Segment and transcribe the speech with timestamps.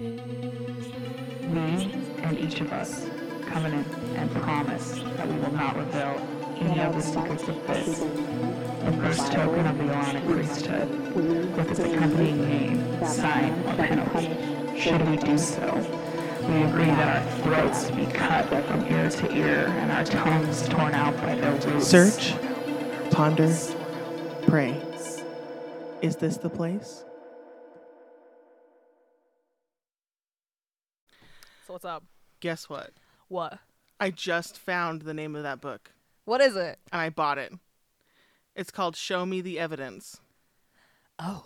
[0.00, 0.06] We
[2.22, 3.08] and each of us
[3.48, 6.24] covenant and promise that we will not reveal
[6.60, 11.80] any of the secrets of this, the first token of the Aaronic priesthood, with its
[11.80, 14.78] accompanying name, sign, or penalty.
[14.78, 15.74] Should we do so,
[16.48, 20.94] we agree that our throats be cut from ear to ear and our tongues torn
[20.94, 21.88] out by their roots.
[21.88, 22.36] Search,
[23.10, 23.52] ponder,
[24.42, 24.80] pray.
[26.02, 27.04] Is this the place?
[31.78, 32.02] What's up?
[32.40, 32.90] Guess what?
[33.28, 33.60] What?
[34.00, 35.92] I just found the name of that book
[36.24, 36.76] What is it?
[36.90, 37.52] and I bought it.
[38.56, 40.20] It's called Show Me the Evidence.
[41.20, 41.44] Oh,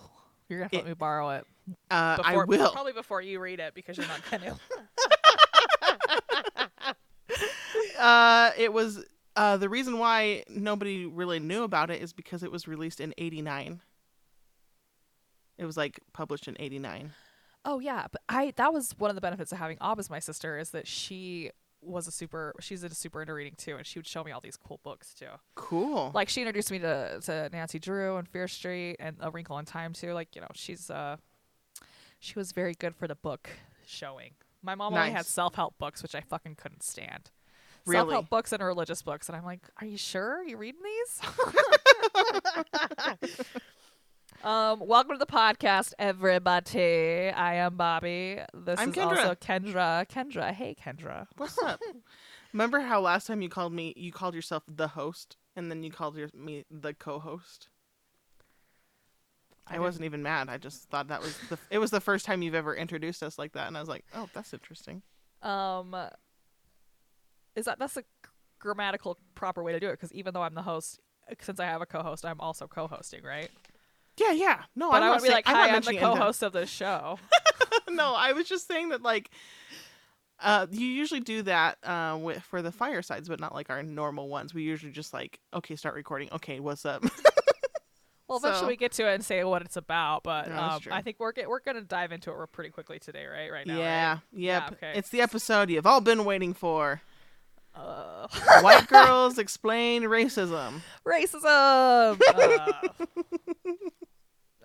[0.49, 1.45] you're gonna have to let me borrow it.
[1.91, 2.73] Uh, Before, I will.
[2.73, 4.59] probably before you read it because you're not gonna.
[7.99, 9.05] Uh, it was
[9.37, 13.15] uh, the reason why nobody really knew about it is because it was released in
[13.17, 13.81] '89.
[15.59, 17.13] It was like published in '89.
[17.65, 20.19] Oh yeah, but I that was one of the benefits of having Ob as my
[20.19, 22.55] sister is that she was a super.
[22.61, 25.15] She's a super into reading too, and she would show me all these cool books
[25.15, 25.27] too.
[25.55, 26.11] Cool.
[26.15, 29.65] Like she introduced me to to Nancy Drew and Fear Street and A Wrinkle in
[29.65, 30.13] Time too.
[30.13, 31.17] Like you know she's uh
[32.19, 33.51] she was very good for the book
[33.85, 34.33] showing.
[34.63, 37.31] My mom only had self help books, which I fucking couldn't stand.
[37.85, 37.99] really?
[37.99, 41.21] self-help books and religious books, and I'm like, are you sure you reading these?
[44.43, 47.29] um, welcome to the podcast, everybody.
[47.31, 48.41] I am Bobby.
[48.53, 50.07] This I'm is also Kendra.
[50.07, 50.09] Kendra.
[50.09, 51.27] Kendra, hey Kendra.
[51.37, 51.81] What's up?
[52.53, 55.91] Remember how last time you called me, you called yourself the host, and then you
[55.91, 57.69] called your, me the co-host.
[59.67, 60.49] I, didn't- wasn't even mad.
[60.49, 61.59] I just thought that was the.
[61.71, 64.05] It was the first time you've ever introduced us like that, and I was like,
[64.15, 65.03] oh, that's interesting.
[65.43, 65.97] Um,
[67.55, 68.05] is that that's a
[68.59, 69.93] grammatical proper way to do it?
[69.93, 71.01] Because even though I'm the host,
[71.41, 73.51] since I have a co-host, I'm also co-hosting, right?
[74.19, 74.63] Yeah, yeah.
[74.77, 76.53] No, but I'm I not would be saying- like, I'm hi, I'm the co-host of
[76.53, 77.19] this show.
[77.91, 79.31] no, I was just saying that like
[80.41, 84.29] uh you usually do that uh with for the firesides, but not like our normal
[84.29, 84.53] ones.
[84.53, 86.29] We usually just like, okay, start recording.
[86.33, 87.05] Okay, what's up?
[88.29, 90.93] Well, eventually So- we get to it and say what it's about, but that's um.
[90.93, 93.53] I think we're get, we're gonna dive into it pretty quickly today, right?
[93.53, 94.21] Right now, yeah, right?
[94.33, 94.63] yep.
[94.63, 94.93] Yeah, okay.
[94.99, 97.03] It's the episode you've all been waiting for.
[97.75, 98.29] Uh,
[98.63, 100.81] White girls explain racism.
[101.07, 102.19] racism.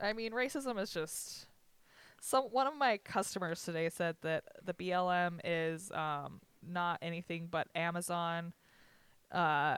[0.02, 1.46] I mean, racism is just
[2.22, 2.46] some.
[2.46, 8.54] One of my customers today said that the BLM is um, not anything but Amazon.
[9.32, 9.76] Uh,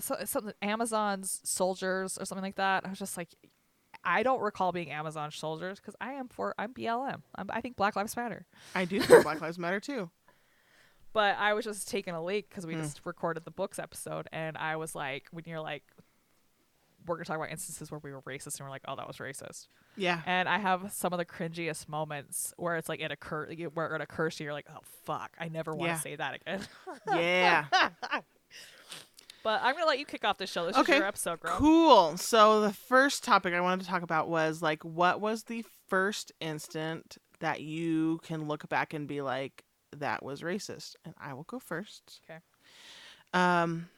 [0.00, 2.84] so something Amazon's soldiers or something like that.
[2.84, 3.28] I was just like,
[4.04, 7.22] I don't recall being Amazon soldiers because I am for I'm BLM.
[7.36, 8.46] I'm, I think Black Lives Matter.
[8.74, 10.10] I do think Black Lives Matter too.
[11.12, 12.80] But I was just taking a leak because we Hmm.
[12.80, 15.84] just recorded the books episode, and I was like, when you're like,
[17.06, 19.16] we're gonna talk about instances where we were racist, and we're like, oh, that was
[19.18, 19.68] racist.
[19.96, 20.20] Yeah.
[20.26, 24.00] And I have some of the cringiest moments where it's like it occur where it
[24.00, 26.00] occurs to you, you're like, oh fuck, I never want to Yeah.
[26.00, 26.60] say that again.
[27.14, 27.66] Yeah.
[29.42, 30.66] but I'm gonna let you kick off the show.
[30.66, 30.92] This Okay.
[30.94, 31.56] is your episode, girl.
[31.58, 32.16] Cool.
[32.16, 36.32] So the first topic I wanted to talk about was like what was the first
[36.40, 39.64] instant that you can look back and be like
[39.96, 40.94] that was racist?
[41.04, 42.20] And I will go first.
[42.28, 42.40] Okay.
[43.34, 43.88] Um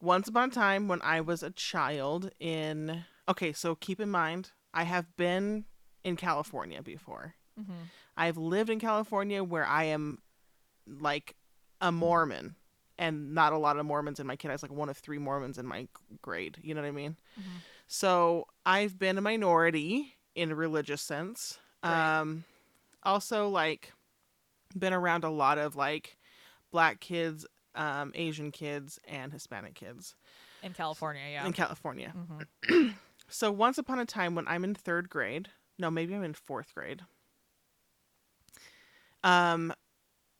[0.00, 4.52] once upon a time when I was a child in Okay, so keep in mind
[4.72, 5.64] I have been
[6.04, 7.34] in California before.
[7.56, 7.84] hmm
[8.16, 10.18] I've lived in California where I am
[10.86, 11.36] like
[11.80, 12.56] a Mormon
[12.98, 14.50] and not a lot of Mormons in my kid.
[14.50, 15.86] I was like one of three Mormons in my
[16.20, 16.58] grade.
[16.60, 17.16] You know what I mean?
[17.38, 17.62] Mhm.
[17.86, 21.58] So I've been a minority in a religious sense.
[21.84, 22.18] Right.
[22.20, 22.44] Um,
[23.04, 23.92] also like
[24.76, 26.16] been around a lot of like
[26.72, 27.46] black kids,
[27.78, 30.16] um, Asian kids, and Hispanic kids
[30.62, 31.46] In California, yeah.
[31.46, 32.12] in California.
[32.68, 32.88] hmm
[33.30, 36.74] So once upon a time when I'm in third grade, no, maybe I'm in fourth
[36.74, 37.02] grade.
[39.22, 39.74] Um,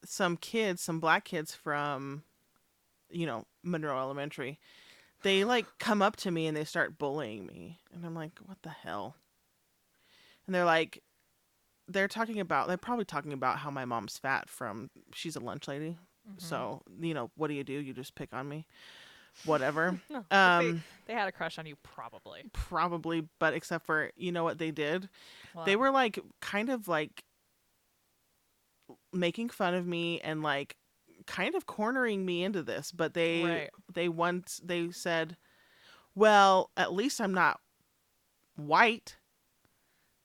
[0.06, 2.22] some kids, some black kids from,
[3.10, 4.58] you know, Monroe Elementary,
[5.22, 8.62] they like come up to me and they start bullying me, and I'm like, what
[8.62, 9.16] the hell?
[10.46, 11.02] And they're like,
[11.88, 15.68] they're talking about, they're probably talking about how my mom's fat from she's a lunch
[15.68, 15.98] lady.
[16.28, 16.38] Mm-hmm.
[16.38, 17.72] So you know, what do you do?
[17.72, 18.66] You just pick on me,
[19.44, 19.98] whatever.
[20.10, 20.82] No, um.
[21.06, 22.42] they, they had a crush on you, probably.
[22.52, 25.08] probably but except for you know what they did
[25.64, 27.24] they were like kind of like
[29.12, 30.76] making fun of me and like
[31.26, 33.70] kind of cornering me into this but they Right.
[33.92, 35.36] they once they said
[36.14, 37.60] well at least i'm not
[38.56, 39.16] white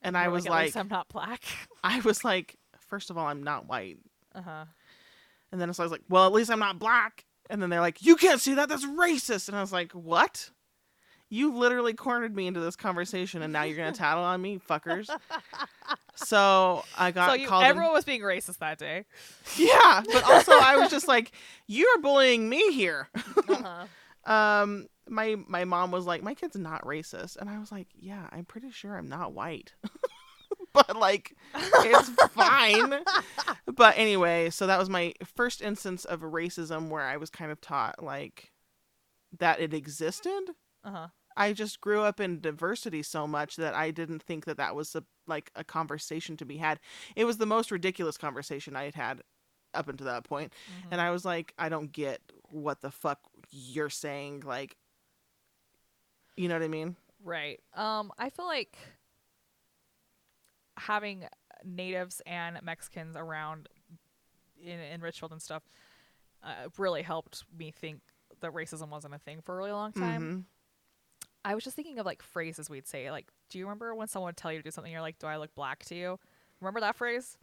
[0.02, 1.42] and you i was "At like least I'm not black.
[1.84, 2.56] i was like
[2.88, 3.98] first of all i'm not white
[4.36, 4.66] uh huh.
[5.54, 7.80] And then so i was like well at least i'm not black and then they're
[7.80, 10.50] like you can't see that that's racist and i was like what
[11.30, 15.10] You literally cornered me into this conversation, and now you're gonna tattle on me, fuckers.
[16.16, 17.64] So I got so you, called.
[17.64, 19.06] in- everyone was being racist that day.
[19.58, 21.32] yeah, but also I was just like,
[21.66, 23.10] "You're bullying me here."
[23.50, 23.86] Uh-huh.
[24.32, 28.28] um, my my mom was like, "My kid's not racist," and I was like, "Yeah,
[28.32, 29.74] I'm pretty sure I'm not white."
[30.88, 32.96] but like it's fine.
[33.76, 37.60] But anyway, so that was my first instance of racism where I was kind of
[37.60, 38.52] taught like
[39.40, 40.52] that it existed.
[40.84, 41.08] Uh-huh.
[41.36, 44.94] I just grew up in diversity so much that I didn't think that that was
[44.96, 46.80] a, like a conversation to be had.
[47.16, 49.22] It was the most ridiculous conversation I had had
[49.74, 50.54] up until that point.
[50.54, 50.88] Mhm.
[50.92, 52.22] And I was like, I don't get
[52.52, 54.44] what the fuck you're saying.
[54.46, 54.78] Like,
[56.36, 56.96] you know what I mean?
[57.24, 57.60] Right.
[57.74, 58.78] Um, I feel like
[60.78, 61.26] having
[61.64, 63.68] natives and Mexicans around
[64.62, 65.64] in, in Richfield and stuff
[66.44, 68.02] uh, really helped me think
[68.42, 70.22] that racism wasn't a thing for a really long time.
[70.22, 70.44] Mhm.
[71.46, 73.12] I was just thinking of like phrases we'd say.
[73.12, 74.92] Like, do you remember when someone would tell you to do something?
[74.92, 76.18] You're like, "Do I look black to you?"
[76.62, 77.38] Remember that phrase?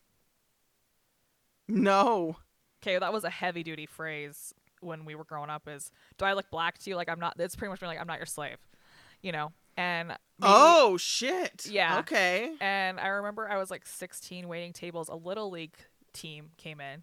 [1.68, 2.36] No.
[2.82, 5.68] Okay, that was a heavy duty phrase when we were growing up.
[5.68, 7.34] Is "Do I look black to you?" Like I'm not.
[7.38, 8.56] It's pretty much like I'm not your slave,
[9.22, 9.52] you know.
[9.80, 11.66] And maybe- oh shit.
[11.66, 12.00] Yeah.
[12.00, 12.52] Okay.
[12.60, 15.08] And I remember I was like 16 waiting tables.
[15.08, 15.74] A little league
[16.12, 17.02] team came in.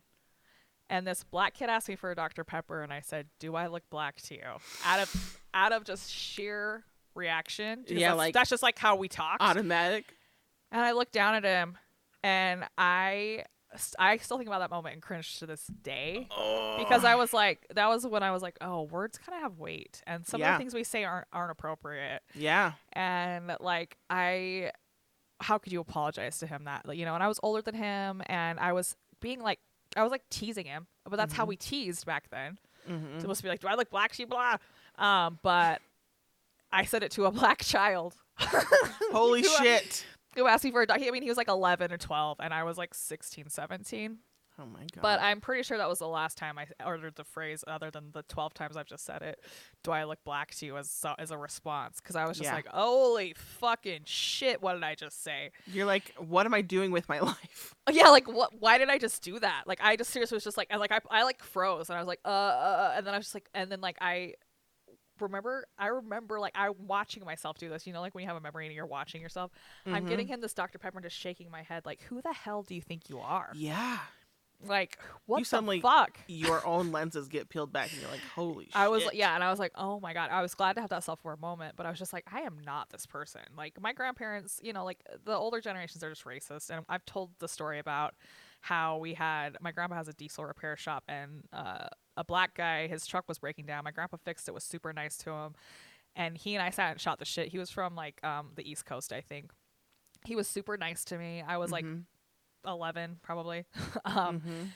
[0.89, 2.43] And this black kid asked me for a Dr.
[2.43, 4.41] Pepper and I said, "Do I look black to you?"
[4.85, 7.83] Out of out of just sheer reaction.
[7.87, 9.37] Yeah, that's, like- that's just like how we talk.
[9.41, 10.05] Automatic.
[10.71, 11.77] And I looked down at him
[12.23, 13.43] and I
[13.99, 16.75] I still think about that moment and cringe to this day Oh.
[16.79, 19.59] because I was like that was when I was like, "Oh, words kind of have
[19.59, 22.73] weight and some of the things we say aren't aren't appropriate." Yeah.
[22.93, 24.71] and like i
[25.41, 27.75] how could you apologize to him that like, you know and i was older than
[27.75, 29.59] him and i was being like
[29.95, 31.49] i was like teasing him but that's how Mhm.
[31.49, 34.55] we teased back then hmm supposed to be like do i look black you blah
[34.97, 35.79] um but
[36.71, 38.15] i said it to a black child
[39.11, 40.05] Holy shit.
[40.45, 42.63] Asked me for a doc i mean he was like 11 or 12 and i
[42.63, 44.17] was like 16 17
[44.59, 45.01] Oh my god.
[45.03, 48.05] but i'm pretty sure that was the last time i ordered the phrase other than
[48.11, 49.39] the 12 times i've just said it
[49.83, 52.49] do i look black to you as so- as a response because i was just
[52.49, 52.55] Yeah.
[52.55, 56.89] like holy fucking shit what did i just say You're like, what am I doing
[56.89, 57.75] with my life?
[57.91, 60.57] yeah like what why did i just do that like i just seriously was just
[60.57, 63.13] like I like I, I like froze and i was like uh, uh and then
[63.13, 64.33] i was just like and then like i
[65.19, 68.37] remember i remember like i'm watching myself do this you know like when you have
[68.37, 69.51] a memory and you're watching yourself
[69.85, 70.09] i'm Mhm.
[70.09, 72.75] getting him this dr pepper and just shaking my head like who the hell do
[72.75, 73.99] you think you are Yeah.
[74.63, 78.21] like what You the suddenly- fuck Your own lenses get peeled back, and you're like,
[78.33, 78.75] holy shit.
[78.75, 80.89] I was yeah, and I was like, oh my god, I was glad to have
[80.89, 83.41] that self aware moment, but I was just like, I am not this person.
[83.55, 87.31] Like my grandparents, you know, like the older generations are just racist, and I've told
[87.39, 88.15] the story about
[88.61, 91.87] how we had my grandpa has a diesel repair shop, and uh,
[92.17, 93.83] a black guy, his truck was breaking down.
[93.85, 95.55] My grandpa fixed it, was super nice to him,
[96.15, 97.47] and he and I sat and shot the shit.
[97.49, 99.51] He was from like um the East Coast, I think.
[100.25, 101.43] He was super nice to me.
[101.47, 102.03] I was like Mhm.
[102.65, 103.65] eleven, probably.
[104.05, 104.67] um, Mhm.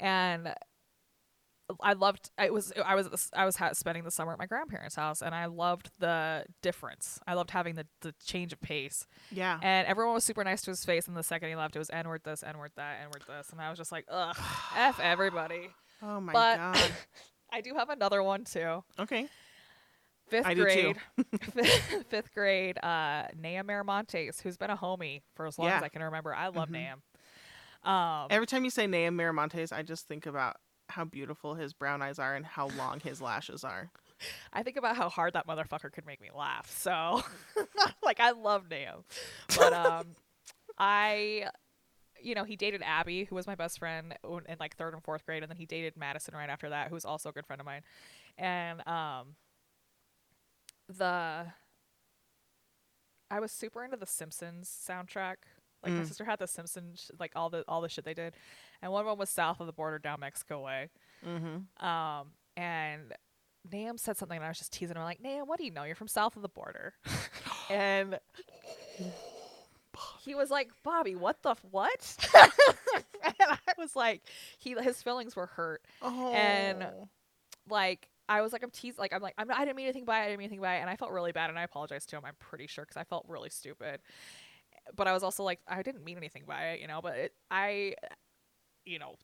[0.00, 0.54] and
[1.82, 2.30] I loved.
[2.38, 5.34] I was I was I was ha- spending the summer at my grandparents' house, and
[5.34, 7.20] I loved the difference.
[7.26, 9.58] I loved having the the change of pace, Yeah.
[9.62, 11.06] and everyone was super nice to his face.
[11.06, 13.22] And the second he left, it was n word this, n word that, n word
[13.28, 14.34] this, and I was just like, ugh,
[14.76, 15.68] f everybody.
[16.02, 16.90] Oh my but- god.
[17.50, 18.84] I do have another one too.
[18.98, 19.26] Okay.
[20.28, 20.96] Fifth I grade,
[22.10, 22.76] fifth grade.
[22.82, 25.78] Uh, Miramontes, who's been a homie for as long Yeah.
[25.78, 26.34] as I can remember.
[26.34, 26.72] I love Mhm.
[26.72, 27.02] Nahum.
[27.90, 30.56] Um, Every time you say Naya Miramontes, I just think about
[30.90, 33.90] how beautiful his brown eyes are and how long his lashes are.
[34.52, 36.70] I think about how hard that motherfucker could make me laugh.
[36.70, 37.22] So,
[38.02, 39.04] like, I love Neo,
[39.56, 40.08] but um,
[40.76, 41.48] I,
[42.22, 45.24] you know, he dated Abby, who was my best friend in like third and fourth
[45.26, 47.60] grade, and then he dated Madison right after that, who was also a good friend
[47.60, 47.82] of mine,
[48.36, 49.36] and um,
[50.88, 51.46] the.
[53.30, 55.36] I was super into the Simpsons soundtrack.
[55.84, 56.08] Like my Mm.
[56.08, 58.34] sister had the Simpsons, like all the all the shit they did,
[58.82, 60.88] and one of them was south of the border down Mexico way.
[61.24, 61.86] Mm-hmm.
[61.86, 63.14] Um, and
[63.70, 65.84] Nam said something, and I was just teasing him, like, Nam, what do you know?
[65.84, 66.94] You're from south of the border.
[67.70, 68.18] and
[70.20, 72.16] he was like, Bobby, what the f- what?
[73.24, 74.22] and I was like,
[74.58, 75.82] he his feelings were hurt.
[76.02, 76.32] Oh.
[76.32, 76.86] And-
[77.68, 80.20] Like I was like, I'm teasing, like I'm like, I'm, I didn't mean anything by
[80.20, 80.22] it.
[80.22, 82.16] I didn't mean anything by it, and I felt really bad, and I apologized to
[82.16, 82.22] him.
[82.24, 84.00] I'm pretty sure because I felt really stupid.
[84.96, 87.00] But I was also like, I didn't mean anything by it, you know.
[87.02, 87.94] But it, I,
[88.86, 89.16] you know,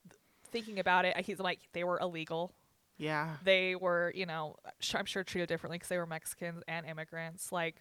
[0.51, 2.53] thinking about it, he's like, they were illegal
[2.97, 3.37] yeah.
[3.43, 7.51] they were, you know, sh- I'm sure treated differently because they were Mexicans and immigrants.
[7.51, 7.77] Like,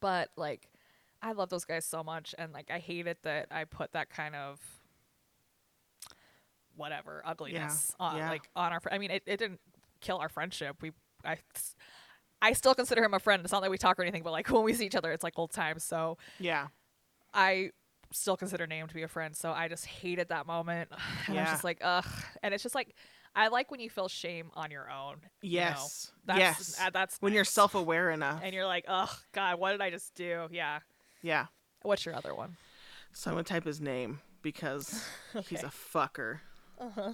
[0.00, 0.68] but like,
[1.22, 4.08] I love those guys so much, and like, I hate it that I put that
[4.10, 4.58] kind of
[6.76, 8.30] whatever ugliness on yeah.
[8.30, 8.80] like on our.
[8.80, 9.60] fr- I mean, it, it didn't
[10.00, 10.76] kill our friendship.
[10.80, 10.92] We,
[11.24, 11.36] I,
[12.40, 13.42] I still consider him a friend.
[13.44, 15.24] It's not that we talk or anything, but like when we see each other, it's
[15.24, 15.84] like old times.
[15.84, 16.68] So Yeah.
[17.34, 17.70] I
[18.12, 19.36] still consider Name to be a friend.
[19.36, 20.90] So I just hated that moment.
[21.28, 22.06] And I was just like, ugh.
[22.42, 22.94] And it's just like,
[23.36, 25.16] I like when you feel shame on your own.
[25.42, 25.64] you know?
[25.66, 26.12] Yes.
[26.24, 26.80] That's, yes.
[26.80, 28.40] uh, that's when you're self aware enough.
[28.42, 30.48] and you're like, oh God, what did I just do?
[30.50, 30.80] Yeah.
[31.22, 31.46] Yeah.
[31.82, 32.56] What's your other one?
[33.12, 35.04] So I'm gonna type his name because
[35.46, 36.40] he's a fucker.
[36.78, 37.12] Uh-huh.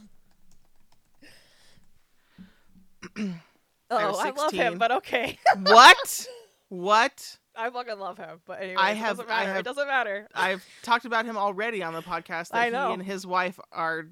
[3.89, 5.39] Oh, was I love him, but okay.
[5.63, 6.27] what?
[6.69, 7.39] What?
[7.55, 9.49] I fucking love him, but anyway, I it doesn't I matter.
[9.49, 10.29] have- it doesn't matter.
[10.35, 12.89] I've talked about him already on the podcast that I know.
[12.89, 14.09] he and his wife are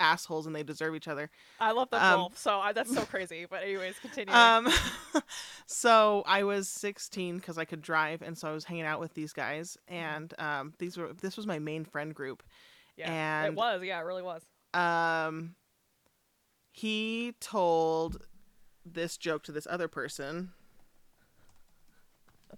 [0.00, 1.30] assholes and they deserve each other.
[1.60, 3.46] I love them Um, both, so I, that's so crazy.
[3.48, 4.34] But anyways, continue.
[4.34, 4.68] Um,
[5.66, 9.14] so I was 16 because I could drive, and so I was hanging out with
[9.14, 12.42] these guys, and um, these were this was my main friend group.
[12.96, 13.82] yeah, it was.
[13.82, 14.42] Yeah, it really was.
[14.72, 15.54] Um,
[16.72, 18.26] he told
[18.84, 20.50] this joke to this other person.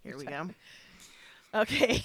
[0.03, 0.49] Here we go.
[1.57, 2.05] Okay,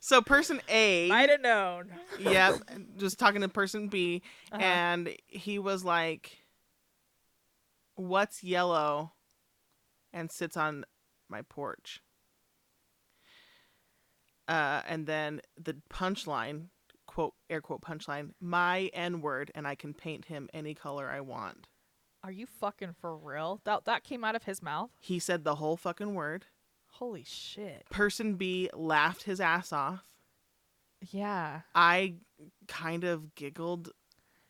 [0.00, 1.90] So person A, might have known.
[2.18, 2.56] yep,
[2.96, 4.60] just talking to person B, Uh-huh.
[4.62, 6.38] and he was like,
[7.94, 9.12] "What's yellow?"
[10.12, 10.84] and sits on
[11.28, 12.02] my porch.
[14.48, 16.66] Uh, and then the punchline,
[17.06, 21.20] quote air quote punchline, my N word, and I can paint him any color I
[21.20, 21.68] want.
[22.24, 23.60] Are you fucking for real?
[23.64, 24.90] That that came out of his mouth.
[25.00, 26.46] He said the whole fucking word.
[27.02, 27.84] Holy shit.
[27.90, 30.04] Person B laughed his ass off.
[31.10, 31.62] Yeah.
[31.74, 32.14] I
[32.68, 33.90] kind of giggled.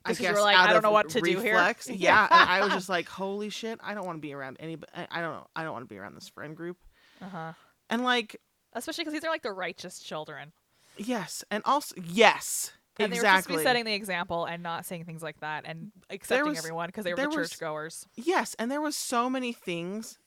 [0.04, 1.54] I Just 'cause you guess were like, I don't know what to do here.
[1.88, 3.78] Yeah, and I was just like, "Holy shit!
[3.82, 4.92] I don't want to be around anybody.
[4.94, 5.46] I don't know.
[5.56, 6.76] I don't want to be around this friend group."
[7.22, 7.52] Uh huh.
[7.88, 8.38] And like,
[8.74, 10.52] Especially because these are like the righteous children,
[10.98, 13.56] yes, and also yes, and they were supposed to exactly.
[13.58, 17.04] be setting the example and not saying things like that and accepting was- everyone because
[17.04, 18.06] they were the was- churchgoers.
[18.16, 20.18] yes, and there was so many things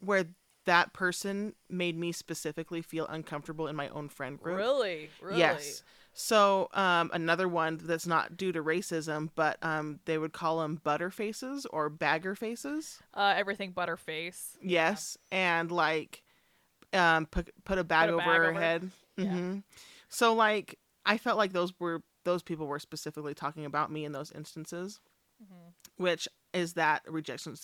[0.00, 0.24] where
[0.68, 4.58] that person made me specifically feel uncomfortable in my own friend group.
[4.58, 5.38] Really, really.
[5.38, 5.82] Yes.
[6.12, 10.80] So um, another one that's not due to racism, but um, they would call them
[10.84, 12.98] butter faces or bagger faces.
[13.14, 14.56] Uh, everything butterface.
[14.60, 16.22] Yes, and like
[16.92, 18.90] um, put put a bag Put a over bag her over- head.
[19.16, 19.24] Yeah.
[19.30, 19.58] hmm
[20.08, 24.12] So like I felt like those were those people were specifically talking about me in
[24.12, 25.00] those instances,
[25.42, 25.72] Mhm.
[25.96, 27.54] which is that rejection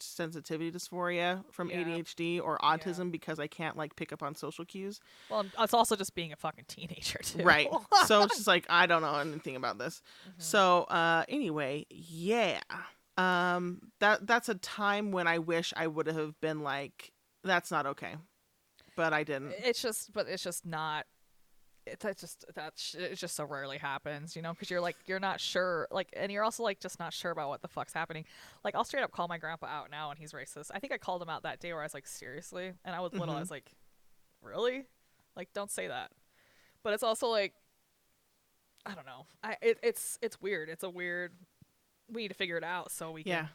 [0.00, 1.80] sensitivity dysphoria from Yeah.
[1.82, 5.00] ADHD or autism because I can't like pick up on social cues.
[5.28, 7.42] Well, it's also just being a fucking teenager too.
[7.42, 7.68] Right.
[8.06, 10.02] so it's just like I don't know anything about this.
[10.28, 10.42] Mhm.
[10.42, 12.60] So uh anyway, yeah.
[13.16, 17.12] Um that that's a time when I wish I would have been like
[17.44, 18.16] that's not okay.
[18.96, 19.52] But I didn't.
[19.58, 21.06] it's just, but it's just not.
[21.86, 24.96] It, that's just that sh- it just so rarely happens, you know, because you're like
[25.06, 27.92] you're not sure, like, and you're also like just not sure about what the fuck's
[27.92, 28.24] happening.
[28.64, 30.70] Like, I'll straight up call my grandpa out now, and he's racist.
[30.74, 33.00] I think I called him out that day where I was like, seriously, and I
[33.00, 33.30] was little.
[33.34, 33.40] I Mhm.
[33.40, 33.70] was like,
[34.42, 34.86] really,
[35.36, 36.10] like, don't say that.
[36.82, 37.52] But it's also like,
[38.86, 39.26] I don't know.
[39.42, 40.68] I it, it's it's weird.
[40.68, 41.32] It's a weird.
[42.10, 43.40] We need to figure it out so we Yeah.
[43.42, 43.48] can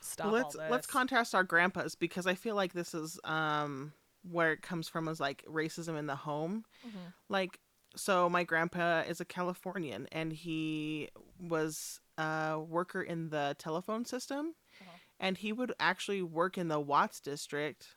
[0.00, 0.70] stop let's all this.
[0.70, 5.08] let's contrast our grandpas because I feel like this is um where it comes from
[5.08, 6.64] is like racism in the home.
[6.86, 7.12] Mhm.
[7.28, 7.58] Like
[7.94, 14.54] so my grandpa is a Californian and he was a worker in the telephone system
[14.80, 14.96] Uh-huh.
[15.20, 17.96] and he would actually work in the Watts district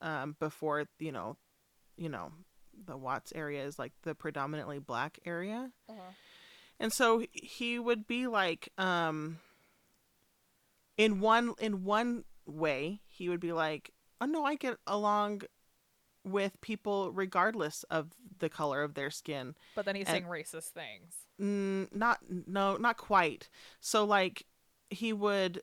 [0.00, 1.36] um before, you know,
[1.96, 2.32] you know,
[2.86, 5.72] the Watts area is like the predominantly black area.
[5.88, 6.12] Uh-huh.
[6.78, 9.38] And so he would be like um
[10.96, 15.42] in one in one way, he would be like, "Oh no, I get along
[16.24, 20.68] with people regardless of the color of their skin." But then he's And- saying racist
[20.70, 21.14] things.
[21.40, 23.48] Mm, not no, not quite.
[23.80, 24.46] So like
[24.90, 25.62] he would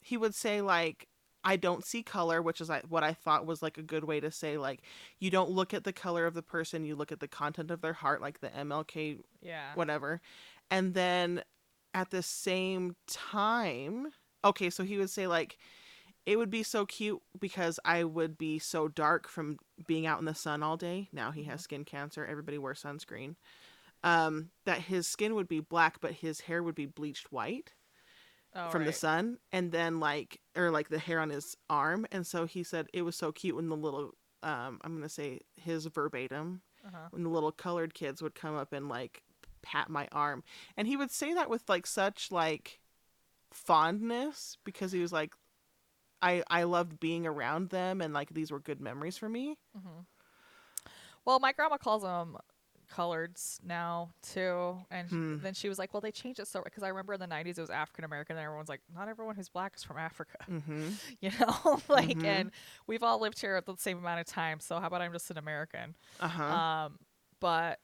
[0.00, 1.08] he would say like
[1.44, 4.30] I don't see color, which is what I thought was like a good way to
[4.30, 4.82] say like
[5.20, 7.80] you don't look at the color of the person, you look at the content of
[7.82, 9.74] their heart, like the MLK Yeah.
[9.74, 10.20] whatever.
[10.70, 11.42] And then
[11.94, 14.08] at the same time,
[14.44, 15.58] okay, so he would say like
[16.26, 20.26] it would be so cute because I would be so dark from being out in
[20.26, 21.08] the sun all day.
[21.12, 22.26] Now he has skin cancer.
[22.26, 23.36] Everybody wears sunscreen.
[24.04, 27.72] Um, that his skin would be black, but his hair would be bleached white
[28.54, 32.06] Oh, from the sun, and then like or like the hair on his arm.
[32.12, 35.40] And so he said it was so cute when the little um, I'm gonna say
[35.56, 37.10] his verbatim Uh-huh.
[37.10, 39.22] when the little colored kids would come up and like
[39.62, 40.44] pat my arm
[40.76, 42.80] and he would say that with like such like
[43.52, 45.34] fondness because he was like
[46.22, 50.00] i i loved being around them and like these were good memories for me hmm
[51.24, 52.36] Well, my grandma calls them
[52.92, 55.36] coloreds now too, and Hmm.
[55.42, 57.58] then she was like, "Well, they changed it so." Because I remember in the '90s
[57.58, 60.88] it was African American, and everyone's like, "Not everyone who's black is from Africa," Mm-hmm.
[61.20, 61.80] you know.
[61.88, 62.24] like, Mhm.
[62.24, 62.50] and
[62.86, 65.30] we've all lived here at the same amount of time, so how about I'm just
[65.30, 65.96] an American?
[66.20, 66.52] Uh huh.
[66.54, 66.98] Um,
[67.40, 67.80] but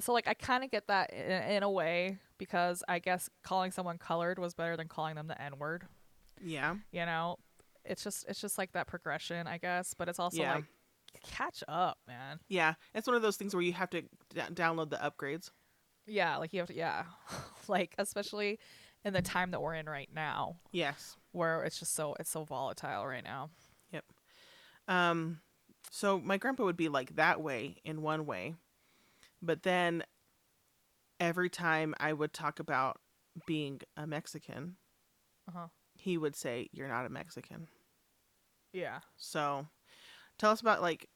[0.00, 3.70] so like I kind of get that in, in a way because I guess calling
[3.70, 5.86] someone colored was better than calling them the N word.
[6.42, 6.74] Yeah.
[6.92, 7.36] You know,
[7.84, 9.94] it's just it's just like that progression, I guess.
[9.94, 10.54] But it's also Yeah.
[10.56, 10.64] like
[11.24, 12.40] catch up, man.
[12.48, 12.74] Yeah.
[12.94, 14.08] It's one of those things where you have to d-
[14.52, 15.50] download the upgrades.
[16.06, 17.04] Yeah, like you have to, yeah,
[17.68, 18.58] like especially
[19.04, 21.16] in the time that we're in right now, Yes.
[21.32, 23.50] where it's just so it's so volatile right now.
[23.92, 24.04] Yep.
[24.88, 25.40] Um,
[25.90, 28.54] so my grandpa would be like that way in one way,
[29.42, 30.02] but then
[31.18, 32.98] every time I would talk about
[33.46, 34.76] being a Mexican,
[35.48, 35.66] Uh huh.
[36.00, 37.68] He would say, "You're not a Mexican."
[38.72, 39.00] Yeah.
[39.16, 39.66] So,
[40.38, 41.08] tell us about like,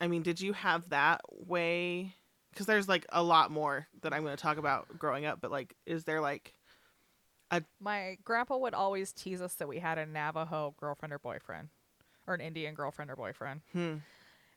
[0.00, 2.14] I mean, did you have that way?
[2.52, 5.50] Because there's like a lot more that I'm going to talk about growing up, but
[5.50, 6.54] like, is there like,
[7.50, 7.62] a.
[7.80, 11.68] My grandpa would always tease us that we had a Navajo girlfriend or boyfriend,
[12.26, 13.60] or an Indian girlfriend or boyfriend.
[13.72, 13.96] hmm,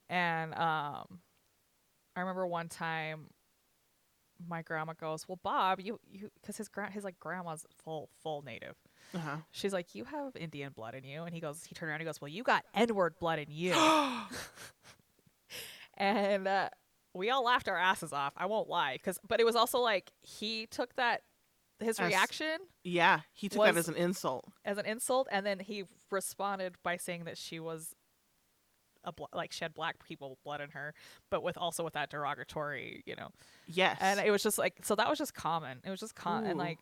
[0.09, 1.19] And um,
[2.15, 3.27] I remember one time,
[4.47, 8.41] my grandma goes, "Well, Bob, you you because his grand his like grandma's full full
[8.43, 8.75] native.
[9.13, 11.89] Uh huh, She's like, you have Indian blood in you." And he goes, he turned
[11.89, 13.73] around, and he goes, "Well, you got N word blood in you."
[15.97, 16.69] and uh,
[17.13, 18.33] we all laughed our asses off.
[18.37, 21.21] I won't lie, because but it was also like he took that
[21.79, 24.45] his As- reaction yeah, he took that as an insult.
[24.65, 27.93] as an insult, and then he responded by saying that she was
[29.03, 30.93] a bl- like she had black people blood in her,
[31.29, 33.29] but with also with that derogatory, you know.
[33.67, 35.79] Yes, And it was just like so that was just common.
[35.85, 36.79] It was just con and like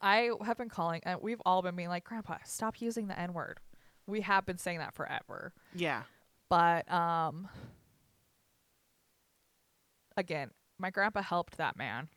[0.00, 3.32] I have been calling and we've all been being like, Grandpa, stop using the N
[3.34, 3.60] word.
[4.06, 5.52] We have been saying that forever.
[5.74, 6.02] yeah,
[6.48, 7.48] But um
[10.16, 12.08] again, my grandpa helped that man.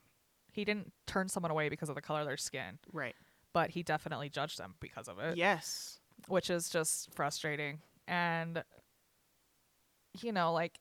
[0.52, 3.16] He didn't turn someone away because of the color of their skin, right,
[3.54, 5.36] but he definitely judged them because of it.
[5.38, 7.80] yes, which is just frustrating.
[8.08, 8.64] And
[10.22, 10.80] you know, like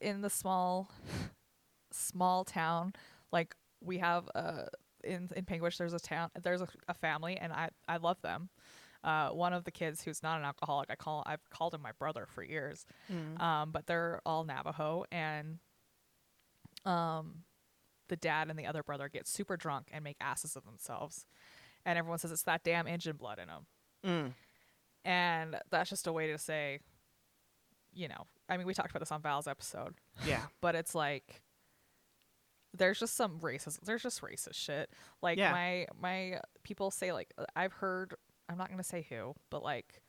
[0.00, 0.90] in the small
[1.92, 2.92] small town,
[3.32, 4.64] like we have uh
[5.04, 8.48] in in Panguitch there's a town there's a, a family and I I love them.
[9.02, 11.92] Uh, one of the kids who's not an alcoholic, I call I've called him my
[11.98, 12.86] brother for years.
[13.12, 13.38] Mm.
[13.40, 15.58] Um, but they're all Navajo and
[16.84, 17.44] um
[18.08, 21.26] the dad and the other brother get super drunk and make asses of themselves.
[21.86, 23.66] And everyone says it's that damn engine blood in them
[24.06, 24.32] Mm.
[25.04, 26.80] and that's just a way to say
[27.94, 29.94] you know i mean we talked about this on val's episode
[30.26, 31.40] yeah, but it's like
[32.76, 34.90] there's just some racist there's just racist shit
[35.22, 35.52] like Yeah.
[35.52, 38.14] my my people say like i've heard
[38.48, 40.02] i'm not going to say who but like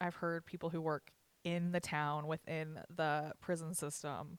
[0.00, 1.10] i've heard people who work
[1.44, 4.38] in the town within the prison system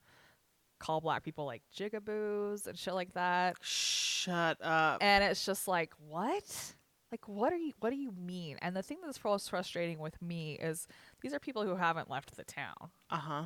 [0.79, 4.97] call black people like jigaboos and shit like that shut up.
[5.01, 6.73] and it's just like what
[7.11, 10.19] like what are you what do you mean and the thing that's most frustrating with
[10.21, 10.87] me is
[11.21, 13.43] these are people who haven't left the town Uh huh.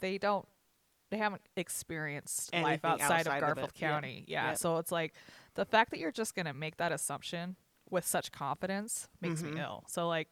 [0.00, 0.46] they don't
[1.12, 3.70] they haven't experienced life outside, outside of of garfield.
[3.76, 3.90] Yep.
[3.90, 4.56] county yeah Yep.
[4.58, 5.12] so it's like
[5.54, 7.54] the fact that you're just gonna make that assumption
[7.90, 9.52] with such confidence makes Mhm.
[9.54, 10.28] me ill so like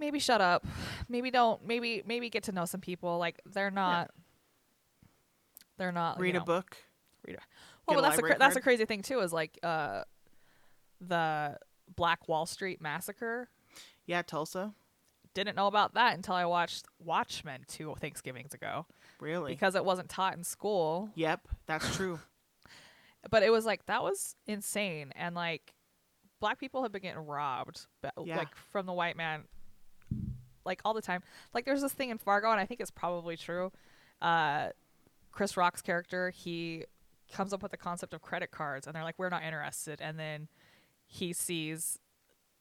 [0.00, 0.66] maybe shut up
[1.08, 4.10] maybe don't maybe maybe get to know some people like they're not
[5.76, 6.76] they're not you Read a know, book.
[7.24, 7.40] well, Get
[7.86, 8.62] but a that's the library cra- that's card.
[8.64, 10.02] crazy thing too is like uh
[11.00, 11.56] the
[11.94, 13.48] Black Wall Street massacre.
[14.06, 14.74] Yeah, Tulsa.
[15.34, 18.86] Didn't know about that until I watched Watchmen two Thanksgivings ago
[19.20, 19.52] Really?
[19.52, 21.10] because it wasn't taught in school.
[21.14, 22.18] yep, that's true.
[23.30, 25.74] But it was like that was insane and like
[26.40, 28.38] black people have been getting robbed but Yeah.
[28.38, 29.42] like from the white man
[30.64, 31.22] like all the time.
[31.52, 33.72] Like there's this thing in Fargo and I think it's probably true.
[34.22, 34.68] Uh
[35.32, 36.84] Chris Rock's character, he
[37.32, 40.18] comes up with the concept of credit cards and they're like we're not interested and
[40.18, 40.48] then
[41.06, 41.98] he sees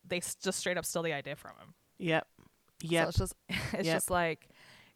[0.05, 1.73] they s- just straight up steal the idea from him.
[1.99, 2.27] Yep.
[2.39, 3.07] So Yep.
[3.09, 3.95] it's just it's Yep.
[3.95, 4.49] just like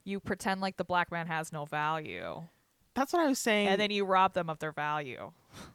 [0.04, 2.42] you pretend like the black man has no value
[2.94, 3.68] that's what I was saying.
[3.68, 5.32] and then you rob them of their value.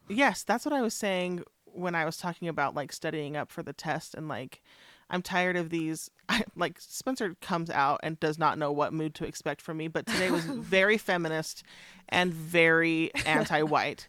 [0.07, 3.63] Yes, that's what I was saying when I was talking about like studying up for
[3.63, 4.61] the test and like
[5.09, 9.15] I'm tired of these I, like Spencer comes out and does not know what mood
[9.15, 11.63] to expect from me, but today was very feminist
[12.09, 14.07] and very anti-white.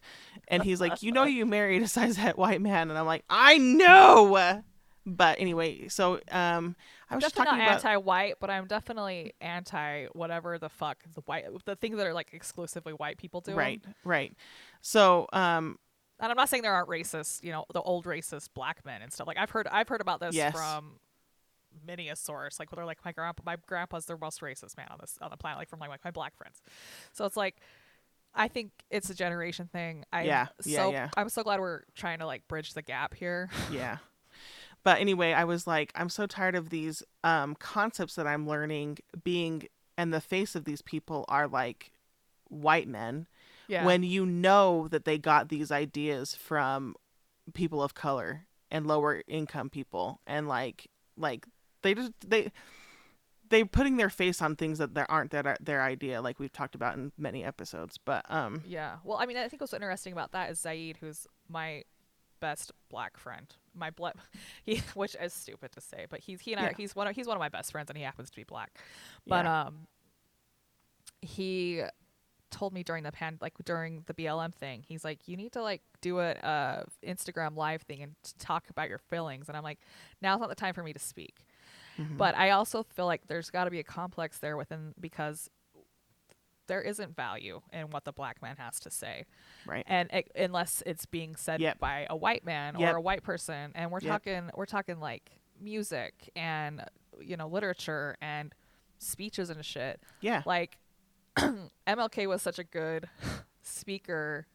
[0.49, 3.59] And he's like, "You know you married a cis white man." And I'm like, "I
[3.59, 4.63] know."
[5.17, 6.77] But anyway, so um
[7.09, 10.99] I was just definitely talking not about anti-white, but I'm definitely anti whatever the fuck
[11.15, 13.55] the white the things that are like exclusively white people do.
[13.55, 14.37] right, right.
[14.83, 15.79] So, um
[16.21, 19.13] And I'm not saying there aren't racist, you know, the old racist black men and
[19.13, 19.27] stuff.
[19.27, 20.53] Like I've heard I've heard about this Yes.
[20.55, 20.99] from
[21.87, 22.59] many a source.
[22.59, 25.31] Like where they're like my grandpa my grandpa's the most racist man on this on
[25.31, 26.61] the planet, like from like, like my black friends.
[27.13, 27.57] So it's like
[28.35, 30.05] I think it's a generation thing.
[30.13, 31.09] I Yeah, yeah, so yeah.
[31.17, 33.49] I'm so glad we're trying to like bridge the gap here.
[33.73, 33.99] yeah.
[34.89, 38.97] But anyway, I was like, I'm so tired of these um, concepts that I'm learning
[39.23, 41.93] being, and the face of these people are like
[42.49, 43.27] white men.
[43.67, 43.85] Yeah.
[43.85, 46.95] when you know that they got these ideas from
[47.53, 50.87] people of color and lower income people and like
[51.19, 51.45] like
[51.83, 52.51] they just they
[53.51, 56.75] they putting their face on things that there aren't their their idea like we've talked
[56.75, 58.97] about in many episodes but um Yeah.
[59.05, 61.85] Well, I mean, I think what's interesting about that is Zaid, who's my
[62.41, 63.47] best black friend.
[63.75, 64.15] My blood,
[64.65, 67.27] he, which is stupid to say, but he's he and I, he's one of he's
[67.27, 68.79] one of my best friends, and he happens to be black.
[69.27, 69.63] But Yeah.
[69.67, 69.87] um,
[71.21, 71.83] he
[72.51, 75.63] told me during the pan like during the BLM thing, he's like, you need to
[75.63, 79.79] like do a uh, Instagram live thing and talk about your feelings, and I'm like,
[80.23, 81.45] now's not the time for me to speak.
[81.99, 82.17] mhm.
[82.17, 85.51] But I also feel like there's got to be a complex there within because
[86.69, 89.25] there isn't value in what the black man has to say
[89.67, 91.81] right and it, unless it's being said Yep.
[91.81, 92.95] by a white man Yep.
[92.95, 94.11] or a white person and we're Yep.
[94.13, 96.85] talking we're talking like music and
[97.21, 98.55] you know literature and
[98.99, 100.79] speeches and shit yeah like
[101.37, 103.09] mlk was such a good
[103.63, 104.47] speaker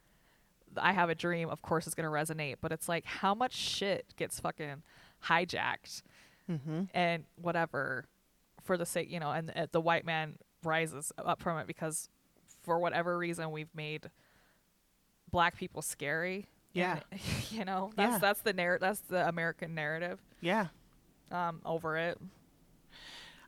[0.77, 3.53] i have a dream of course is going to resonate but it's like how much
[3.53, 4.81] shit gets fucking
[5.27, 6.01] hijacked
[6.49, 6.83] mm-hmm.
[6.93, 8.05] and whatever
[8.63, 12.09] for the sake you know and uh, the white man rises up from it because
[12.63, 14.09] for whatever reason we've made
[15.31, 16.99] black people scary Yeah.
[17.11, 17.21] And,
[17.51, 18.17] you know that's Yeah.
[18.19, 20.67] that's the narr- that's the american narrative yeah
[21.31, 22.17] um over it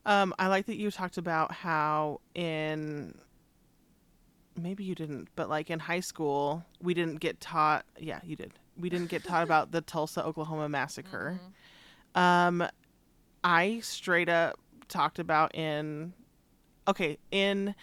[0.06, 3.14] um i like that you talked about how in
[4.58, 8.52] maybe you didn't but like in high school we didn't get taught yeah you did
[8.78, 11.52] we didn't get taught about the tulsa oklahoma massacre Mhm.
[12.18, 12.64] Um,
[13.44, 16.14] I straight up talked about in,
[16.88, 17.76] okay, in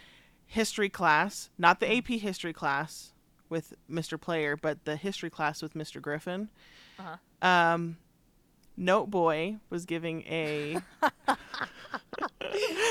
[0.47, 3.13] history class, not the AP history class
[3.49, 4.21] with Mr.
[4.21, 6.01] Player, but the history class with Mr.
[6.01, 6.49] Griffin.
[6.99, 7.47] Uh-huh.
[7.47, 7.97] Um,
[8.77, 10.79] Note Boy was giving a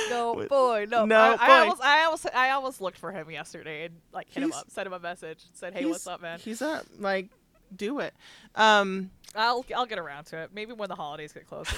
[0.10, 3.86] no boy no No I, I almost i almost i almost looked for him yesterday
[3.86, 6.62] and like hit him up sent him a message said hey what's up man He's
[6.62, 7.30] up, like,
[7.76, 8.14] do it.
[8.56, 11.76] Um, i'll i'll get around to it maybe when the holidays get closer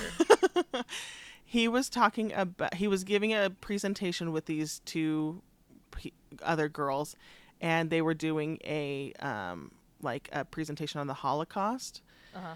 [1.53, 5.41] he was talking about he was giving a presentation with these two
[6.41, 7.15] other girls
[7.61, 12.01] and they were doing a um like a presentation on the holocaust.
[12.35, 12.55] Uh-huh.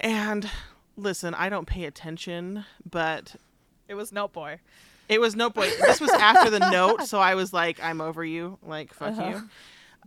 [0.00, 0.48] And
[0.96, 3.36] listen i don't pay attention but
[3.88, 4.60] it was note boy.
[5.08, 5.68] It was no boy.
[5.80, 8.58] This was after the note so i was like i'm over you.
[8.62, 9.28] Like fuck Uh-huh.
[9.30, 9.48] you.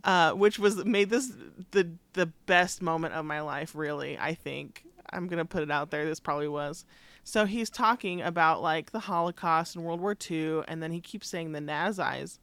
[0.04, 1.32] Uh which was made this
[1.70, 1.84] the
[2.14, 4.82] the best moment of my life really i think.
[5.12, 6.04] I'm gonna put it out there.
[6.04, 6.84] This probably was
[7.28, 11.28] so he's talking about like the holocaust and world war ii and then he keeps
[11.28, 12.38] saying the nazis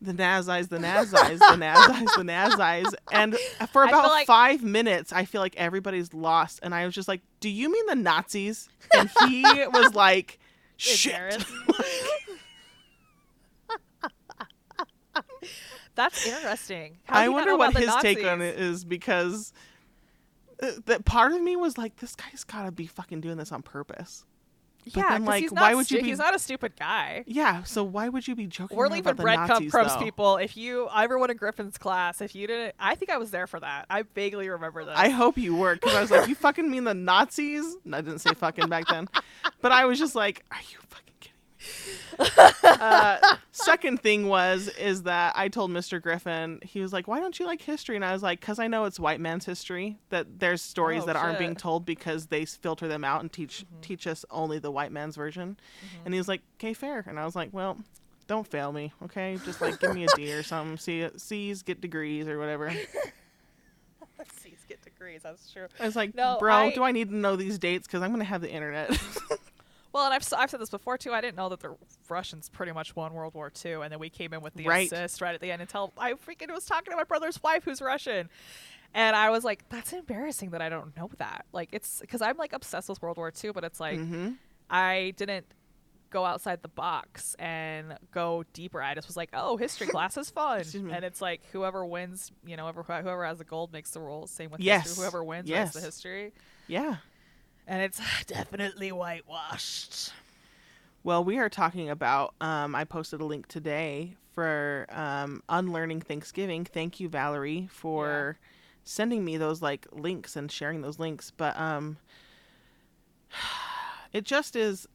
[0.00, 2.94] the nazis the nazis the nazis the nazis.
[3.12, 3.36] And
[3.72, 7.22] for about like- five minutes i feel like everybody's lost and i was just like
[7.40, 8.68] do you mean the nazis?
[8.96, 10.38] And he was like
[10.76, 11.44] shit.
[15.94, 16.96] That's interesting.
[17.04, 19.52] How I do you not wonder what his the take on it is because
[20.86, 23.62] that part of me was like, this guy's got to be fucking doing this on
[23.62, 24.24] purpose.
[24.84, 27.22] But Yeah, then, like, he's why not would you be- He's not a stupid guy.
[27.28, 28.76] Yeah, so why would you be joking?
[28.76, 30.38] We're leaving breadcrumbs, people.
[30.38, 33.46] If you, ever went in Griffin's class, if you didn't, I think I was there
[33.46, 33.86] for that.
[33.88, 34.96] I vaguely remember that.
[34.96, 37.76] I hope you were, because I was like, you fucking mean the Nazis?
[37.84, 39.08] And I didn't say fucking back then,
[39.60, 41.11] but I was just like, are you fucking?
[42.18, 46.00] Uh, second thing was is that I told Mr.
[46.00, 47.96] Griffin, he was like, why don't you like history?
[47.96, 49.98] And I was like, because I know it's white man's history.
[50.10, 53.64] That there's stories Oh, that aren't being told because they filter them out and teach
[53.64, 53.80] mm-hmm.
[53.80, 55.58] teach us only the white man's version.
[55.86, 56.04] Mm-hmm.
[56.04, 57.04] And he was like, okay, fair.
[57.06, 57.78] And I was like, well.
[58.28, 59.36] Don't fail me, okay?
[59.44, 60.78] Just like give me a D or something.
[60.78, 62.72] See, uh, C's get degrees or whatever.
[64.30, 65.22] C's get degrees.
[65.22, 65.66] That's true.
[65.80, 67.86] I was like, No, bro, I- do I need to know these dates?
[67.86, 68.90] Because I'm gonna have the internet.
[69.92, 71.12] Well, and I've, I've said this before too.
[71.12, 71.76] I didn't know that the
[72.08, 74.86] Russians pretty much won World War II, and then we came in with the Right.
[74.90, 77.80] assist right at the end until I freaking was talking to my brother's wife who's
[77.82, 78.28] Russian.
[78.94, 81.46] And I was like, that's embarrassing that I don't know that.
[81.52, 84.30] Like, it's because I'm like obsessed with World War II, but it's like, hmm
[84.70, 85.44] I didn't
[86.08, 88.82] go outside the box and go deeper.
[88.82, 90.62] I just was like, oh, history class is fun.
[90.90, 94.30] And it's like whoever wins, you know, whoever, whoever has the gold makes the rules.
[94.30, 94.84] Same with Yes.
[94.84, 95.02] history.
[95.02, 95.72] Whoever wins Yes.
[95.74, 96.32] the history.
[96.66, 96.96] Yeah.
[97.66, 100.12] And it's definitely whitewashed.
[101.04, 102.34] Well, we are talking about.
[102.40, 106.64] Um, I posted a link today for um, unlearning Thanksgiving.
[106.64, 108.38] Thank you, Valerie, for
[108.84, 111.30] sending me those like links and sharing those links.
[111.36, 111.96] But um,
[114.12, 114.86] it just is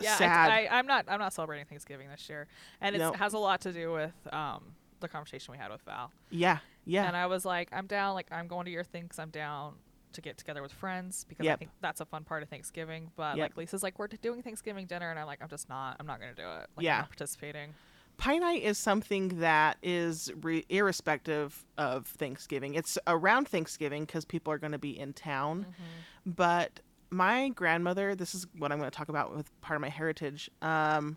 [0.00, 0.50] Yeah, sad.
[0.50, 1.04] I, I'm not.
[1.08, 2.46] I'm not celebrating Thanksgiving this year,
[2.80, 3.12] and it No.
[3.12, 4.62] has a lot to do with um,
[5.00, 6.10] the conversation we had with Val.
[6.30, 6.58] Yeah.
[6.84, 7.06] Yeah.
[7.06, 8.14] And I was like, I'm down.
[8.14, 9.74] Like, I'm going to your thing 'cause I'm down
[10.18, 13.10] to get together with friends because I think that's a fun part of Thanksgiving.
[13.16, 13.44] But Yep.
[13.44, 15.96] like Lisa's like, we're doing Thanksgiving dinner, and I'm like, I'm just not.
[15.98, 16.66] I'm not gonna do it.
[16.76, 16.94] Like, Yeah.
[16.96, 17.74] I'm not participating.
[18.18, 22.74] Pie night is something that is re- irrespective of Thanksgiving.
[22.74, 25.66] It's around Thanksgiving because people are going to be in town.
[25.70, 26.30] Mm-hmm.
[26.32, 29.88] But my grandmother, this is what I'm going to talk about with part of my
[29.88, 30.50] heritage.
[30.60, 31.16] Um,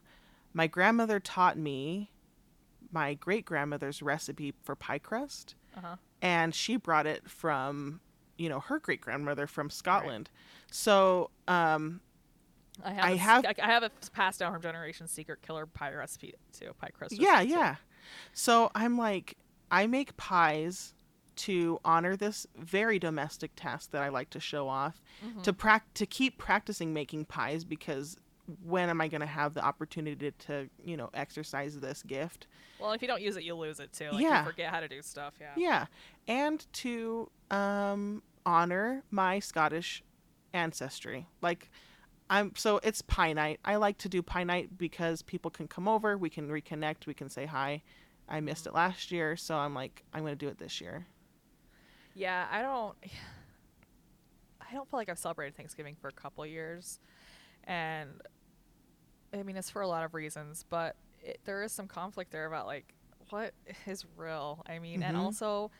[0.54, 2.12] my grandmother taught me
[2.92, 5.96] my great grandmother's recipe for pie crust, Uh huh.
[6.22, 8.00] and she brought it from,
[8.42, 10.30] you know, her great grandmother from Scotland.
[10.72, 12.02] So, um,
[12.84, 13.04] I have.
[13.06, 15.94] I a s- have- I, I have a passed down from generation secret killer pie
[15.94, 16.72] recipe too.
[16.80, 17.14] Pie crust.
[17.18, 17.54] yeah, recipe, too.
[17.60, 17.76] yeah.
[18.34, 19.38] So I'm like,
[19.70, 20.94] I make pies
[21.38, 25.02] to honor this very domestic task that I like to show off.
[25.26, 25.42] Mm-hmm.
[25.44, 28.18] To prac to keep practicing making pies because
[28.64, 32.48] when am I going to have the opportunity to, you know, exercise this gift?
[32.80, 34.10] Well, if you don't use it, you lose it too.
[34.12, 34.40] Like Yeah.
[34.44, 35.34] you forget how to do stuff.
[35.40, 35.54] Yeah.
[35.56, 35.86] Yeah,
[36.28, 40.04] and to um, honor my Scottish
[40.54, 41.28] ancestry.
[41.42, 41.70] Like,
[42.30, 43.60] I'm so it's pie night.
[43.66, 47.14] I like to do pie night because people can come over, we can reconnect, we
[47.14, 47.82] can say hi.
[48.30, 51.08] I missed it last year, so I'm like, I'm gonna do it this year.
[52.16, 52.96] Yeah, I don't.
[54.62, 57.00] I don't feel like I've celebrated Thanksgiving for a couple years,
[57.66, 58.10] and
[59.34, 62.46] I mean it's for a lot of reasons, but it, there is some conflict there
[62.46, 62.94] about like
[63.32, 63.54] what
[63.86, 64.64] is real.
[64.68, 65.20] I mean, and Mhm.
[65.20, 65.72] also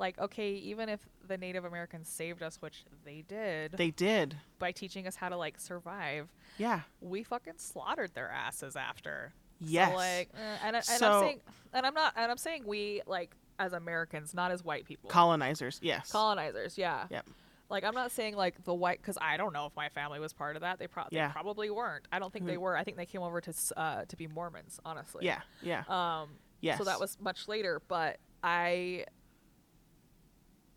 [0.00, 4.72] like okay, even if the Native Americans saved us, which they did, They did, by
[4.72, 9.32] teaching us how to like survive, yeah, we fucking slaughtered their asses after.
[9.60, 11.40] yes, So, like, eh, and, and So- I'm saying,
[11.72, 15.10] and I'm not, and I'm saying we like as Americans, not as white people.
[15.10, 17.26] colonizers, yes, colonizers yeah Yep.
[17.68, 20.32] like i'm not saying like the white because i don't know if my family was
[20.32, 21.28] part of that they, pro- Yeah.
[21.28, 22.60] they probably weren't i don't think they Mhm.
[22.66, 26.30] were i think they came over to uh, to be mormons honestly yeah, yeah, um
[26.62, 26.78] yes.
[26.78, 29.04] so that was much later but i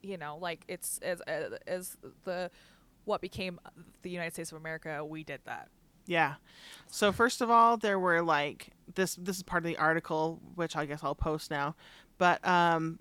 [0.03, 2.51] you know like it's as as, as the
[3.05, 3.59] what became
[4.03, 5.69] the united states of america we did that
[6.05, 6.35] Yeah.
[6.87, 10.75] So first of all, there were like this this is part of the article which
[10.75, 11.75] I guess I'll post now.
[12.17, 12.99] But um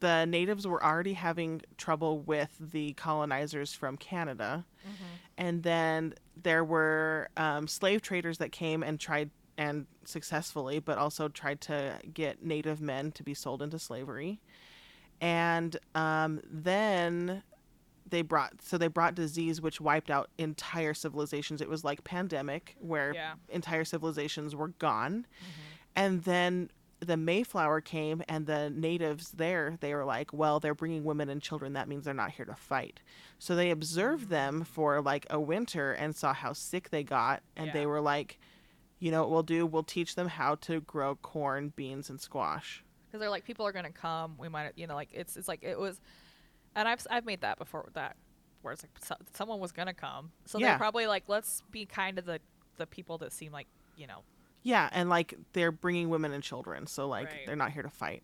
[0.00, 4.64] the natives were already having trouble with the colonizers from Canada.
[5.36, 11.28] And then there were um, slave traders that came and tried and successfully, but also
[11.28, 14.40] tried to get native men to be sold into slavery.
[15.20, 17.42] And um, then
[18.08, 21.60] they brought so they brought disease which wiped out entire civilizations.
[21.60, 23.34] It was like pandemic where Yeah.
[23.48, 25.26] entire civilizations were gone.
[25.94, 31.04] And then the Mayflower came and the natives there they were like, well, they're bringing
[31.04, 31.72] women and children.
[31.74, 33.00] That means they're not here to fight.
[33.38, 37.68] So they observed them for like a winter and saw how sick they got, and
[37.68, 37.72] Yeah.
[37.72, 38.38] they were like,
[38.98, 39.64] you know what we'll do?
[39.66, 42.84] We'll teach them how to grow corn, beans, and squash.
[43.10, 45.62] Because they're like people are gonna come we might you know like it's it's like
[45.62, 46.00] it was
[46.76, 48.16] and i've i've made that before that
[48.62, 50.68] where it's like so, someone was gonna come so Yeah.
[50.68, 52.40] they're probably like let's be kind of the
[52.76, 54.22] the people that seem like you know
[54.62, 57.46] Yeah, and like they're bringing women and children, so like Right.
[57.46, 58.22] they're not here to fight.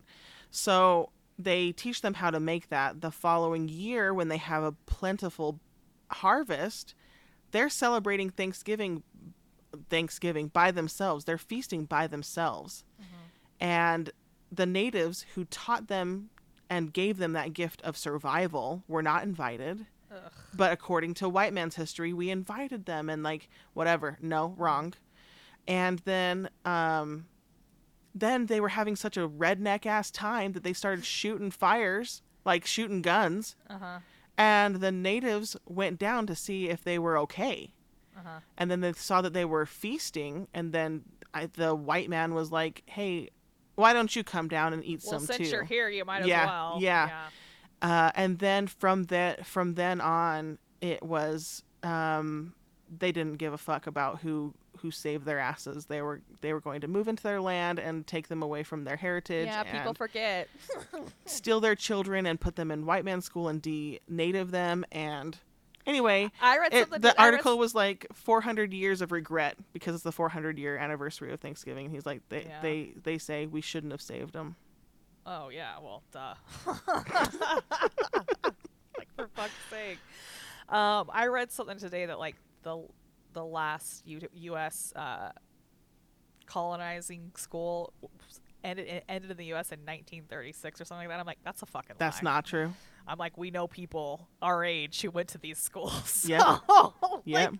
[0.51, 3.01] So they teach them how to make that.
[3.01, 5.59] The following year, when they have a plentiful
[6.11, 6.95] harvest,
[7.51, 9.03] they're celebrating Thanksgiving.
[9.89, 11.25] Thanksgiving by themselves.
[11.25, 13.63] They're feasting by themselves, mm-hmm.
[13.63, 14.11] and
[14.51, 16.29] the natives who taught them
[16.69, 19.85] and gave them that gift of survival were not invited.
[20.11, 20.31] Ugh.
[20.53, 24.17] But according to white man's history, we invited them and like whatever.
[24.21, 24.93] No, wrong.
[25.67, 27.27] And then um
[28.15, 32.65] then they were having such a redneck ass time that they started shooting fires, like
[32.65, 33.99] shooting guns, uh-huh
[34.39, 37.71] and the natives went down to see if they were okay.
[38.17, 42.33] uh-huh And then they saw that they were feasting and then I, the white man
[42.33, 43.29] was like, "Hey,
[43.77, 46.21] why don't you come down and eat well some since too?" you're here you might
[46.23, 47.27] as Yeah, well yeah.
[47.81, 52.53] uh, and then from that from then on it was um,
[52.99, 56.61] they didn't give a fuck about who who saved their asses they were they were
[56.61, 59.93] going to move into their land and take them away from their heritage yeah people
[59.95, 60.47] forget
[61.25, 65.39] steal their children and put them in white man school and de-native them and
[65.87, 69.95] anyway i read it, the I read article was like 400 years of regret because
[69.95, 72.61] it's the 400 year anniversary of thanksgiving he's like they Yeah.
[72.61, 74.55] they they say we shouldn't have saved them
[75.29, 76.35] Oh yeah, well, duh.
[78.97, 79.97] like for fuck's sake.
[80.69, 82.85] Um, I read something today that like the
[83.33, 84.93] the last U- U.S.
[84.95, 85.31] Uh,
[86.45, 87.93] colonizing school
[88.63, 89.71] ended ended in the U.S.
[89.71, 91.19] in 1936 or something like that.
[91.19, 91.95] I'm like, that's a fucking.
[91.97, 92.31] that's lie.
[92.31, 92.73] not true
[93.07, 96.03] I'm like, we know people our age who went to these schools.
[96.27, 96.93] So,
[97.25, 97.51] Yep.
[97.51, 97.59] like,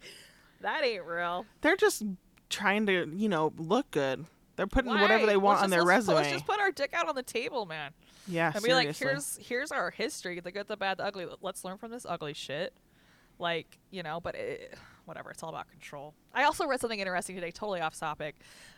[0.61, 1.45] that ain't real.
[1.61, 2.03] they're just
[2.49, 5.83] trying to you know look good They're putting whatever they want Let's on just- their
[5.83, 6.15] let's- resume.
[6.15, 7.91] Let's just put our dick out on the table, man.
[8.27, 11.27] yeah, and be like, here's here's our history, the good, the bad, the ugly.
[11.41, 12.73] Let's learn from this ugly shit.
[13.39, 15.29] Like you know, but it, whatever.
[15.29, 16.13] It's all about control.
[16.33, 18.35] I also read something interesting today, totally off topic,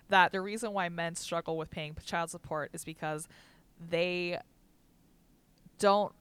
[0.10, 3.28] that the reason why men struggle with paying child support is because
[3.90, 4.38] they
[5.78, 6.14] don't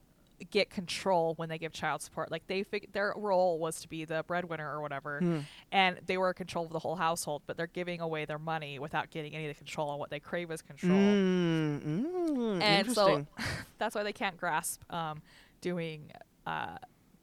[0.51, 2.31] get control when they give child support.
[2.31, 5.39] Like they fig- their role was to be the breadwinner or whatever, Hmm.
[5.71, 7.41] and they were in control of the whole household.
[7.45, 10.19] But they're giving away their money without getting any of the control on what they
[10.19, 13.25] crave is control Mm, mm, and so
[13.77, 15.21] that's why they can't grasp um,
[15.61, 16.11] doing
[16.45, 16.77] uh,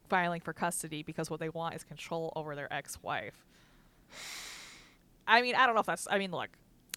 [0.09, 3.45] filing for custody because what they want is control over their ex-wife.
[5.27, 6.07] I mean, I don't know if that's.
[6.11, 6.51] I mean, look.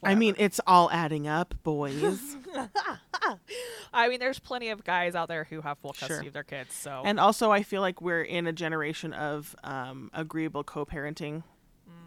[0.03, 2.19] I mean, it's all adding up, boys.
[3.93, 6.07] I mean, there's plenty of guys out there who have full Sure.
[6.07, 6.73] custody of their kids.
[6.73, 11.43] So and also, I feel like we're in a generation of um, agreeable co-parenting.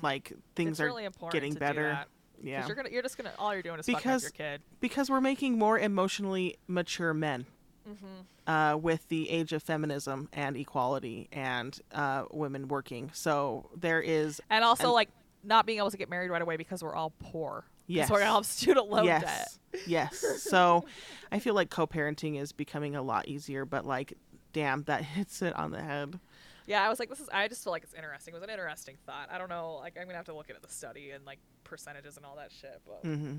[0.01, 0.71] Like things Mm.
[0.73, 2.05] it's are really important getting to do better.
[2.43, 4.63] Yeah, you're gonna, you're just gonna, all you're doing is fucking up Because- your kid.
[4.81, 7.47] because we're making more emotionally mature men.
[7.89, 8.07] Mm-hmm.
[8.51, 14.41] Uh, with the age of feminism and equality and uh, women working, so there is
[14.51, 15.09] And also, and- like,
[15.45, 17.65] not being able to get married right away because we're all poor.
[17.87, 18.11] Yes.
[18.11, 19.85] we're all have student loan yes, debt.
[19.87, 20.25] yes.
[20.43, 20.85] So
[21.31, 24.15] I feel like co-parenting is becoming a lot easier, but like,
[24.53, 26.19] damn, that hits it on the head.
[26.67, 27.29] Yeah, I was like, this is.
[27.33, 28.35] I just feel like it's interesting.
[28.35, 29.29] It was an interesting thought.
[29.33, 29.79] I don't know.
[29.81, 32.53] Like, I'm gonna have to look into the study and like percentages and all that
[32.53, 32.81] shit.
[32.87, 33.39] But mm-hmm.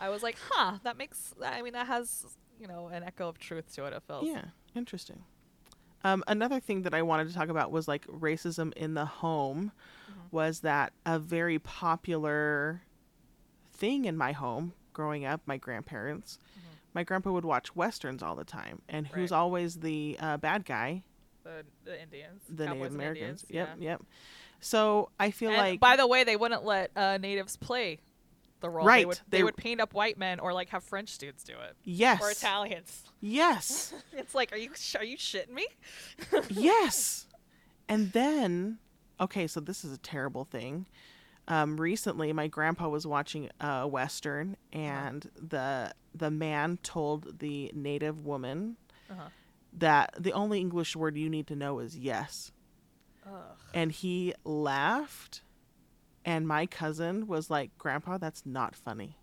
[0.00, 1.32] I was like, huh, that makes.
[1.44, 2.26] I mean, that has
[2.58, 3.92] you know an echo of truth to it.
[3.92, 4.26] It feels.
[4.26, 5.22] Yeah, interesting.
[6.02, 9.72] Um, another thing that I wanted to talk about was like racism in the home.
[10.10, 10.20] Mm-hmm.
[10.32, 12.82] Was that a very popular
[13.80, 15.40] thing in my home growing up?
[15.46, 16.38] My grandparents,
[16.94, 19.34] my grandpa would watch westerns all the time, and who's Mm-hmm.
[19.34, 19.40] Right.
[19.40, 21.02] always the uh, bad guy?
[21.42, 22.42] The the Indians.
[22.48, 23.44] The Cowboys Native Americans.
[23.44, 23.88] Indians, Yep, yeah.
[23.90, 24.02] yep.
[24.60, 27.98] So I feel And like by the way, they wouldn't let uh, natives play
[28.60, 28.84] the role.
[28.84, 31.42] They Right, would, they, they- would paint up white men or like have French dudes
[31.42, 33.04] do it yes, or Italians.
[33.20, 33.94] yes.
[34.12, 35.66] It's like, are you are you shitting me?
[36.50, 37.26] yes.
[37.88, 38.78] And then,
[39.20, 40.86] okay, so this is a terrible thing.
[41.50, 48.24] Um, recently, my grandpa was watching a western, and the the man told the native
[48.24, 48.76] woman
[49.10, 49.28] Uh-huh.
[49.72, 52.52] that the only English word you need to know is yes,
[53.26, 53.56] Ugh.
[53.74, 55.42] and he laughed,
[56.24, 59.18] and my cousin was like, "Grandpa, that's not funny,"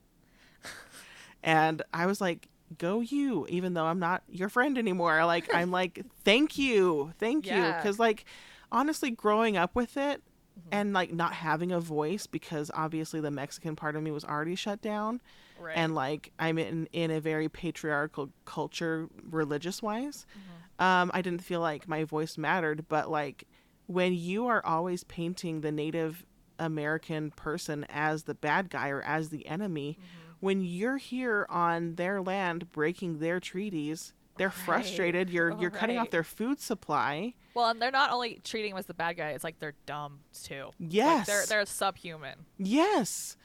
[1.44, 2.50] and I was like.
[2.78, 5.24] Go you, even though I'm not your friend anymore.
[5.26, 8.26] Like I'm like, thank you, thank you, because like
[8.74, 10.22] honestly, growing up with it
[10.58, 10.70] Mm-hmm.
[10.72, 14.56] and like not having a voice because obviously the Mexican part of me was already
[14.56, 15.22] shut down,
[15.60, 15.78] Right.
[15.78, 20.26] and like I'm in in a very patriarchal culture, religious wise.
[20.32, 20.84] Mm-hmm.
[20.84, 23.44] Um, I didn't feel like my voice mattered, but like
[23.86, 26.26] when you are always painting the Native
[26.60, 30.32] American person as the bad guy or as the enemy, Mm-hmm.
[30.40, 34.56] when you're here on their land breaking their treaties, they're Right.
[34.58, 35.30] frustrated.
[35.30, 37.34] You're you're cutting off their food supply.
[37.54, 40.20] well, and they're not only treating him as the bad guy; it's like they're dumb
[40.44, 40.66] too.
[40.66, 41.28] Like, Yes.
[41.28, 42.46] they're they're subhuman.
[42.58, 43.36] Yes.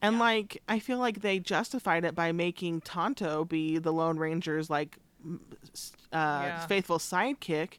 [0.00, 0.20] And Yeah.
[0.20, 4.98] like I feel like they justified it by making Tonto be the Lone Ranger's like
[5.24, 5.36] uh
[6.12, 6.66] Yeah.
[6.66, 7.78] faithful sidekick,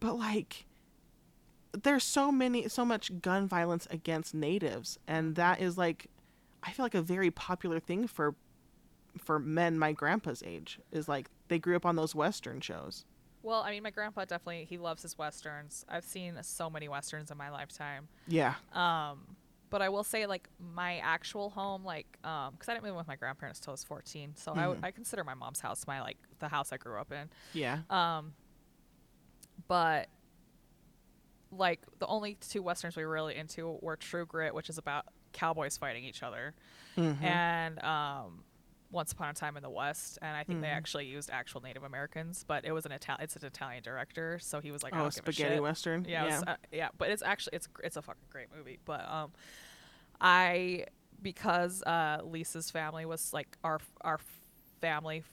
[0.00, 0.64] but like
[1.72, 6.06] there's so many so much gun violence against natives and that is like
[6.62, 8.34] I feel like a very popular thing for
[9.18, 13.04] for men my grandpa's age is like they grew up on those western shows.
[13.42, 15.84] Well, I mean, my grandpa definitely he loves his westerns.
[15.88, 18.08] I've seen so many westerns in my lifetime.
[18.26, 18.54] Yeah.
[18.72, 19.36] Um,
[19.70, 23.06] but I will say, like my actual home, like, um, because I didn't move with
[23.08, 24.78] my grandparents till I was fourteen, so I Mhm.
[24.84, 27.28] I consider my mom's house my like the house I grew up in.
[27.52, 27.80] Yeah.
[27.90, 28.34] Um,
[29.68, 30.08] but
[31.52, 35.06] like the only two westerns we were really into were True Grit, which is about
[35.32, 36.54] cowboys fighting each other,
[36.96, 37.22] Mhm.
[37.22, 38.44] and um,
[38.90, 40.76] Once Upon a Time in the West, and I think they Mhm.
[40.76, 43.24] actually used actual Native Americans, but it was an Italian.
[43.24, 46.04] It's an Italian director, so he was like, I oh, a spaghetti western.
[46.04, 46.38] Yeah, Yeah.
[46.38, 48.78] was, uh, yeah, but it's actually it's it's a fucking great movie.
[48.84, 49.32] But um,
[50.20, 50.86] I
[51.20, 54.20] because uh Lisa's family was like our our
[54.80, 55.24] family,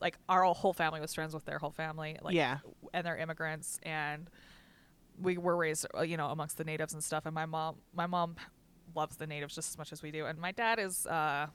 [0.00, 2.58] like our whole family was friends with their whole family, like yeah.
[2.92, 4.28] and they're immigrants and
[5.20, 8.06] we were raised uh, you know amongst the natives and stuff and my mom my
[8.06, 8.36] mom
[8.94, 11.46] loves the natives just as much as we do and my dad is uh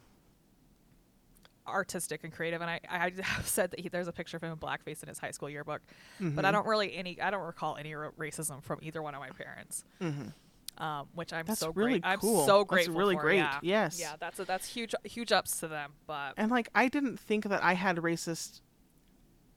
[1.68, 4.52] artistic and creative and i i have said that he, there's a picture of him
[4.52, 5.82] in blackface in his high school yearbook
[6.20, 6.52] but i Mhm.
[6.54, 9.84] don't really any i don't recall any ra- racism from either one of my parents
[10.02, 10.34] Mhm.
[10.78, 12.42] um which i'm That's so really great cool.
[12.42, 13.38] i'm so grateful That's really for, great.
[13.38, 13.60] yeah.
[13.62, 14.00] Yes.
[14.00, 17.46] yeah that's a, that's huge huge ups to them but And like I didn't think
[17.46, 18.62] that I had racist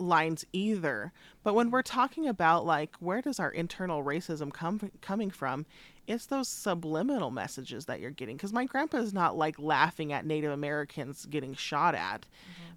[0.00, 1.12] lines either.
[1.42, 5.66] But when we're talking about like where does our internal racism come coming from?
[6.08, 10.26] It's those subliminal messages that you're getting because my grandpa is not like laughing at
[10.26, 12.26] native americans getting shot at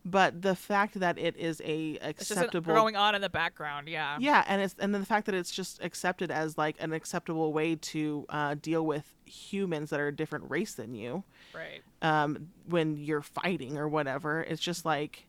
[0.04, 2.10] but the fact that it is a Mm-hmm.
[2.10, 3.88] Acceptable going on in the background.
[3.88, 4.18] Yeah.
[4.20, 7.54] yeah and it's and then the fact that it's just accepted as like an acceptable
[7.54, 11.24] way to uh, deal with humans that are a different race than you
[11.54, 11.82] Right.
[12.02, 14.42] um, when you're fighting or whatever.
[14.42, 15.28] It's just like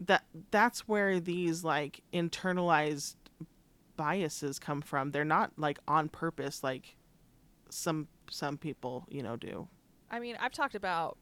[0.00, 0.24] that.
[0.50, 3.14] That's where these like internalized
[4.02, 5.12] biases come from.
[5.12, 6.96] They're not like on purpose, like
[7.70, 9.68] some some people you know do.
[10.10, 11.18] I mean, I've talked about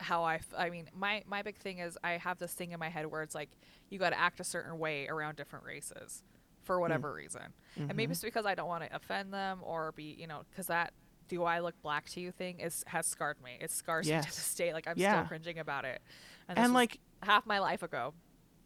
[0.00, 2.78] how I, f- I mean, my my big thing is I have this thing in
[2.78, 3.48] my head where it's like
[3.88, 6.22] you got to act a certain way around different races
[6.62, 6.80] for mm.
[6.80, 8.12] whatever reason, and maybe mm-hmm.
[8.12, 10.92] it's because I don't want to offend them or be, you know, because that
[11.28, 13.56] "do I look black to you" thing is has scarred me.
[13.62, 14.36] It scars me to Yes.
[14.36, 14.74] this day.
[14.74, 15.14] Like I'm Yeah.
[15.14, 16.02] still cringing about it,
[16.48, 18.12] and, And like half my life ago.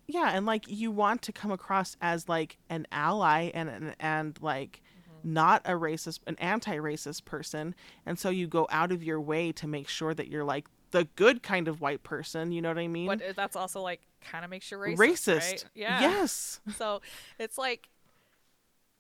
[0.07, 4.38] Yeah, and like you want to come across as like an ally and and, and
[4.40, 5.34] like mm-hmm.
[5.34, 9.66] not a racist, an anti-racist person, and so you go out of your way to
[9.66, 12.52] make sure that you're like the good kind of white person.
[12.52, 13.07] You know what I mean?
[13.07, 14.96] But uh, that's also like kind of makes you racist.
[14.96, 15.50] racist.
[15.50, 15.64] right?
[15.74, 16.00] Yeah.
[16.00, 16.61] Yes.
[16.76, 17.00] so
[17.38, 17.88] it's like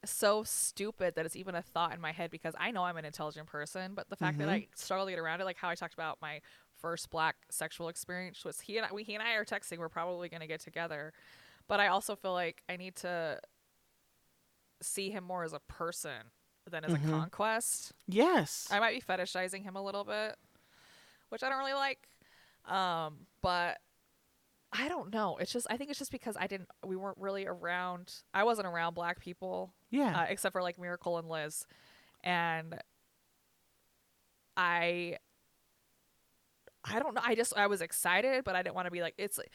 [0.04, 3.04] so stupid that it's even a thought in my head because I know I'm an
[3.04, 4.54] intelligent person, but the fact that mm-hmm.
[4.54, 6.40] I struggle to get around it, like how I talked about my
[6.86, 9.88] first black sexual experience was he and I, we, he and I are texting, we're
[9.88, 11.12] probably going to get together,
[11.66, 13.40] but I also feel like I need to
[14.80, 16.30] see him more as a person
[16.70, 17.92] than as a conquest.
[18.06, 18.68] Yes.
[18.70, 20.36] I might be fetishizing him a little bit,
[21.30, 22.06] which I don't really like.
[22.66, 23.78] Um, but
[24.72, 25.38] I don't know.
[25.38, 28.68] It's just I think it's just because I didn't we weren't really around I wasn't
[28.68, 30.20] around black people yeah.
[30.20, 31.66] uh, except for like Miracle and Liz.
[32.22, 32.78] And
[34.56, 35.18] I
[36.90, 37.20] I don't know.
[37.24, 39.50] I just I was excited, but I didn't want to be like it's like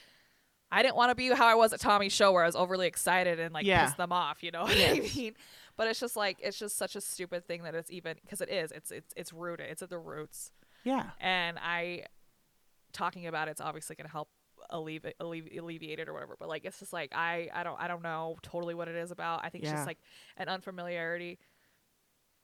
[0.71, 2.87] I didn't want to be how I was at Tommy's show where I was overly
[2.87, 3.85] excited and like Yeah.
[3.85, 5.33] piss them off, you know what I mean?
[5.77, 8.49] But it's just like it's just such a stupid thing that it's even because it
[8.49, 8.71] is.
[8.71, 9.69] It's it's it's rooted.
[9.69, 10.51] It's at the roots.
[10.83, 11.11] yeah.
[11.19, 12.05] And I
[12.93, 14.29] talking about it's obviously going to help
[14.69, 16.35] alleviate, alleviate alleviate it or whatever.
[16.39, 19.11] But like it's just like I I don't I don't know totally what it is
[19.11, 19.43] about.
[19.43, 19.99] I think it's just like
[20.37, 21.39] an unfamiliarity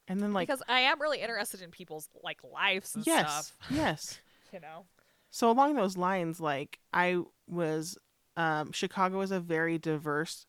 [0.08, 3.30] And then like because I am really interested in people's like lives and yes.
[3.30, 3.56] stuff.
[3.70, 4.20] Yes.
[4.52, 4.86] You know.
[5.30, 7.98] So along those lines, like I was,
[8.36, 10.46] um, Chicago is a very diverse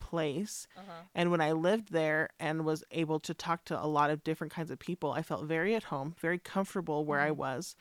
[0.00, 1.02] place, Uh-huh.
[1.14, 4.52] and when I lived there and was able to talk to a lot of different
[4.52, 7.74] kinds of people, I felt very at home, very comfortable where I was.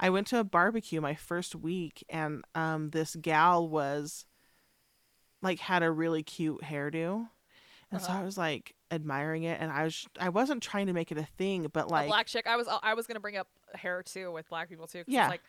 [0.00, 4.24] I went to a barbecue my first week, and um, this gal was
[5.42, 7.28] like had a really cute hairdo,
[7.90, 8.20] and so Uh-huh.
[8.20, 11.24] I was like admiring it, and I was I wasn't trying to make it a
[11.24, 12.46] thing, but like a like black chick.
[12.46, 15.04] I was uh, I was gonna bring up hair too with black people too.
[15.06, 15.28] Yeah.
[15.28, 15.42] Like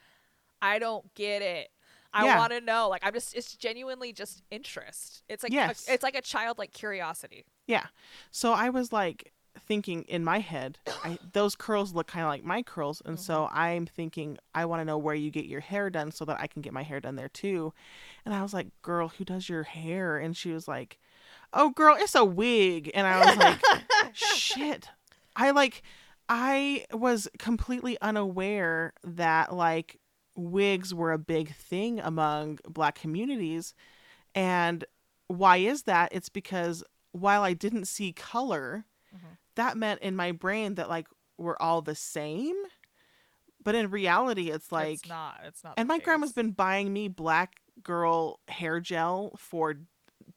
[0.62, 1.70] I don't get it.
[2.14, 2.40] I Yeah.
[2.40, 2.90] want to know.
[2.90, 3.36] Like I'm just.
[3.36, 5.24] It's genuinely just interest.
[5.30, 5.88] It's like Yes.
[5.88, 7.46] a, it's like a childlike curiosity.
[7.68, 7.86] Yeah.
[8.32, 12.44] So I was like thinking in my head, I, those curls look kind of like
[12.44, 13.02] my curls.
[13.06, 13.58] And so mm-hmm.
[13.58, 16.48] I'm thinking, I want to know where you get your hair done so that I
[16.48, 17.74] can get my hair done there too.
[18.26, 20.18] And I was like, girl, who does your hair?
[20.18, 20.98] And she was like,
[21.54, 22.92] oh, girl, it's a wig.
[22.94, 23.60] And I was like,
[24.14, 24.88] shit.
[25.36, 25.84] I like,
[26.28, 30.00] I was completely unaware that like
[30.36, 33.74] wigs were a big thing among black communities.
[34.36, 34.86] And
[35.28, 36.10] why is that?
[36.12, 38.86] It's because while I didn't see color,
[39.16, 39.34] mm-hmm.
[39.56, 42.56] that meant in my brain that like we're all the same.
[43.64, 45.42] But in reality, it's like, it's not.
[45.46, 45.74] It's not.
[45.78, 49.76] and my grandma's been buying me black girl hair gel for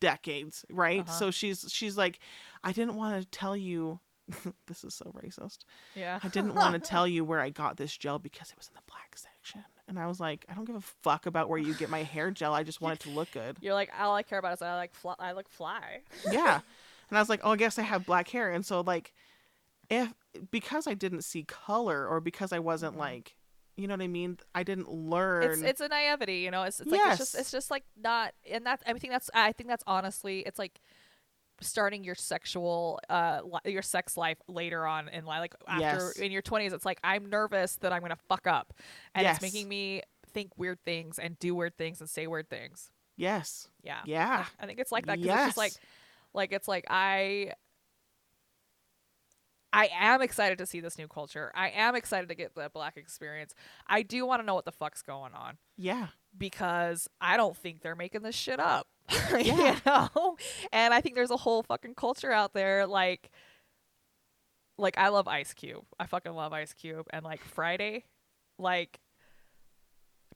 [0.03, 1.01] decades, right?
[1.01, 1.13] Uh-huh.
[1.13, 2.19] So she's she's like,
[2.63, 4.01] I didn't want to tell you.
[4.67, 5.59] this is so racist.
[5.95, 6.19] Yeah.
[6.23, 8.75] I didn't want to tell you where I got this gel because it was in
[8.75, 9.65] the black section.
[9.89, 12.31] And I was like, I don't give a fuck about where you get my hair
[12.31, 12.55] gel.
[12.55, 13.57] I just want it to look good.
[13.61, 16.01] You're like all I care about is I like fly, I look fly.
[16.31, 16.61] yeah
[17.11, 19.13] and i was like oh i guess i have black hair and so like
[19.91, 20.15] if
[20.51, 23.35] because i didn't see color or because i wasn't like
[23.83, 26.63] you know what i mean i didn't learn It's it's a naivety, you know.
[26.63, 27.41] It's, it's like it's just Yes.
[27.41, 30.81] it's just like not, and that I think that's I think that's honestly it's like
[31.61, 36.19] starting your sexual uh li- your sex life later on in life like after Yes.
[36.19, 38.73] in your 20s it's like i'm nervous that i'm gonna fuck up
[39.15, 39.37] and Yes.
[39.37, 40.03] it's making me
[40.33, 44.67] think weird things and do weird things and say weird things yes yeah yeah i
[44.67, 45.73] think it's like that 'cause it's just like
[46.35, 47.53] like it's like i
[49.73, 51.51] I am excited to see this new culture.
[51.55, 53.55] I am excited to get the black experience.
[53.87, 57.81] I do want to know what the fuck's going on yeah because I don't think
[57.83, 58.87] they're making this shit up.
[59.33, 59.75] Yeah.
[59.75, 60.37] you know?
[60.73, 63.31] And I think there's a whole fucking culture out there like
[64.79, 65.85] like I love Ice Cube.
[65.99, 68.05] I fucking love Ice Cube and like Friday
[68.59, 69.01] like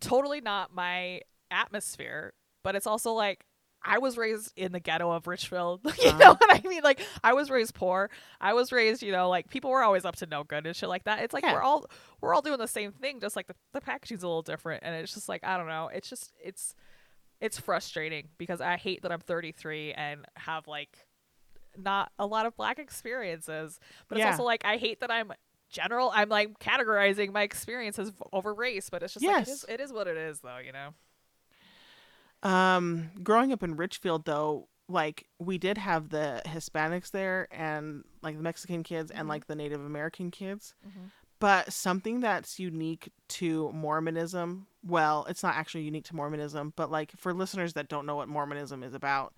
[0.01, 1.21] totally not my
[1.51, 2.33] atmosphere,
[2.63, 3.47] but it's also like
[3.85, 5.81] I was raised in the ghetto of Richfield.
[5.85, 6.19] you Uh-huh.
[6.19, 6.83] know what I mean?
[6.83, 8.11] Like I was raised poor.
[8.41, 10.89] I was raised, you know, like people were always up to no good and shit
[10.89, 11.21] like that.
[11.23, 11.53] It's like Yeah.
[11.55, 11.87] we're all
[12.21, 14.83] we're all doing the same thing, just like the, the packaging's a little different.
[14.85, 15.89] And it's just like I don't know.
[15.95, 16.75] It's just it's
[17.41, 20.99] it's frustrating because I hate that I'm 33 and have like
[21.77, 23.79] not a lot of black experiences.
[24.09, 24.31] But Yeah.
[24.31, 25.33] it's also like I hate that I'm
[25.71, 26.11] general.
[26.15, 29.49] I'm like categorizing my experiences over race, but it's just like it Yes.
[29.49, 30.59] is, it is what it is, though.
[30.59, 30.89] You know.
[32.47, 38.37] Um, growing up in Richfield, though, like we did have the Hispanics there, and like
[38.37, 39.29] the Mexican kids, and Mhm.
[39.31, 40.75] like the Native American kids.
[40.87, 41.11] Mhm.
[41.39, 47.13] But something that's unique to Mormonism, well, it's not actually unique to Mormonism, but like
[47.17, 49.35] for listeners that don't know what Mormonism is about,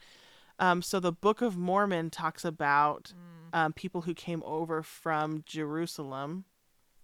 [0.59, 3.57] um, so the Book of Mormon talks about Mm.
[3.59, 6.45] um, people who came over from Jerusalem,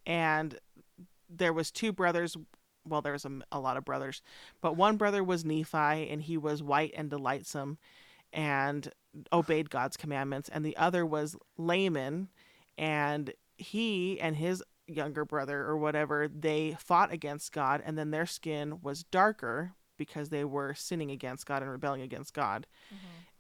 [0.05, 0.61] and
[1.31, 2.37] there was two brothers.
[2.87, 4.23] Well, there was a, a lot of brothers,
[4.61, 7.79] but one brother was Nephi, and he was white and delightsome,
[8.33, 8.91] and
[9.33, 12.29] obeyed God's commandments, and the other was Laman,
[12.77, 18.27] and he and his younger brother or whatever they fought against God, and then their
[18.27, 22.67] skin was darker because they were sinning against God and rebelling against God.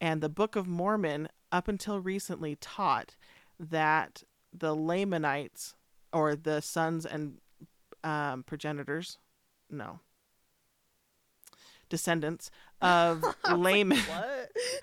[0.00, 3.16] And the Book of Mormon, up until recently, taught
[3.58, 4.22] that
[4.52, 5.74] the Lamanites,
[6.12, 7.38] or the sons and
[8.04, 9.18] um, progenitors,
[9.70, 10.00] no,
[11.88, 12.50] descendants
[12.80, 13.24] of
[13.56, 13.98] Laman.
[13.98, 14.50] What?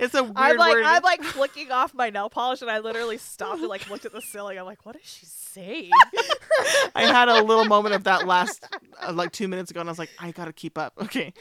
[0.00, 0.84] it's a weird I'm like word.
[0.84, 4.12] I'm like flicking off my nail polish, and I literally stopped and like looked at
[4.12, 4.58] the ceiling.
[4.58, 5.90] I'm like, what is she saying?
[6.94, 8.64] I had a little moment of that last,
[9.00, 10.92] uh, like two minutes ago, and I was like, I gotta keep up.
[11.00, 11.32] Okay.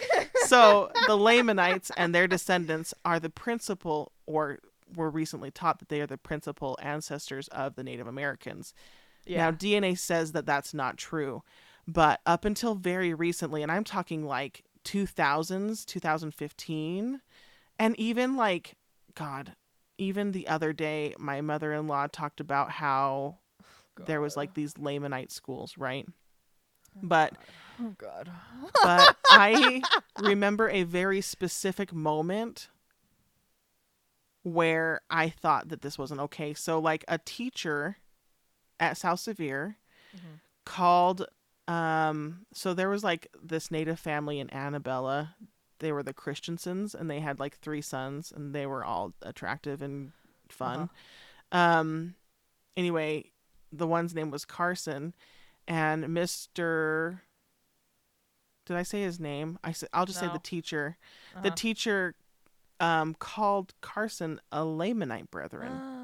[0.48, 4.60] So the Lamanites and their descendants are the principal, or
[4.96, 8.74] were recently taught that they are the principal ancestors of the Native Americans.
[9.28, 11.44] Now, DNA says that that's not true,
[11.88, 17.22] but up until very recently, and I'm talking like 2000s, 2015,
[17.80, 18.76] and even like,
[19.16, 19.56] God,
[19.98, 23.38] even the other day, my mother in law talked about how
[24.06, 26.06] there was like these Lamanite schools, right?
[26.96, 27.34] Oh, but
[27.80, 28.32] oh god.
[28.84, 29.82] but I
[30.20, 32.70] remember a very specific moment
[34.44, 36.54] where I thought that this wasn't okay.
[36.54, 37.98] So like a teacher
[38.82, 39.78] at South Sevier
[40.14, 40.40] Mhm.
[40.66, 41.26] called
[41.70, 45.36] um so there was like this native family in Annabella.
[45.80, 49.82] They were the Christiansons and they had like three sons and they were all attractive
[49.82, 50.12] and
[50.50, 50.90] fun.
[51.52, 52.16] Um
[52.76, 53.32] anyway,
[53.72, 55.14] the one's name was Carson
[55.68, 57.22] and Mr
[58.66, 59.58] did I say his name?
[59.64, 60.98] I said I'll just say the teacher.
[61.34, 61.42] Uh-huh.
[61.44, 62.16] The teacher
[62.80, 65.72] um called Carson a Lamanite brethren.
[65.74, 66.01] Ah.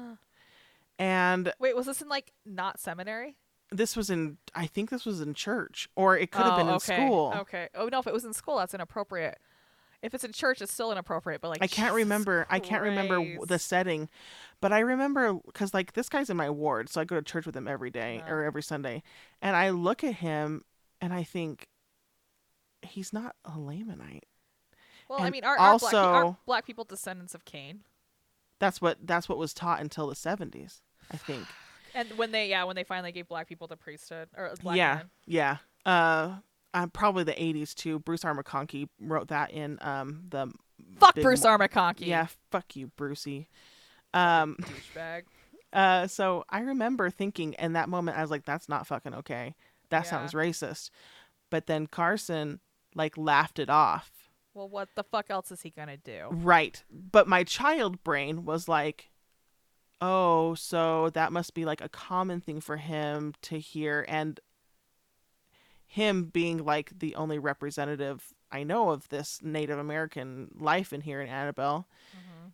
[0.98, 3.36] And Wait, was this in like not seminary?
[3.70, 6.66] this was in I think this was in church or it could have oh, been
[6.68, 6.96] Oh, in okay.
[6.96, 7.34] school.
[7.36, 7.68] Okay.
[7.74, 9.38] Oh no, if it was in school, that's inappropriate.
[10.00, 11.40] If it's in church, it's still inappropriate.
[11.40, 12.46] But like, I can't Jesus remember.
[12.48, 14.08] I can't remember the setting,
[14.60, 17.46] but I remember because like this guy's in my ward, so I go to church
[17.46, 18.30] with him every day Oh.
[18.30, 19.02] or every Sunday,
[19.42, 20.62] and I look at him
[21.00, 21.68] and I think
[22.82, 24.22] he's not a Lamanite.
[25.08, 27.82] Well, I mean, are, are, black, are also- black people descendants of Cain?
[28.60, 30.80] That's what that's what was taught until the seventies,
[31.10, 31.44] I think.
[31.94, 34.94] And when they, yeah, when they finally gave black people the priesthood or black yeah,
[34.96, 35.10] men.
[35.26, 35.56] yeah.
[35.86, 36.36] Uh,
[36.74, 37.98] uh, probably the eighties too.
[38.00, 38.34] Bruce R.
[38.40, 40.52] McConkie wrote that in um the
[41.00, 41.58] Fuck Bruce mo- R.
[41.58, 42.06] McConkie.
[42.06, 43.48] Yeah, fuck you, Brucey.
[44.14, 45.22] Um, douchebag.
[45.70, 49.54] Uh, so I remember thinking in that moment, I was like, that's not fucking okay.
[49.90, 50.10] That Yeah.
[50.10, 50.88] sounds racist.
[51.50, 52.60] But then Carson
[52.94, 54.10] like laughed it off.
[54.54, 56.28] Well, what the fuck else is he gonna do?
[56.30, 56.82] Right.
[56.90, 59.10] But my child brain was like,
[60.00, 64.04] oh, so that must be like a common thing for him to hear.
[64.08, 64.38] And
[65.86, 71.20] him being like the only representative I know of this Native American life in here
[71.20, 72.52] in Annabella, Mhm.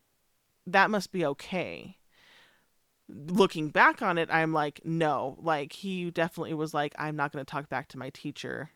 [0.66, 1.98] that must be okay.
[3.08, 7.44] Looking back on it, I'm like, no, like he definitely was like, I'm not going
[7.44, 8.70] to talk back to my teacher,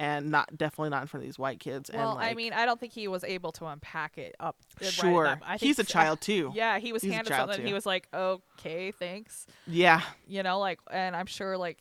[0.00, 1.90] and not definitely not in front of these white kids.
[1.94, 4.56] Well, and I mean, I don't think he was able to unpack it up.
[4.80, 6.50] uh, right sure, I think he's a child too.
[6.54, 7.58] Yeah, he was He's handed something.
[7.60, 7.66] too.
[7.66, 11.78] He was like, "Okay, thanks." Yeah, You know, like, and I'm sure, like,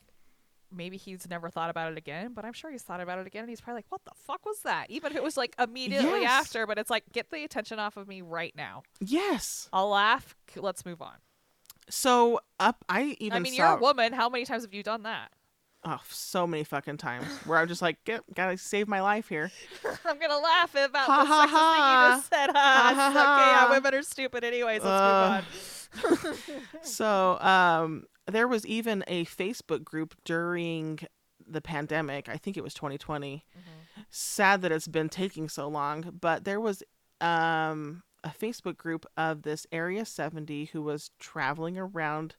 [0.71, 2.33] maybe he's never thought about it again.
[2.33, 4.45] But I'm sure he's thought about it again, and he's probably like, "What the fuck
[4.45, 6.29] was that?" Even if it was like immediately Yes.
[6.47, 8.83] after, but it's like, get the attention off of me right now.
[8.99, 9.69] yes.
[9.73, 10.35] I'll laugh.
[10.55, 11.15] Let's move on.
[11.89, 14.13] So up, I even I mean, saw you're a woman.
[14.13, 15.31] How many times have you done that?
[15.85, 19.51] Oh, so many fucking times where I'm just like, get, gotta save my life here.
[20.05, 21.73] I'm gonna laugh about Ha, the ha, sexist ha.
[21.73, 22.49] thing you just said.
[22.55, 24.83] Ha, Ha, ha, okay, yeah, women are stupid anyways.
[24.83, 25.41] Let's Uh,
[26.09, 26.35] move on.
[26.83, 30.99] so um there was even a facebook group during
[31.47, 33.43] the pandemic i think it was 2020
[34.11, 36.81] sad that it's been taking so long, but there was
[37.21, 42.35] um, a Facebook group of this Area 70 who was traveling around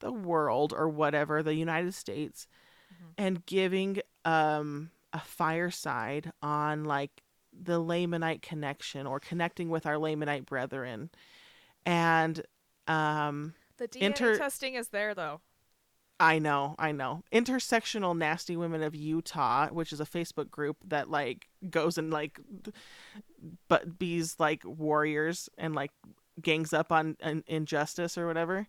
[0.00, 2.46] the world or whatever, the United States.
[3.16, 7.22] And giving um, a fireside on like
[7.52, 11.10] the Lamanite connection or connecting with our Lamanite brethren.
[11.84, 12.42] And
[12.86, 15.40] um, The DNA Inter- testing is there though.
[16.20, 17.22] I know, I know.
[17.32, 22.40] Intersectional Nasty Women of Utah, which is a Facebook group that like goes and like
[23.68, 25.92] but bees like warriors and like
[26.40, 28.66] gangs up on, on injustice or whatever.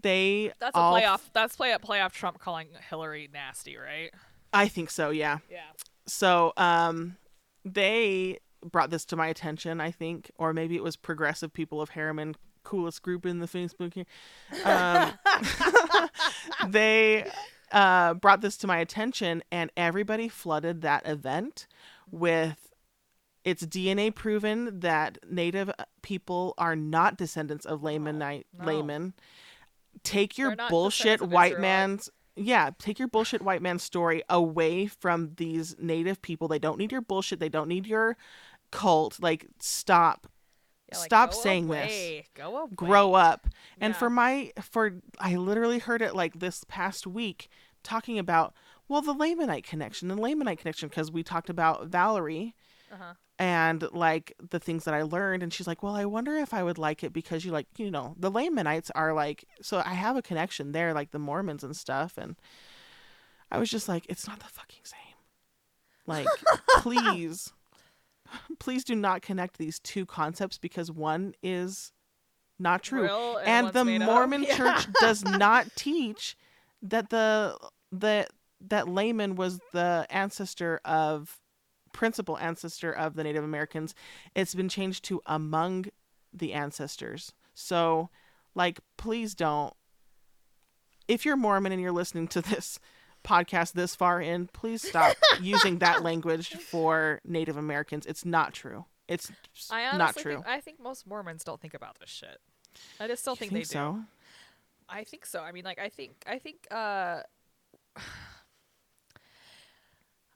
[0.00, 1.20] They That's a playoff.
[1.32, 4.10] That's play up playoff Trump calling Hillary nasty, right?
[4.52, 5.38] I think so, yeah.
[5.50, 5.60] Yeah.
[6.06, 7.16] So, um
[7.64, 11.90] they brought this to my attention, I think, or maybe it was Progressive People of
[11.90, 12.34] Harriman,
[12.64, 14.06] coolest group in the Facebook here.
[14.64, 15.12] Um,
[16.70, 17.30] they
[17.72, 21.66] uh, brought this to my attention, and everybody flooded that event
[22.10, 22.72] with
[23.44, 25.70] it's DNA proven that Native
[26.02, 28.64] people are not descendants of Lamanite no.
[28.64, 29.14] laymen.
[30.02, 35.74] Take your bullshit white man's yeah, take your bullshit white man story away from these
[35.78, 36.48] native people.
[36.48, 37.40] They don't need your bullshit.
[37.40, 38.16] They don't need your
[38.70, 39.20] cult.
[39.20, 40.28] Like stop.
[40.90, 42.24] Yeah, like, Stop saying this.
[42.34, 42.70] Go away.
[42.74, 43.46] Grow up.
[43.80, 43.98] And Yeah.
[43.98, 47.48] for my for I literally heard it like this past week
[47.82, 48.54] talking about
[48.88, 52.54] well the Lamanite connection, the Lamanite connection because we talked about Valerie
[52.92, 53.14] Uh-huh.
[53.38, 56.62] and like the things that I learned and she's like, "Well, I wonder if I
[56.62, 60.16] would like it because you like, you know, the Lamanites are like so I have
[60.16, 62.36] a connection there like the Mormons and stuff and
[63.50, 65.16] I was just like, it's not the fucking same.
[66.06, 66.26] Like,
[66.78, 67.52] please
[68.58, 71.92] please do not connect these two concepts because one is
[72.58, 73.98] not true Real and one's the.
[74.04, 74.56] Mormon Yeah.
[74.56, 76.36] church does not teach
[76.82, 77.56] that the
[77.92, 78.26] the
[78.60, 81.38] that Laman was the ancestor of
[81.98, 83.92] principal ancestor of the Native Americans.
[84.32, 85.86] It's been changed to among
[86.32, 87.32] the ancestors.
[87.54, 88.08] So,
[88.54, 89.74] like, please don't.
[91.08, 92.78] If you're Mormon and you're listening to this
[93.24, 98.06] podcast this far in, please stop using that language for Native Americans.
[98.06, 98.84] It's not true.
[99.08, 99.32] It's
[99.68, 100.34] I honestly not true.
[100.34, 102.38] Think, I think most Mormons don't think about this shit.
[103.00, 103.72] I just still think, think they do.
[103.72, 104.00] so?
[104.88, 105.40] I think so.
[105.40, 107.22] I mean, like, I think, I think, uh,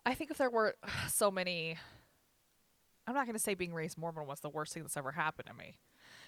[0.04, 0.74] I think if there were
[1.08, 1.76] so many,
[3.06, 5.48] I'm not going to say being raised Mormon was the worst thing that's ever happened
[5.48, 5.78] to me.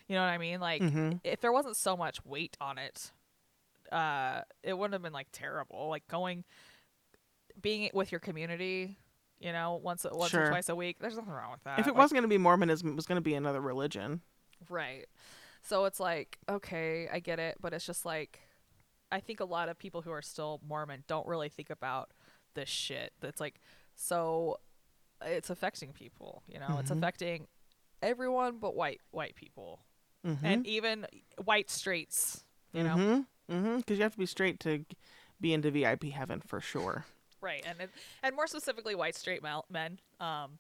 [0.09, 0.61] You know what I mean?
[0.61, 1.21] Like, Mhm.
[1.25, 3.13] if there wasn't so much weight on it,
[3.91, 5.89] uh, it wouldn't have been like terrible.
[5.89, 6.45] Like going,
[7.61, 8.99] being with your community,
[9.39, 10.45] you know, once once Sure.
[10.47, 10.99] or twice a week.
[10.99, 11.79] There's nothing wrong with that.
[11.79, 14.23] If it Like, wasn't going to be Mormonism, it was going to be another religion.
[14.69, 15.07] Right.
[15.63, 18.41] So it's like, okay, I get it, but it's just like
[19.13, 22.11] I think a lot of people who are still Mormon don't really think about
[22.55, 23.13] this shit.
[23.21, 23.61] That's like
[23.95, 24.59] so
[25.23, 26.79] it's affecting people, you know.
[26.81, 26.99] It's Mhm.
[26.99, 27.47] affecting
[28.03, 29.81] everyone but white white people.
[30.27, 30.47] Mm-hmm.
[30.47, 31.07] And even
[31.45, 32.97] white straights, you know.
[32.97, 33.55] Mm-hmm.
[33.55, 33.77] Mm-hmm.
[33.79, 34.85] Because you have to be straight to
[35.41, 37.05] be into VIP heaven for sure.
[37.41, 37.63] Right.
[37.67, 37.91] And it,
[38.23, 40.01] and more specifically white straight male, men.
[40.21, 40.59] Um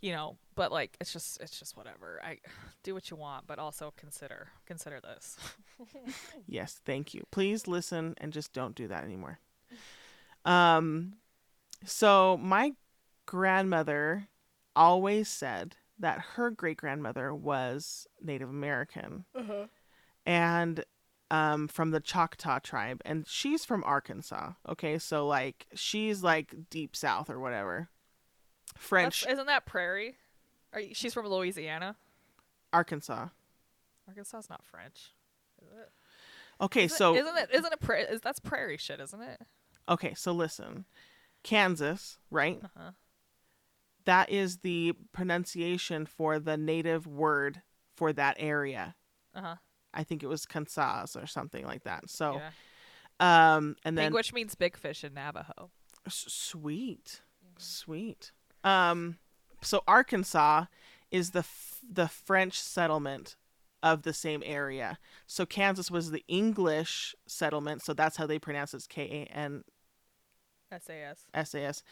[0.00, 2.20] you know, but like it's just it's just whatever.
[2.24, 2.38] I
[2.82, 5.36] do what you want, but also consider consider this.
[6.46, 7.22] Yes, thank you.
[7.30, 9.38] Please listen and just don't do that anymore.
[10.44, 11.14] Um,
[11.84, 12.72] so my
[13.26, 14.28] grandmother
[14.74, 19.24] always said that her great grandmother was Native American
[20.26, 20.84] and
[21.30, 24.52] um, from the Choctaw tribe, and she's from Arkansas.
[24.68, 27.88] Okay, so like she's like deep south or whatever.
[28.76, 30.16] French That's, isn't that prairie?
[30.72, 31.96] Are you, she's from Louisiana.
[32.72, 33.28] Arkansas.
[34.08, 35.12] Arkansas is not French.
[35.62, 35.90] Is it?
[36.60, 37.48] Okay, Isn't so it, isn't it?
[37.52, 37.80] Isn't it?
[37.80, 39.40] Pra- is that's prairie shit, isn't it?
[39.88, 40.84] Okay, so listen,
[41.42, 42.60] Kansas, right?
[42.64, 42.90] Uh-huh.
[44.04, 47.62] that is the pronunciation for the native word
[47.96, 48.94] for that area.
[49.34, 49.54] Uh huh.
[49.94, 52.08] I think it was Kansas or something like that.
[52.08, 52.40] So,
[53.20, 53.56] yeah.
[53.56, 55.70] um, and then Which means big fish in Navajo.
[56.06, 57.20] S- sweet,
[57.58, 58.32] sweet.
[58.64, 59.18] Um,
[59.60, 60.64] so Arkansas
[61.10, 63.36] is the f- the French settlement
[63.82, 64.98] of the same area.
[65.26, 67.82] So Kansas was the English settlement.
[67.82, 69.64] So that's how they pronounce it: K A N
[70.80, 71.26] SAS.
[71.34, 71.82] S A S.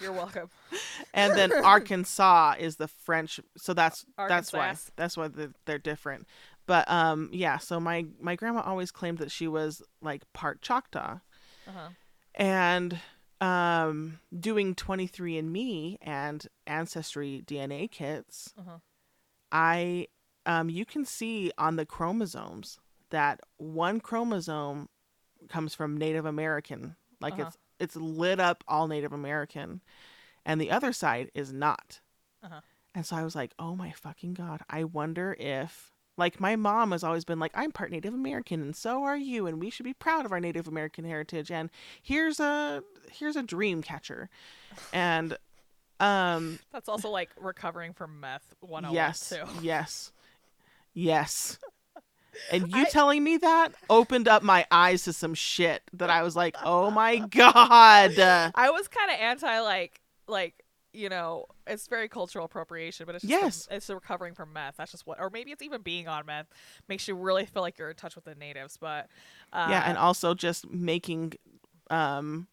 [0.00, 0.48] You're welcome.
[1.14, 3.38] and then Arkansas is the French.
[3.56, 4.90] So that's that's why Arkansas.
[4.96, 6.26] that's why they're, they're different.
[6.66, 7.58] But um, yeah.
[7.58, 11.18] So my my grandma always claimed that she was like part Choctaw,
[11.66, 11.88] Uh huh.
[12.34, 12.98] and
[13.40, 18.78] um, doing 23andMe and Ancestry DNA kits, Uh-huh.
[19.52, 20.08] I
[20.46, 22.78] um, you can see on the chromosomes
[23.10, 24.88] that one chromosome
[25.48, 27.42] comes from Native American, like Uh-huh.
[27.48, 29.82] it's it's lit up all Native American,
[30.44, 32.00] and the other side is not.
[32.42, 32.60] Uh-huh.
[32.94, 34.62] And so I was like, oh my fucking God.
[34.70, 38.74] I wonder if, like, my mom has always been like, I'm part Native American and
[38.74, 39.46] so are you.
[39.46, 41.50] And we should be proud of our Native American heritage.
[41.50, 41.68] And
[42.02, 44.30] here's a, here's a dream catcher.
[44.94, 45.36] And,
[46.00, 49.44] um, That's also like recovering from meth 101 yes, too.
[49.62, 50.12] yes,
[50.94, 51.58] yes.
[52.52, 56.22] And you I- telling me that opened up my eyes to some shit that I
[56.22, 58.18] was like, oh my God.
[58.18, 60.54] I was kind of anti like like
[60.92, 63.66] you know it's very cultural appropriation, but it's just Yes.
[63.66, 64.76] the- it's recovering from meth.
[64.78, 66.46] That's just what, or maybe it's even being on meth
[66.88, 68.76] makes you really feel like you're in touch with the natives.
[68.78, 69.08] But
[69.52, 71.34] uh, yeah, and also just making
[71.90, 72.46] um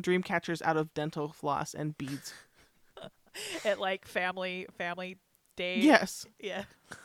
[0.00, 2.32] dream catchers out of dental floss and beads.
[3.64, 5.16] at like family family
[5.58, 6.26] Yes.
[6.38, 6.64] yeah,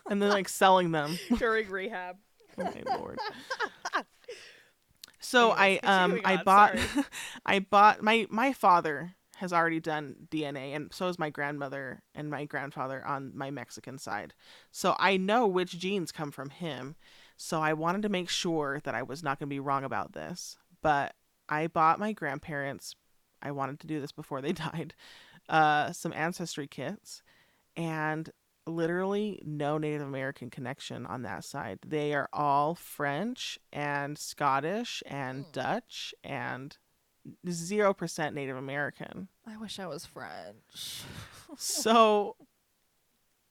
[0.10, 1.18] And then like selling them.
[1.38, 2.18] during rehab.
[2.58, 3.20] Oh my lord.
[5.20, 6.76] So Anyways, I um I on, bought.
[7.46, 12.30] I bought my my father has already done DNA and so is my grandmother and
[12.30, 14.34] my grandfather on my Mexican side.
[14.72, 16.96] So I know which genes come from him.
[17.36, 20.14] So I wanted to make sure that I was not going to be wrong about
[20.14, 20.58] this.
[20.82, 21.16] But
[21.50, 22.96] I bought my grandparents
[23.42, 24.94] I wanted to do this before they died.
[25.50, 27.24] Uh some ancestry kits
[27.76, 28.30] and
[28.66, 31.80] literally no Native American connection on that side.
[31.86, 35.52] They are all French and Scottish and Hmm.
[35.52, 36.78] Dutch and
[37.50, 39.28] zero percent Native American.
[39.48, 41.04] I wish I was French.
[41.58, 42.36] So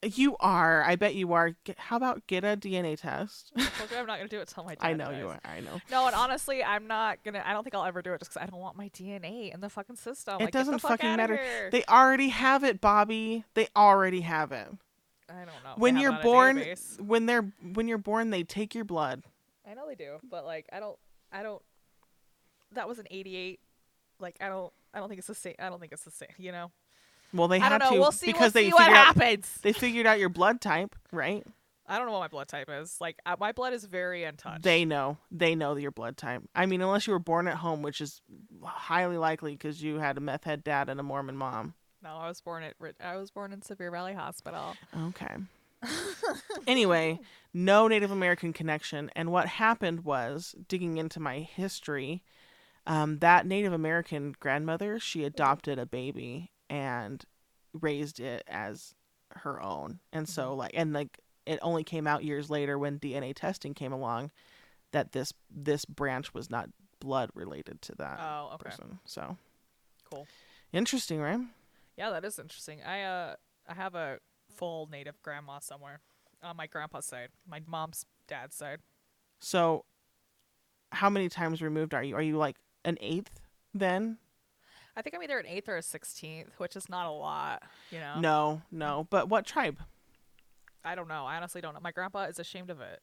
[0.04, 0.82] you are.
[0.82, 1.52] I bet you are.
[1.76, 3.52] How about get a DNA test?
[3.56, 5.18] Look, I'm not gonna do it till my dad I know dies.
[5.20, 5.40] you are.
[5.44, 5.80] I know.
[5.88, 7.40] No, and honestly, I'm not gonna.
[7.46, 9.60] I don't think I'll ever do it just because I don't want my DNA in
[9.60, 10.40] the fucking system.
[10.40, 11.38] It Like, doesn't fuck fucking matter.
[11.70, 13.44] They already have it, Bobby.
[13.54, 14.66] They already have it.
[15.32, 15.74] I don't know.
[15.76, 16.62] When you're born,
[16.98, 19.22] when they're when you're born, they take your blood.
[19.68, 20.98] I know they do, but like, I don't.
[21.32, 21.62] I don't.
[22.72, 23.60] That was an '88.
[24.20, 24.72] Like, I don't.
[24.92, 25.54] I don't think it's the same.
[25.58, 26.28] I don't think it's the same.
[26.38, 26.70] You know.
[27.32, 28.26] Well, they I had to We'll see.
[28.26, 29.58] because we'll they see what figured out happens.
[29.62, 31.46] they figured out your blood type, right?
[31.86, 32.96] I don't know what my blood type is.
[33.00, 34.62] Like, uh, my blood is very untouched.
[34.62, 35.16] They know.
[35.30, 36.42] They know your blood type.
[36.54, 38.20] I mean, unless you were born at home, which is
[38.62, 41.74] highly likely because you had a meth head dad and a Mormon mom.
[42.02, 42.74] No, I was born at.
[42.78, 44.74] Ri- I was born in Sevier Valley Hospital.
[44.96, 45.36] Okay.
[46.66, 47.18] anyway,
[47.52, 49.10] no Native American connection.
[49.14, 52.22] And what happened was, digging into my history,
[52.86, 57.24] um, that Native American grandmother, she adopted a baby and
[57.72, 58.94] raised it as
[59.36, 60.00] her own.
[60.12, 63.92] And so, like, and like, it only came out years later when DNA testing came
[63.92, 64.30] along
[64.92, 66.68] that this this branch was not
[67.00, 68.68] blood related to that Oh, okay.
[68.70, 68.98] person.
[69.06, 69.36] So
[70.10, 70.26] Cool.
[70.72, 71.40] interesting, right?
[71.96, 72.82] Yeah, that is interesting.
[72.82, 73.34] I uh,
[73.68, 74.18] I have a
[74.54, 76.00] full native grandma somewhere
[76.42, 78.80] on my grandpa's side, my mom's dad's side.
[79.40, 79.84] So,
[80.90, 82.16] how many times removed are you?
[82.16, 83.40] Are you like an eighth
[83.74, 84.18] then?
[84.96, 87.62] I think I'm either an eighth or a sixteenth, which is not a lot.
[87.90, 88.20] You know.
[88.20, 89.06] No, no.
[89.10, 89.78] But what tribe?
[90.84, 91.24] I don't know.
[91.26, 91.80] I honestly don't know.
[91.80, 93.00] My grandpa is ashamed of it.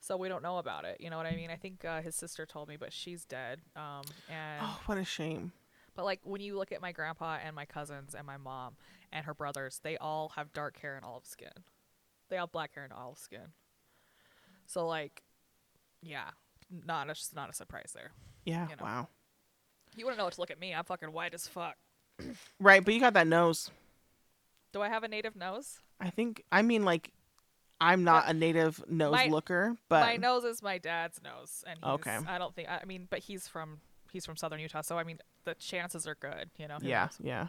[0.00, 0.98] So we don't know about it.
[1.00, 1.50] You know what I mean?
[1.50, 3.60] I think uh, his sister told me, but she's dead.
[3.74, 5.52] Um, and Oh, what a shame.
[5.94, 8.76] But like when you look at my grandpa and my cousins and my mom
[9.12, 11.52] and her brothers, they all have dark hair and olive skin.
[12.30, 13.52] They all have black hair and olive skin.
[14.66, 15.22] So like,
[16.02, 16.30] yeah,
[16.70, 18.12] not a, not a surprise there.
[18.44, 18.82] Yeah, You know.
[18.84, 19.08] wow.
[19.96, 20.74] You wouldn't know what to look at me.
[20.74, 21.76] I'm fucking white as fuck.
[22.60, 23.70] Right, but you got that nose.
[24.72, 25.78] Do I have a native nose?
[26.00, 27.12] I think I mean like
[27.80, 31.78] I'm not a native nose my- looker, but my nose is my dad's nose, and
[31.82, 32.18] he's, Okay.
[32.26, 32.68] I don't think.
[32.68, 33.80] I mean, but he's from
[34.12, 36.50] he's from southern Utah, so I mean, the chances are good.
[36.58, 36.78] You know.
[36.82, 37.18] yeah, knows?
[37.22, 37.48] yeah.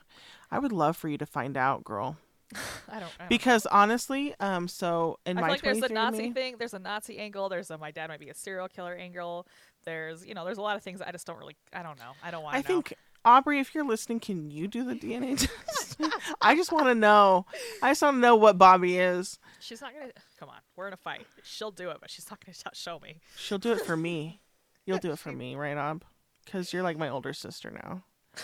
[0.51, 2.17] I would love for you to find out, girl.
[2.89, 3.03] I don't.
[3.03, 6.31] I don't Because honestly, um so in I my feel like there's a 23 Nazi
[6.31, 6.55] thing.
[6.59, 7.49] There's a Nazi angle.
[7.49, 9.47] There's a my dad might be a serial killer angle.
[9.83, 12.11] There's you know there's a lot of things I just don't really I don't know.
[12.23, 12.53] I don't want.
[12.53, 12.81] To I know.
[12.81, 12.93] think
[13.25, 15.99] Aubrey, if you're listening, can you do the DNA test?
[16.41, 17.47] I just want to know.
[17.81, 19.39] I just want to know what Bobby is.
[19.59, 20.11] she's not gonna.
[20.39, 21.25] Come on, we're in a fight.
[21.43, 23.21] She'll do it, but she's not gonna show me.
[23.35, 24.41] She'll do it for me.
[24.85, 26.05] You'll do it for me, right, Ob?
[26.45, 28.03] Because you're like my older sister now.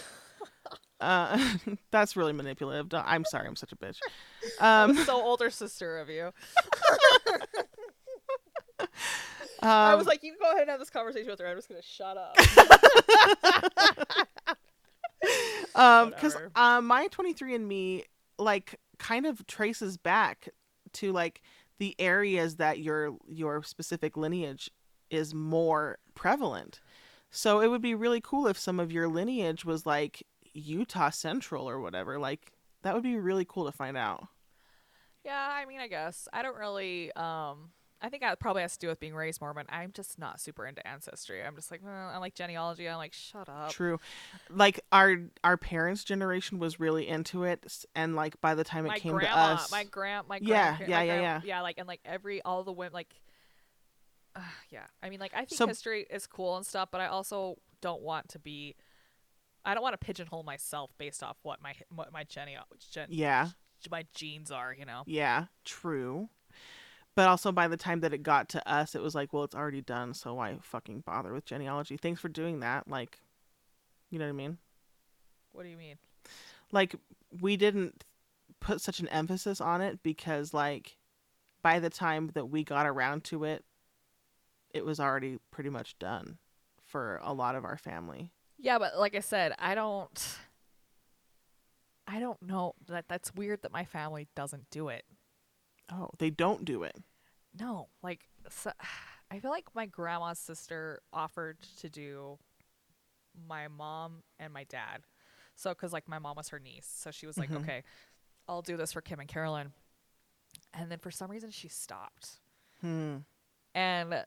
[1.02, 1.38] Uh,
[1.92, 2.88] that's really manipulative.
[2.94, 3.98] I'm sorry, I'm such a bitch.
[4.60, 6.32] Um, so older sister of you.
[8.80, 8.88] um,
[9.64, 11.48] I was like, you can go ahead and have this conversation with her.
[11.48, 12.38] I'm just gonna shut up.
[15.76, 18.04] um, because uh, my 23andMe
[18.38, 20.50] like kind of traces back
[20.94, 21.42] to like
[21.80, 24.70] the areas that your your specific lineage
[25.10, 26.80] is more prevalent.
[27.32, 30.24] So it would be really cool if some of your lineage was like
[30.54, 32.20] Utah Central or whatever.
[32.20, 32.52] Like
[32.84, 34.28] that would be really cool to find out.
[35.24, 37.12] Yeah, I mean, I guess I don't really.
[37.14, 37.72] Um,
[38.04, 39.68] I think that probably has to do with being raised Mormon.
[39.70, 41.44] I'm just not super into ancestry.
[41.44, 42.90] I'm just like, "Uh, I like genealogy.
[42.90, 43.70] I'm like, shut up.
[43.70, 44.00] True.
[44.50, 48.90] Like our our parents' generation was really into it, and like by the time it
[48.90, 51.42] my came grandma, to us, my grand, my Yeah, grandpa- yeah, my yeah, yeah.
[51.44, 53.14] yeah, like and like every all the women, like,
[54.36, 54.86] uh, yeah.
[55.02, 58.02] I mean, like I think So- history is cool and stuff, but I also don't
[58.02, 58.76] want to be.
[59.64, 62.48] I don't want to pigeonhole myself based off what my what my gene,
[62.92, 63.50] gen, yeah,
[63.92, 64.74] my genes are.
[64.74, 65.04] You know.
[65.06, 66.30] yeah, true.
[67.14, 69.54] But also by the time that it got to us, it was like, well, it's
[69.54, 71.98] already done, so why fucking bother with genealogy?
[71.98, 72.88] Thanks for doing that.
[72.88, 73.20] Like,
[74.10, 74.58] you know what I mean?
[75.52, 75.98] What do you mean?
[76.72, 76.96] like
[77.42, 78.06] we didn't
[78.62, 80.98] put such an emphasis on it because like
[81.62, 83.66] by the time that we got around to it
[84.74, 86.38] it was already pretty much done
[86.86, 90.38] for a lot of our family Yeah, but like I said, I don't.
[92.08, 95.06] I don't know that that's weird that my family doesn't do it.
[95.92, 96.96] oh they don't do it
[97.58, 98.72] No, like so,
[99.30, 102.38] I feel like my grandma's sister offered to do
[103.48, 105.04] my mom and my dad.
[105.56, 106.88] So cuz like my mom was her niece.
[106.88, 107.62] So she was like, Mhm.
[107.62, 107.84] "Okay,
[108.48, 109.74] I'll do this for Kim and Carolyn."
[110.74, 112.40] And then for some reason she stopped.
[112.82, 113.20] hmm
[113.74, 114.26] And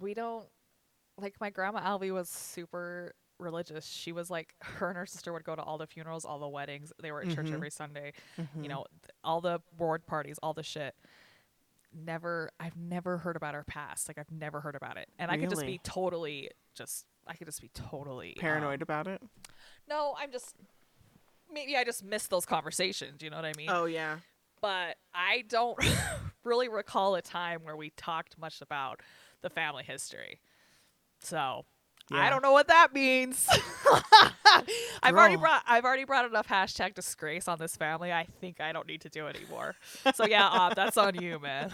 [0.00, 0.46] we don't
[1.18, 3.86] like my grandma Alvy was super religious.
[3.86, 6.48] She was like her and her sister would go to all the funerals, all the
[6.48, 6.92] weddings.
[7.02, 7.54] They were at church Mhm.
[7.54, 8.62] every Sunday Mm-hmm.
[8.62, 10.94] you know, th- all the board parties, all the shit.
[11.96, 14.08] Never, I've never heard about her past.
[14.08, 17.46] Like I've never heard about it, and I could just be totally, just I could
[17.46, 19.22] just be totally um, paranoid about it
[19.88, 20.54] no, I'm just
[21.52, 23.22] maybe I just missed those conversations.
[23.22, 23.68] You know what I mean?
[23.70, 24.16] oh yeah
[24.60, 25.78] But I don't
[26.44, 29.00] really recall a time where we talked much about
[29.44, 30.40] the family history.
[31.20, 31.64] So
[32.10, 33.48] I don't know what that means.
[35.02, 38.12] I've already brought I've already brought enough hashtag disgrace on this family.
[38.12, 39.76] I think I don't need to do it anymore.
[40.14, 41.70] So yeah, uh, that's on you, man.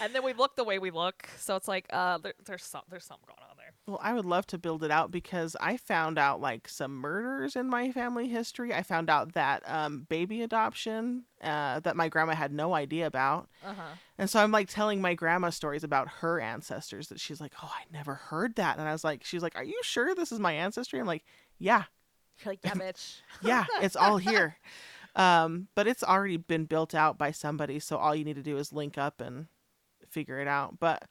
[0.00, 2.82] and then we look the way we look, so it's like uh, there, there's some
[2.88, 3.49] there's something going on.
[3.90, 7.56] Well i would love to build it out because i found out like some murders
[7.56, 12.34] in my family history i found out that um baby adoption uh that my grandma
[12.34, 13.82] had no idea about Uh huh.
[14.18, 17.72] And so I'm like telling my grandma stories about her ancestors that she's like, Oh,
[17.74, 18.76] I never heard that.
[18.78, 21.00] And I was like, She's like, Are you sure this is my ancestry?
[21.00, 21.24] I'm like,
[21.58, 21.84] Yeah,
[22.44, 23.20] You're like yeah, bitch.
[23.42, 24.56] yeah, it's all here.
[25.16, 27.78] Um, but it's already been built out by somebody.
[27.80, 29.46] So all you need to do is link up and
[30.10, 30.78] figure it out.
[30.78, 31.04] But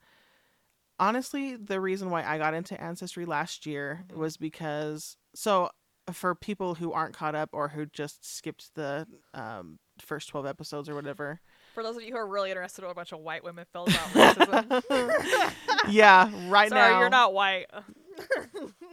[1.00, 4.18] honestly, the reason why I got into Ancestry last year Mhm.
[4.18, 5.70] was because, so
[6.12, 10.90] for people who aren't caught up or who just skipped the um, first 12 episodes
[10.90, 11.40] or whatever,
[11.76, 13.66] For those of you who are really interested in what a bunch of white women
[13.72, 13.94] feel about
[14.90, 15.54] racism.
[15.90, 17.00] yeah, right Sorry, now.
[17.00, 17.68] you're not white.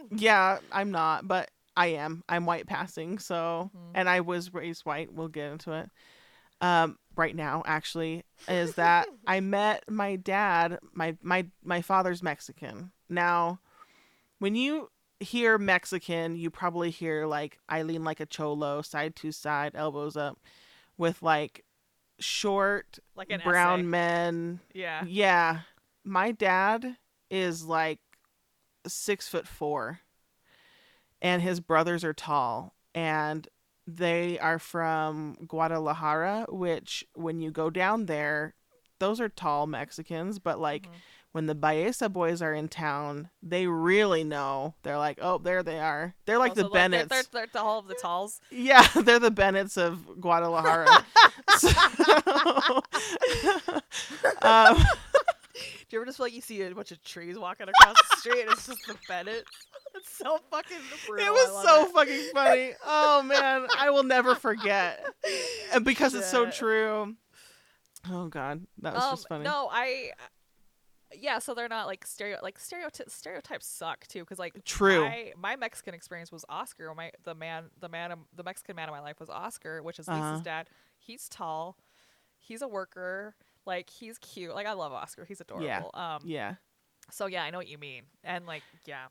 [0.09, 2.23] Yeah, I'm not, but I am.
[2.29, 3.91] I'm white passing, so Mhm.
[3.95, 5.11] and I was raised white.
[5.11, 5.89] We'll get into it.
[6.61, 10.79] Um, right now, actually, is that I met my dad.
[10.93, 12.91] My my my father's Mexican.
[13.09, 13.59] Now,
[14.39, 14.89] when you
[15.19, 20.17] hear Mexican, you probably hear like I lean like a cholo, side to side, elbows
[20.17, 20.39] up,
[20.97, 21.63] with like
[22.19, 23.87] short Like an brown essay.
[23.87, 25.03] men Yeah.
[25.05, 25.59] yeah.
[26.03, 26.97] My dad
[27.29, 27.99] is like
[28.87, 29.99] six foot four.
[31.21, 32.75] And his brothers are tall.
[32.93, 33.47] And
[33.87, 38.53] they are from Guadalajara, which when you go down there,
[38.99, 40.39] those are tall Mexicans.
[40.39, 40.91] But like Mhm.
[41.31, 44.75] when the Baeza boys are in town, they really know.
[44.83, 46.15] They're like, oh, there they are.
[46.25, 47.09] They're like Also, the Bennetts.
[47.09, 48.41] They're, they're, they're all of the talls.
[48.51, 50.87] Yeah, they're the Bennetts of Guadalajara.
[51.57, 51.69] so,
[54.41, 54.77] um,
[55.89, 58.17] Do you ever just feel like you see a bunch of trees walking across the
[58.17, 59.45] street and it's just the Bennett?
[59.95, 60.77] It's so fucking
[61.07, 61.25] brutal.
[61.25, 61.91] It was so it.
[61.91, 62.73] fucking funny.
[62.85, 65.03] Oh man, I will never forget.
[65.73, 67.15] And because it's so true.
[68.07, 69.43] Oh god, that was um, just funny.
[69.45, 70.11] No, I.
[71.15, 73.13] Yeah, so they're not like stereo like stereotypes.
[73.13, 75.01] Stereotypes suck too, because like True.
[75.05, 76.93] My, my Mexican experience was Oscar.
[76.93, 80.07] My the man the man the Mexican man of my life was Oscar, which is
[80.07, 80.31] Uh-huh.
[80.31, 80.67] Lisa's dad.
[80.99, 81.77] He's tall,
[82.37, 83.35] he's a worker.
[83.67, 84.55] Like he's cute.
[84.55, 85.25] Like I love Oscar.
[85.25, 85.91] He's adorable.
[85.93, 86.21] Um.
[86.23, 86.55] Yeah.
[87.11, 88.03] So yeah, I know what you mean.
[88.23, 89.07] And like yeah.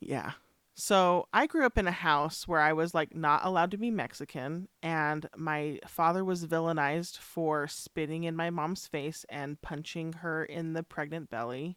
[0.00, 0.32] Yeah.
[0.76, 3.90] So I grew up in a house where I was like not allowed to be
[3.90, 10.44] Mexican, and my father was villainized for spitting in my mom's face and punching her
[10.44, 11.76] in the pregnant belly.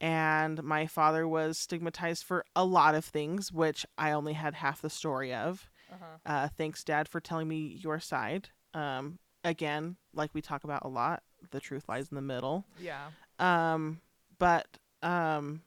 [0.00, 4.80] And my father was stigmatized for a lot of things, which I only had half
[4.80, 5.68] the story of.
[5.92, 6.16] Uh-huh.
[6.24, 8.48] Uh, thanks, Dad, for telling me your side.
[8.72, 12.64] Um, again, like we talk about a lot, the truth lies in the middle.
[12.80, 13.08] Yeah.
[13.38, 14.00] Um,
[14.38, 14.66] but
[15.02, 15.62] um,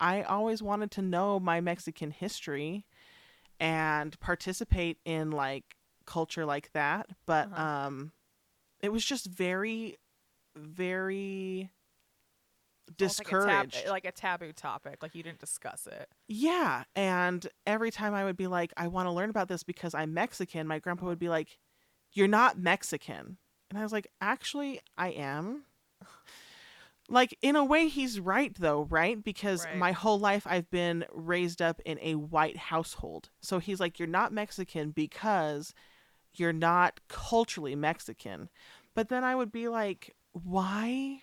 [0.00, 2.86] I always wanted to know my Mexican history
[3.58, 7.08] and participate in like culture like that.
[7.26, 7.62] But Uh-huh.
[7.62, 8.12] um,
[8.80, 9.96] it was just very
[10.56, 11.70] very
[13.00, 13.88] Almost like a tab- discouraged.
[13.90, 15.02] like a taboo topic.
[15.02, 16.08] Like you didn't discuss it.
[16.28, 19.92] Yeah, and every time I would be like, I want to learn about this because
[19.94, 21.58] I'm Mexican, my grandpa would be like,
[22.12, 23.38] You're not Mexican.
[23.70, 25.64] And I was like, Actually, I am.
[27.08, 29.22] Like, in a way, he's right, though, right?
[29.22, 29.76] Because Right.
[29.76, 33.30] my whole life I've been raised up in a white household.
[33.40, 35.72] So he's like, You're not Mexican because
[36.32, 38.48] you're not culturally Mexican.
[38.94, 41.22] But then I would be like, Why?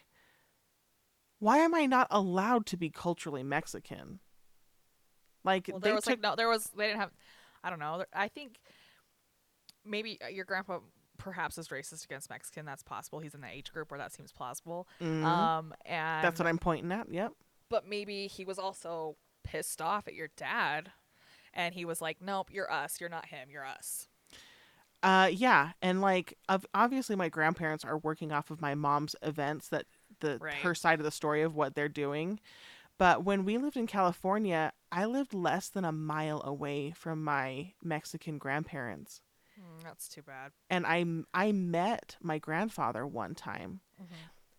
[1.40, 4.20] Why am I not allowed to be culturally Mexican?
[5.44, 7.12] Like Well, there was took like no, there was they didn't have.
[7.62, 8.06] I don't know.
[8.14, 8.60] I think
[9.86, 10.80] maybe uh, your grandpa
[11.18, 12.66] perhaps is racist against Mexican.
[12.66, 13.20] That's possible.
[13.20, 14.88] He's in the age group where that seems plausible.
[15.00, 15.24] Mhm.
[15.24, 17.10] Um, and That's what I'm pointing at.
[17.12, 17.34] Yep.
[17.70, 20.92] but maybe he was also pissed off at your dad,
[21.54, 23.00] and he was like, "Nope, you're us.
[23.02, 23.50] You're not him.
[23.50, 24.08] You're us."
[25.02, 26.38] Uh, yeah, and like,
[26.74, 29.86] obviously, my grandparents are working off of my mom's events that
[30.22, 30.54] the Right.
[30.56, 32.40] her side of the story of what they're doing.
[32.98, 37.74] But when we lived in California, I lived less than a mile away from my
[37.84, 39.20] Mexican grandparents,
[39.64, 40.52] Hmm, that's too bad.
[40.70, 43.80] and I I met my grandfather one time,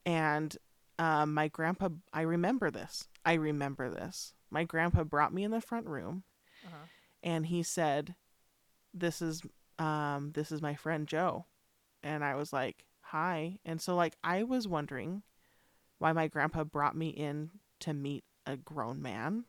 [0.06, 0.56] and
[0.98, 1.88] um, my grandpa.
[2.12, 3.08] I remember this.
[3.24, 4.34] I remember this.
[4.50, 6.24] My grandpa brought me in the front room.
[6.66, 6.86] Uh-huh.
[7.22, 8.14] and he said,
[8.94, 9.42] "This is
[9.78, 11.46] um this is my friend Joe,"
[12.02, 15.22] and I was like, "Hi," and so like I was wondering
[15.98, 17.50] why my grandpa brought me in
[17.80, 19.44] to meet a grown man,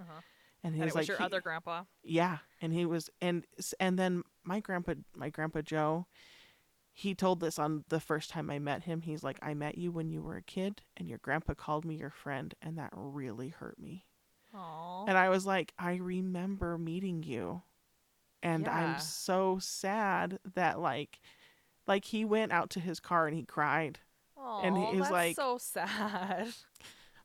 [0.00, 0.20] Uh-huh.
[0.62, 1.84] and he And was it was like, your he- other grandpa.
[2.04, 3.44] yeah, and he was and
[3.80, 6.06] and then my grandpa my grandpa Joe.
[6.92, 9.02] He told this on the first time I met him.
[9.02, 11.94] He's like, I met you when you were a kid, and your grandpa called me
[11.94, 14.06] your friend, and that really hurt me.
[14.54, 15.08] Aww.
[15.08, 17.62] And I was like, I remember meeting you.
[18.42, 18.74] And Yeah.
[18.94, 21.20] I'm so sad that like
[21.86, 24.00] like he went out to his car and he cried.
[24.38, 26.48] Aww, and he Aw, was that's like- so sad.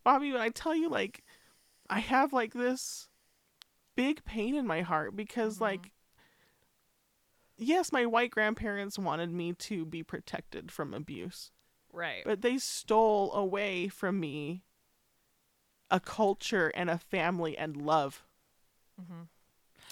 [0.04, 1.24] Bobby, when I tell you like
[1.90, 3.10] I have like this
[3.96, 5.62] big pain in my heart because Mhm.
[5.62, 5.92] like
[7.58, 11.52] yes, my white grandparents wanted me to be protected from abuse,
[11.92, 12.24] right.
[12.26, 14.64] but they stole away from me
[15.92, 18.24] a culture and a family and love.
[19.02, 19.24] mm-hmm.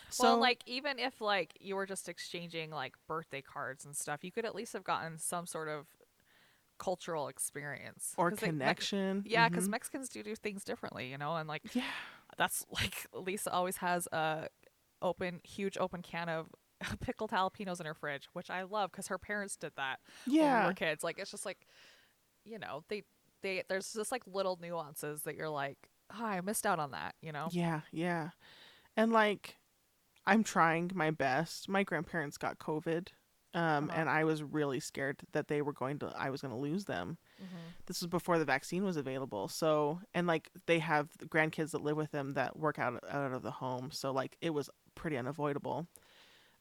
[0.09, 4.23] So well, like even if like you were just exchanging like birthday cards and stuff,
[4.23, 5.87] you could at least have gotten some sort of
[6.77, 9.23] cultural experience or 'Cause they- Me- connection.
[9.25, 9.71] yeah, because Mhm.
[9.71, 11.83] Mexicans do do things differently, you know, and like yeah.
[12.37, 14.49] that's like Lisa always has a
[15.01, 16.47] open, huge open can of
[17.01, 20.41] pickled jalapenos in her fridge, which I love because her parents did that when we
[20.41, 20.67] Yeah.
[20.67, 21.03] were kids.
[21.03, 21.67] Like it's just like,
[22.45, 23.03] you know, they
[23.41, 25.77] they there's just like little nuances that you're like,
[26.17, 27.47] oh, I missed out on that, you know.
[27.51, 28.29] Yeah, yeah.
[28.95, 29.57] And like
[30.25, 31.67] I'm trying my best.
[31.67, 33.09] My grandparents got COVID.
[33.55, 33.99] Um Uh-huh.
[33.99, 36.85] and I was really scared that they were going to I was going to lose
[36.85, 37.17] them.
[37.43, 37.55] Mm-hmm.
[37.85, 39.47] This was before the vaccine was available.
[39.47, 43.43] So, and like they have grandkids that live with them that work out out of
[43.43, 43.91] the home.
[43.91, 45.87] So like it was pretty unavoidable.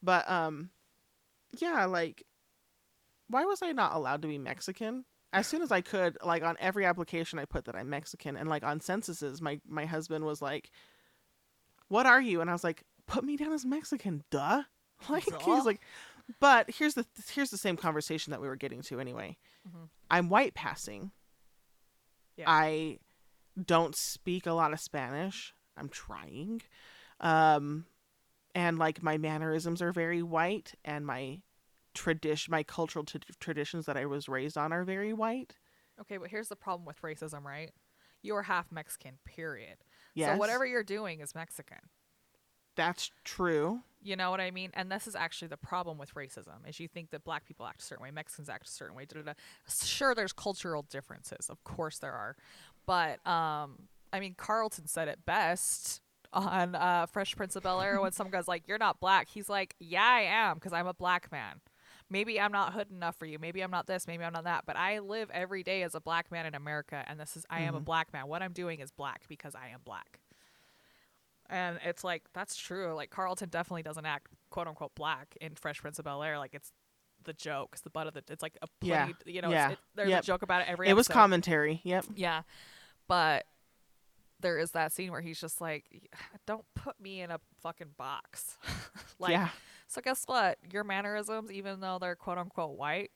[0.03, 0.71] But um
[1.59, 2.25] yeah, like
[3.29, 5.05] why was I not allowed to be Mexican?
[5.33, 8.49] As soon as I could, like on every application I put that I'm Mexican and
[8.49, 10.71] like on censuses my my husband was like
[11.89, 12.41] what are you?
[12.41, 14.63] And I was like, put me down as Mexican, duh.
[15.09, 15.39] Like Duh.
[15.45, 15.81] he's like,
[16.39, 19.37] but here's the here's the same conversation that we were getting to anyway.
[19.69, 19.89] Mhm.
[20.11, 21.11] I'm white passing.
[22.37, 22.45] Yeah.
[22.49, 22.99] I
[23.63, 25.55] don't speak a lot of Spanish.
[25.77, 26.63] I'm trying.
[27.21, 27.85] Um,
[28.55, 31.41] and like my mannerisms are very white, and my
[31.95, 35.57] tradition, my cultural t- traditions that I was raised on are very white.
[36.01, 37.71] Okay, but here's the problem with racism, right?
[38.23, 39.79] You are half Mexican, period.
[40.15, 41.79] Yes, So whatever you're doing is Mexican.
[42.77, 43.81] that's true.
[44.05, 44.71] You know what I mean?
[44.75, 47.83] And this is actually the problem with racism: is you think that black people act
[47.83, 49.05] a certain way, Mexicans act a certain way.
[49.05, 49.33] Da, da, da.
[49.85, 52.37] Sure, there's cultural differences, of course there are,
[52.87, 56.02] but um, I mean, Carlton said it best
[56.33, 59.49] on uh, Fresh Prince of Bel Air when some guy's like, "You're not black," he's
[59.49, 61.61] like, "Yeah, I am, because I'm a black man."
[62.11, 63.39] Maybe I'm not hood enough for you.
[63.39, 64.07] Maybe I'm not this.
[64.07, 64.65] Maybe I'm not that.
[64.67, 67.61] But I live every day as a black man in America, and this is I
[67.63, 67.85] am a Mhm.
[67.85, 68.29] black man.
[68.29, 70.21] What I'm doing is black because I am black.
[71.49, 72.93] And it's like that's true.
[72.95, 76.39] Like Carlton definitely doesn't act quote unquote black in Fresh Prince of Bel Air.
[76.39, 76.73] Like it's
[77.25, 78.23] the joke, it's the butt of the.
[78.29, 79.09] It's like a Yeah.
[79.27, 79.71] You know, Yeah.
[79.71, 80.23] it's, it, there's Yep.
[80.23, 80.89] a joke about it every.
[80.89, 81.81] it was commentary.
[81.85, 82.07] Yep.
[82.15, 82.43] Yeah,
[83.07, 83.47] but
[84.43, 86.11] there is that scene where he's just like,
[86.47, 88.59] "Don't put me in a fucking box."
[89.19, 89.49] like, yeah.
[89.89, 90.59] so guess what?
[90.71, 93.11] Your mannerisms, even though they're quote unquote white,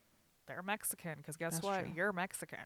[0.46, 1.14] they're Mexican.
[1.18, 1.80] Because guess That's what?
[1.84, 1.92] true.
[1.94, 2.58] You're Mexican.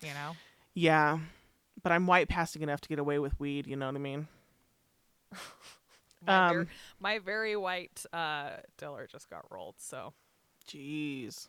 [0.00, 0.36] You know.
[0.74, 1.18] Yeah.
[1.82, 3.66] But I'm white passing enough to get away with weed.
[3.66, 4.28] You know what I mean?
[6.26, 6.66] My, Um,
[6.98, 9.76] my very white uh, diller just got rolled.
[9.78, 10.12] So
[10.68, 11.48] Jeez.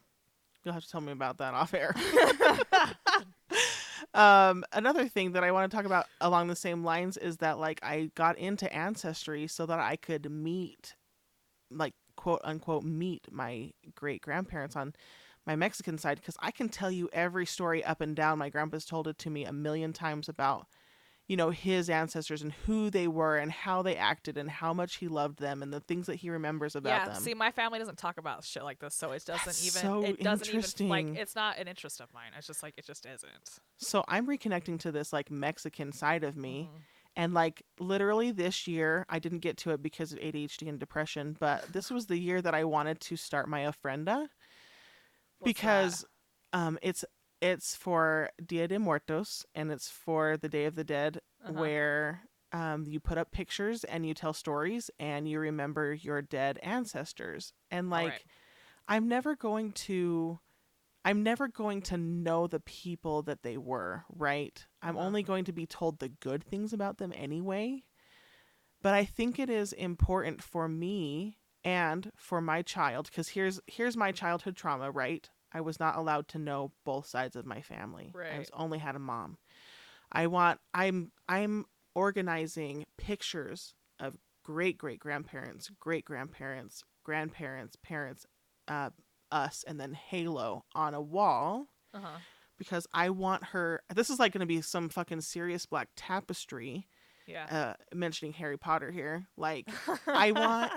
[0.63, 1.93] You'll have to tell me about that off air.
[4.13, 7.59] um, another thing that I want to talk about along the same lines is that
[7.59, 10.95] like I got into ancestry so that I could meet,
[11.69, 14.93] like quote unquote, meet my great grandparents on
[15.45, 18.39] my Mexican side because I can tell you every story up and down.
[18.39, 20.67] My grandpa's told it to me a million times about
[21.29, 24.95] you know his ancestors and who they were and how they acted and how much
[24.95, 27.07] he loved them and the things that he remembers about them.
[27.07, 27.23] yeah, them.
[27.23, 29.81] see, my family doesn't talk about shit like this, so it doesn't That's even.
[29.81, 31.05] so it doesn't even like.
[31.15, 32.31] It's not an interest of mine.
[32.35, 33.59] It's just like it just isn't.
[33.77, 36.69] So I'm reconnecting to this like Mexican side of me.
[36.73, 36.81] Mhm.
[37.15, 41.37] And like literally this year, I didn't get to it because of ADHD and depression,
[41.39, 44.27] but this was the year that I wanted to start my ofrenda
[45.37, 46.05] What's because
[46.53, 47.05] um it's
[47.41, 51.53] it's for Dia de Muertos and it's for the Day of the Dead Uh-huh.
[51.55, 52.21] where
[52.51, 57.53] um you put up pictures and you tell stories and you remember your dead ancestors.
[57.71, 58.23] And like Right.
[58.87, 60.39] I'm never going to
[61.05, 64.65] I'm never going to know the people that they were, right?
[64.81, 65.05] I'm Uh-huh.
[65.05, 67.83] only going to be told the good things about them anyway.
[68.81, 73.97] But I think it is important for me and for my child cuz here's here's
[73.97, 75.29] my childhood trauma, right?
[75.53, 78.11] I was not allowed to know both sides of my family.
[78.35, 79.37] I was only had a mom.
[80.11, 88.25] I want I'm I'm organizing pictures of great great grandparents, great grandparents, grandparents, parents,
[88.67, 88.89] uh,
[89.31, 92.17] us, and then Halo on a wall Uh-huh.
[92.57, 93.81] because I want her.
[93.93, 96.87] This is like going to be some fucking serious black tapestry.
[97.27, 97.45] Yeah.
[97.75, 99.67] Uh, mentioning Harry Potter here, like
[100.07, 100.71] I want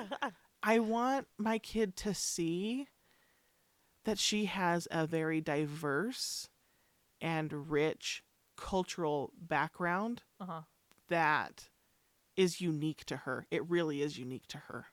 [0.62, 2.86] I want my kid to see
[4.04, 6.48] that she has a very diverse
[7.20, 8.22] and rich
[8.56, 10.62] cultural background uh-huh.
[11.08, 11.68] that
[12.36, 13.46] is unique to her.
[13.50, 14.86] It really is unique to her.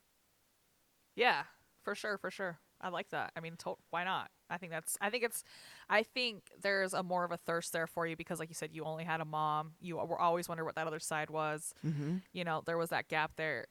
[1.16, 1.44] Yeah,
[1.84, 2.60] for sure, for sure.
[2.82, 3.32] I like that.
[3.36, 4.30] I mean, to- why not?
[4.50, 4.98] I think that's.
[5.02, 5.44] I think it's.
[5.90, 8.70] I think there's a more of a thirst there for you because, like you said,
[8.72, 9.74] you only had a mom.
[9.82, 11.74] You were always wonder what that other side was.
[11.86, 12.18] Mm-hmm.
[12.34, 13.68] You know, there was that gap there.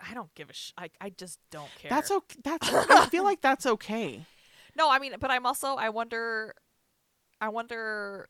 [0.00, 0.72] I don't give a sh.
[0.76, 1.90] I I just don't care.
[1.90, 2.40] That's okay.
[2.42, 4.24] That's I feel like that's okay.
[4.76, 5.74] No, I mean, but I'm also.
[5.74, 6.54] I wonder.
[7.40, 8.28] I wonder.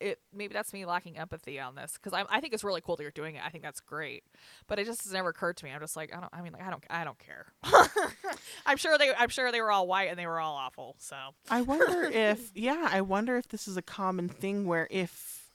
[0.00, 2.96] It maybe that's me lacking empathy on this because I I think it's really cool
[2.96, 3.42] that you're doing it.
[3.44, 4.24] I think that's great,
[4.66, 5.70] but it just has never occurred to me.
[5.70, 6.30] I'm just like I don't.
[6.32, 6.84] I mean, like I don't.
[6.90, 7.52] I don't care.
[8.66, 9.14] I'm sure they.
[9.14, 10.96] I'm sure they were all white and they were all awful.
[10.98, 11.16] So
[11.48, 15.50] I wonder if yeah, I wonder if this is a common thing where if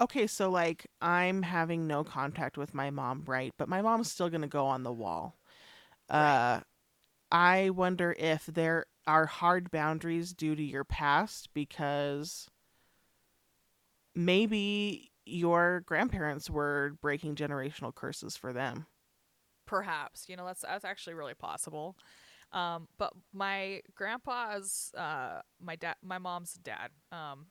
[0.00, 3.52] okay, so like I'm having no contact with my mom, right?
[3.56, 5.36] But my mom's still going to go on the wall.
[6.10, 6.60] Uh
[7.34, 12.48] I wonder if there are hard boundaries due to your past because
[14.14, 18.86] maybe your grandparents were breaking generational curses for them.
[19.66, 21.96] perhaps you know that's that's actually really possible.
[22.52, 27.46] Um, but my grandpa's uh my dad my mom's dad um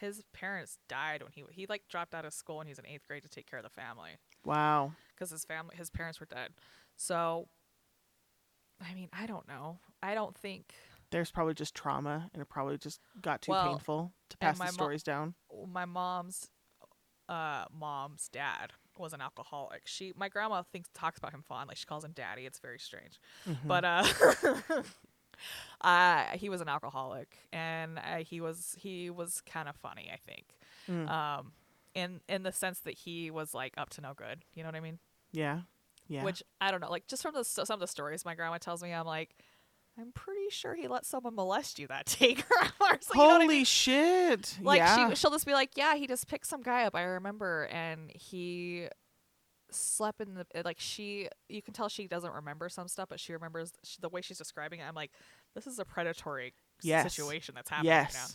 [0.00, 2.86] his parents died when he he like dropped out of school when he was in
[2.86, 4.18] eighth grade to take care of the family.
[4.44, 4.92] Wow.
[5.14, 6.50] because his family his parents were dead
[6.96, 7.48] so
[8.80, 10.72] i mean i don't know i don't think
[11.10, 14.64] There's probably just trauma and it probably just got too Well, painful to pass the
[14.64, 15.34] mo- stories down.
[15.68, 16.50] my mom's
[17.28, 21.84] uh mom's dad was an alcoholic she my grandma thinks talks about him fondly she
[21.84, 23.66] calls him daddy it's very strange Mhm.
[23.66, 24.82] but uh
[25.80, 30.16] uh he was an alcoholic and uh, he was he was kind of funny i
[30.16, 30.44] think
[30.88, 31.10] Mm.
[31.10, 31.52] um
[31.94, 34.76] in in the sense that he was like up to no good you know what
[34.76, 35.00] i mean
[35.32, 35.62] Yeah.
[36.08, 36.24] Yeah.
[36.24, 38.82] Which I don't know, like just from the some of the stories my grandma tells
[38.82, 39.34] me, I'm like,
[39.98, 42.34] I'm pretty sure he let someone molest you that day,
[42.78, 42.96] grandma.
[43.00, 43.64] So, you know I Holy mean?
[43.64, 44.58] shit.
[44.62, 45.08] Like yeah.
[45.10, 46.94] she she'll just be like, yeah, he just picked some guy up.
[46.94, 48.88] I remember, and he
[49.70, 51.28] slept in the eh, like she.
[51.48, 54.80] You can tell she doesn't remember some stuff, but she remembers the way she's describing
[54.80, 54.84] it.
[54.84, 55.12] I'm like,
[55.54, 57.10] this is a predatory Yes.
[57.10, 58.26] situation that's happening right now.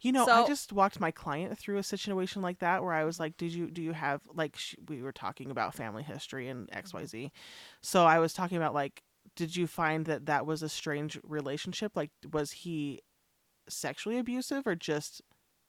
[0.00, 3.18] You know, I just walked my client through a situation like that where I was
[3.18, 6.68] like, "Did you do you have like sh- we were talking about family history and
[6.86, 7.02] Mm-hmm.
[7.02, 7.32] XYZ."
[7.82, 9.02] So I was talking about like
[9.36, 11.96] did you find that that was a strange relationship?
[11.96, 13.02] Like was he
[13.68, 15.22] sexually abusive or just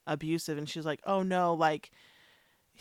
[0.07, 0.57] abusive?
[0.57, 1.91] And she's like, "Oh no, like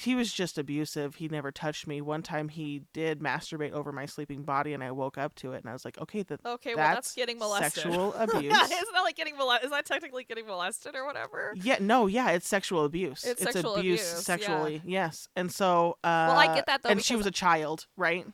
[0.01, 1.17] he was just abusive.
[1.17, 2.01] He never touched me.
[2.01, 5.59] One time he did masturbate over my sleeping body and I woke up to it
[5.63, 7.83] and I was like, "Okay, that Okay, well that's That's getting molested.
[7.83, 8.45] sexual abuse.
[8.45, 9.65] yeah, isn't that like getting molested?
[9.67, 11.53] Is that technically getting molested or whatever?
[11.57, 13.25] Yeah, no, yeah, it's sexual abuse.
[13.25, 14.19] It's sexual abuse, yeah.
[14.21, 15.29] sexually, yes.
[15.35, 18.25] And so, uh, I get that, though, And she was a child, right?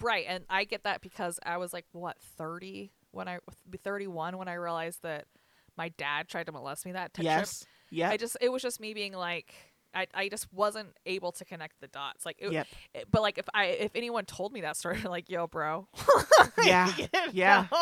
[0.00, 3.38] Right, and I get that because I was like what thirty when I
[3.82, 5.26] thirty one when I realized that
[5.76, 7.26] my dad tried to molest me that t- trip.
[7.26, 7.64] yes.
[7.90, 8.10] Yeah.
[8.10, 9.52] I just it was just me being like
[9.94, 12.66] I, I just wasn't able to connect the dots like it, Yep.
[12.94, 15.88] it- but like if I if anyone told me that story like yo bro
[16.64, 16.92] Yeah.
[16.96, 17.66] you Yeah.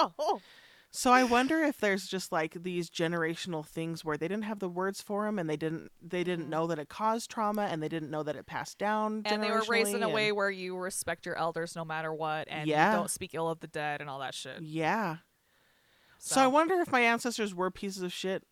[0.90, 4.70] So I wonder if there's just like these generational things where they didn't have the
[4.70, 6.48] words for them, and they didn't they didn't Mhm.
[6.48, 9.20] know that it caused trauma, and they didn't know that it passed down.
[9.26, 12.10] and they were raised in a generationally, way where you respect your elders no matter
[12.10, 12.94] what, and Yeah.
[12.96, 14.62] don't speak ill of the dead and all that shit.
[14.62, 15.18] Yeah.
[16.18, 16.40] So.
[16.40, 18.44] I wonder if my ancestors were pieces of shit.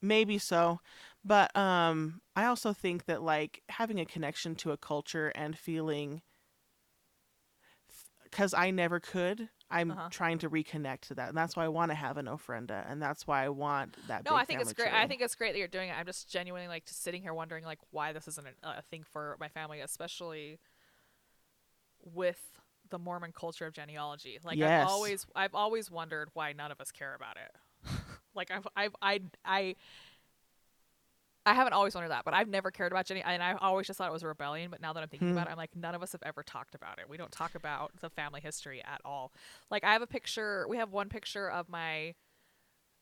[0.00, 0.80] Maybe so.
[1.24, 6.22] But um I also think that like having a connection to a culture and feeling
[8.30, 10.10] cuz I never could, I'm Uh-huh.
[10.10, 11.28] trying to reconnect to that.
[11.28, 14.24] And that's why I want to have an ofrenda and that's why I want that
[14.24, 14.90] no, I think it's great.
[14.92, 15.94] I think it's great that you're doing it.
[15.98, 19.04] I'm just genuinely like just sitting here wondering like why this isn't a, a thing
[19.12, 20.58] for my family, especially
[22.02, 22.40] with
[22.90, 24.38] the Mormon culture of genealogy.
[24.44, 24.62] Like Yes.
[24.62, 27.90] I've always I've always wondered why none of us care about it.
[28.34, 29.76] like I've I've I I
[31.46, 33.98] I haven't always wondered that, but I've never cared about Jenny, and I always just
[33.98, 34.70] thought it was a rebellion.
[34.70, 35.36] But now that I'm thinking Hmm.
[35.36, 37.08] about it, I'm like, none of us have ever talked about it.
[37.08, 39.32] We don't talk about the family history at all.
[39.70, 40.66] Like, I have a picture.
[40.68, 42.14] We have one picture of my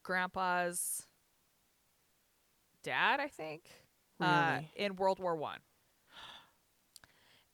[0.02, 1.06] grandpa's
[2.82, 3.62] dad, I think,
[4.20, 5.60] uh, in World War One,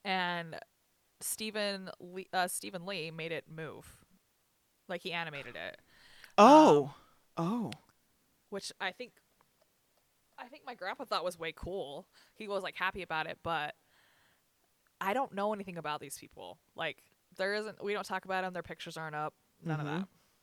[0.03, 0.57] and
[1.21, 3.97] Stephen Lee, uh, Stephen Lee made it move,
[4.87, 5.79] like he animated it
[6.37, 6.93] Oh.
[7.37, 7.71] oh.
[8.49, 9.11] which I think
[10.39, 12.07] I think my grandpa thought was way cool.
[12.35, 13.75] He was like happy about it, but
[15.01, 16.57] I don't know anything about these people.
[16.75, 17.03] Like
[17.37, 19.33] there isn't we don't talk about them, their pictures aren't up,
[19.63, 19.81] none Mhm.
[19.81, 19.85] of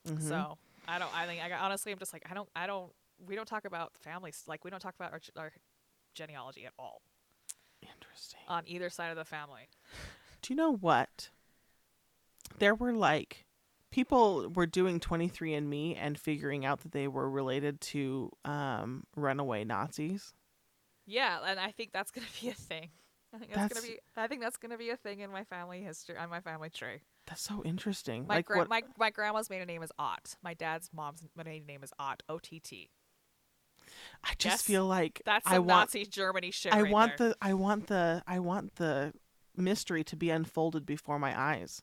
[0.05, 0.13] that.
[0.13, 0.21] Mhm.
[0.27, 0.57] So,
[0.87, 2.91] I don't I think I honestly I'm just like I don't I don't
[3.25, 5.51] we don't talk about families like we don't talk about our, our
[6.13, 7.01] genealogy at all
[7.81, 8.39] Interesting.
[8.47, 9.69] on either side of the family.
[10.41, 11.29] Do you know what?
[12.59, 13.45] There were like
[13.91, 20.33] people were doing 23andme and figuring out that they were related to um, runaway Nazis.
[21.05, 22.89] Yeah, and I think that's going to be a thing.
[23.33, 25.31] I think that's, That's- going to be I think that's to be a thing in
[25.31, 27.01] my family history on my family tree.
[27.25, 28.25] That's so interesting.
[28.25, 28.69] My like gra- what?
[28.69, 30.37] my my grandma's maiden name is Ott.
[30.41, 32.23] My dad's mom's maiden name is Ott.
[32.29, 32.89] O T T.
[34.23, 35.89] I just Yes, feel like That's some I want.
[35.93, 36.73] Nazi Germany shit.
[36.73, 37.29] I right want there.
[37.29, 37.37] the.
[37.41, 38.23] I want the.
[38.25, 39.13] I want the
[39.57, 41.81] mystery to be unfolded before my eyes.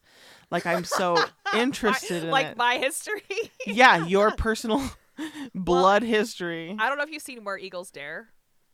[0.51, 1.17] Like I'm so
[1.55, 2.57] interested my, in like it.
[2.57, 3.23] my history.
[3.67, 4.83] yeah, your personal
[5.55, 6.77] blood history.
[6.79, 8.29] I don't know if you've seen Where Eagles Dare.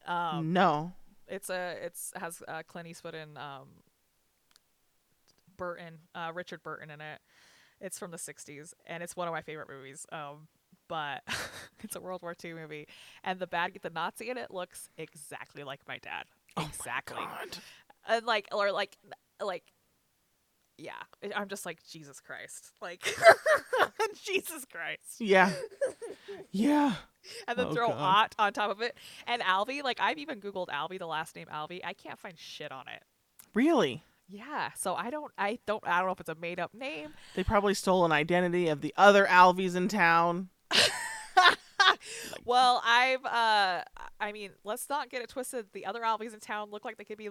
[0.07, 0.93] Um, no.
[1.29, 3.69] it's a it's has uh, Clint Eastwood and um,
[5.57, 7.21] Burton, uh, Richard Burton in it.
[7.81, 10.07] It's from the '60s, and it's one of my favorite movies.
[10.13, 10.49] Um,
[10.89, 11.23] but
[11.85, 12.89] it's a World War II movie,
[13.25, 16.25] and the bad the Nazi in it looks exactly like my dad.
[16.57, 17.17] Oh Exactly.
[17.19, 17.59] God.
[18.11, 18.97] And like or like
[19.43, 19.65] like
[20.77, 20.93] yeah
[21.37, 23.03] i'm just like jesus christ like
[24.25, 25.51] jesus christ Yeah.
[26.51, 26.95] Yeah.
[27.47, 27.99] and then Oh, throw God.
[27.99, 28.97] Ott on top of it
[29.27, 32.73] and alvy like i've even googled alvy the last name alvy i can't find shit
[32.73, 33.03] on it
[33.55, 34.03] Really?
[34.29, 37.11] yeah so i don't i don't i don't know if it's a made up name
[37.35, 40.49] They probably stole an identity of the other Alvies in town.
[42.45, 43.83] well i've uh
[44.21, 47.05] i mean let's not get it twisted the other alvies in town look like they
[47.05, 47.29] could be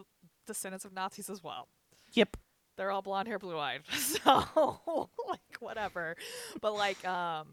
[0.50, 1.68] descendants of nazis as well
[2.14, 2.38] Yep.
[2.76, 3.82] they're all blonde hair, blue eyed.
[3.94, 4.80] So
[5.30, 6.16] like whatever.
[6.62, 7.48] But like um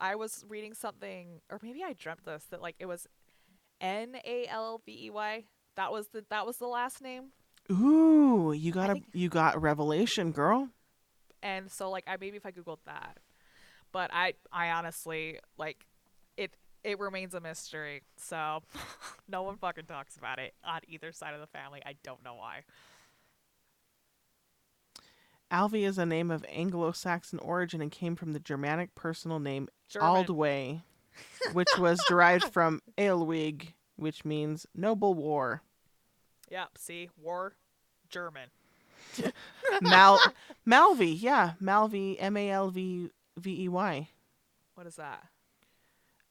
[0.00, 3.06] I was reading something or maybe I dreamt this that like it was
[3.80, 5.44] N A L V E Y.
[5.76, 7.26] That was the that was the last name.
[7.70, 10.68] Ooh, you got a think- you got revelation, girl.
[11.42, 13.18] And so like I maybe if I googled that.
[13.92, 15.86] But I I honestly like
[16.84, 18.02] it remains a mystery.
[18.16, 18.62] So
[19.28, 21.82] no one fucking talks about it on either side of the family.
[21.84, 22.62] I don't know why.
[25.50, 30.24] Alvi is a name of Anglo-Saxon origin and came from the Germanic personal name German.
[30.24, 30.82] Aldway,
[31.52, 35.62] which was derived from Aelwig, which means noble war.
[36.50, 37.10] Yep, see?
[37.20, 37.54] War
[38.08, 38.50] German.
[39.82, 40.20] Mal
[40.64, 44.08] Malvey, yeah, Malvey, M A L V V E Y.
[44.74, 45.29] What is that?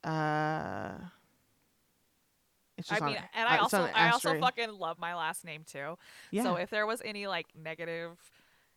[0.04, 0.92] Uh,
[2.78, 5.14] it's I just on- mean, and I uh, also on I also fucking love my
[5.14, 5.96] last name too.
[6.30, 6.42] yeah.
[6.42, 8.18] So if there was any like negative,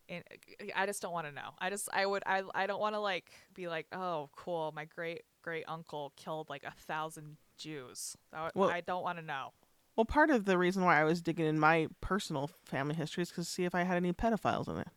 [0.10, 0.24] in,
[0.76, 1.52] I just don't want to know.
[1.60, 4.86] I just I would I I don't want to like be like oh cool my
[4.86, 8.18] great great uncle killed like a thousand Jews.
[8.32, 9.54] That Well- I don't want to know.
[9.96, 13.30] Well, part of the reason why I was digging in my personal family history is
[13.30, 14.88] to see if I had any pedophiles in it.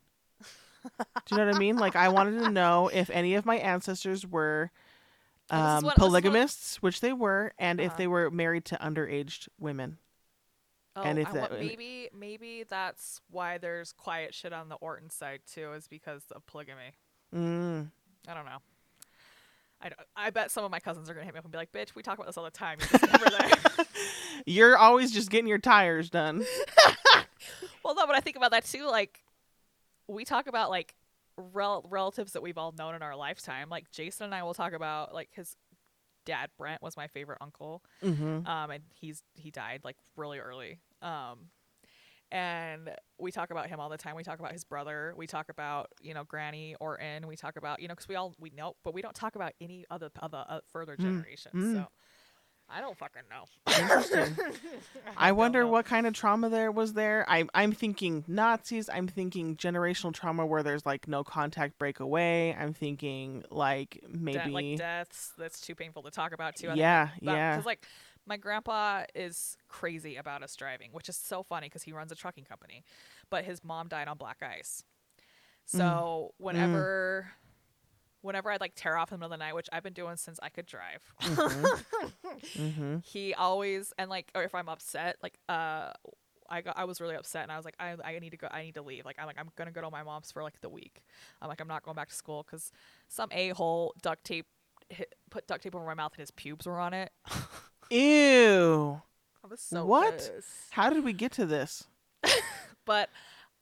[0.82, 0.90] Do
[1.32, 1.76] you know what I mean?
[1.76, 4.85] Like, I wanted to know if any of my ancestors were And this is
[5.50, 7.96] um, what- polygamists, which they were, and if Uh-huh.
[7.98, 9.98] they were married to underaged women.
[10.96, 15.42] Oh, And if that- maybe maybe that's why there's quiet shit on the Orton side
[15.46, 16.94] too, is because of polygamy.
[17.34, 17.90] Mm.
[18.26, 18.58] I don't know.
[19.78, 21.58] I, don't- I bet some of my cousins are gonna hit me up and be
[21.58, 22.78] like, "Bitch, we talk about this all the time.
[22.80, 23.86] You're just never there."
[24.46, 26.44] You're always just getting your tires done.
[27.84, 28.86] Well, no, but I think about that too.
[28.86, 29.22] Like,
[30.08, 30.96] we talk about like
[31.36, 33.68] rel- relatives that we've all known in our lifetime.
[33.68, 35.56] Like Jason and I will talk about like his
[36.24, 37.82] dad Brent was my favorite uncle.
[38.02, 38.46] Mm-hmm.
[38.46, 40.80] Um and he's he died like really early.
[41.02, 41.50] Um
[42.32, 42.90] and
[43.20, 44.16] we talk about him all the time.
[44.16, 45.14] We talk about his brother.
[45.16, 47.26] We talk about you know Granny Orton.
[47.26, 49.52] We talk about you know because we all we know, but we don't talk about
[49.60, 51.54] any other other uh, further generations.
[51.54, 51.74] mm.
[51.74, 51.86] So
[52.68, 53.44] I don't fucking know.
[53.80, 54.36] Interesting.
[55.16, 55.68] I don't wonder know.
[55.68, 57.24] what kind of trauma there was there.
[57.28, 58.88] I, I'm thinking Nazis.
[58.92, 62.54] I'm thinking generational trauma where there's like no contact break away.
[62.54, 64.50] I'm thinking like De- maybe.
[64.50, 66.72] like deaths that's too painful to talk about too.
[66.74, 67.52] yeah, yeah.
[67.52, 67.86] Because like
[68.26, 72.16] my grandpa is crazy about us driving, which is so funny because he runs a
[72.16, 72.82] trucking company,
[73.30, 74.82] but his mom died on black ice.
[75.72, 75.78] Mm.
[75.78, 77.30] So whenever,
[78.26, 80.16] whenever I'd like tear off in the middle of the night, which I've been doing
[80.16, 82.98] since I could drive, mm-hmm.
[83.02, 85.92] he always and like or if I'm upset, like uh.
[86.48, 88.46] I got I was really upset and I was like I, I need to go
[88.48, 90.60] I need to leave like I'm like I'm gonna go to my mom's for like
[90.60, 91.02] the week
[91.42, 92.70] I'm like I'm not going back to school because
[93.08, 94.46] some a hole duct tape
[94.88, 97.10] hit, put duct tape over my mouth and his pubes were on it
[97.90, 99.00] Ew.
[99.44, 100.18] I was so What?
[100.18, 100.48] pissed.
[100.70, 101.82] How did we get to this?
[102.84, 103.10] But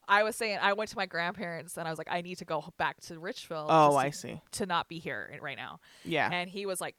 [0.09, 2.45] I was saying I went to my grandparents and I was like, I need to
[2.45, 3.67] go back to Richville.
[3.69, 4.41] Oh, I to, see.
[4.53, 5.81] to not be here right now.
[6.05, 6.29] Yeah.
[6.31, 6.97] And he was like,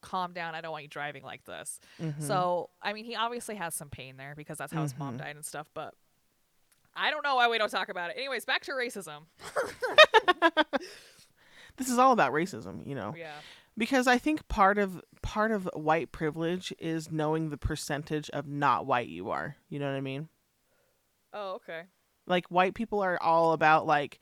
[0.00, 0.54] calm down.
[0.54, 1.80] I don't want you driving like this.
[2.00, 2.22] Mhm.
[2.22, 5.18] So I mean, he obviously has some pain there because that's how his mom Mhm.
[5.18, 5.68] died and stuff.
[5.74, 5.94] But
[6.94, 8.16] I don't know why we don't talk about it.
[8.16, 9.26] Anyways, back to racism.
[11.76, 13.14] this is all about racism, you know.
[13.16, 13.32] Yeah.
[13.76, 18.86] because I think part of part of white privilege is knowing the percentage of not
[18.86, 19.56] white you are.
[19.68, 20.28] You know what I mean?
[21.32, 21.82] Oh, okay.
[22.28, 24.20] Like white people are all about like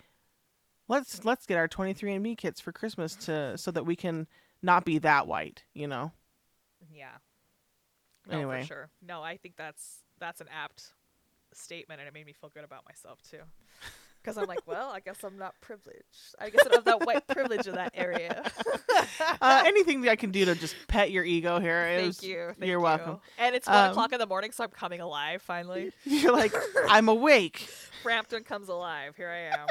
[0.89, 4.27] let's let's get our 23andme kits for Christmas to so that we can
[4.63, 6.13] not be that white, you know.
[6.93, 7.09] Yeah.
[8.29, 8.61] No, Anyway.
[8.63, 8.89] for sure.
[9.07, 10.93] No, I think that's that's an apt
[11.53, 13.41] statement, and it made me feel good about myself too.
[14.27, 16.35] Because I'm like, well, I guess I'm not privileged.
[16.41, 18.43] I guess I don't have that white privilege in that area.
[19.43, 22.47] Uh, anything that I can do to just pet your ego here Thank you.
[22.47, 22.81] Thank you're you.
[22.81, 23.19] welcome.
[23.39, 25.93] And it's one Um, o'clock in the morning, so I'm coming alive finally.
[26.05, 26.53] You're like
[26.89, 27.59] I'm awake.
[28.03, 29.15] Frampton comes alive.
[29.17, 29.67] Here I am.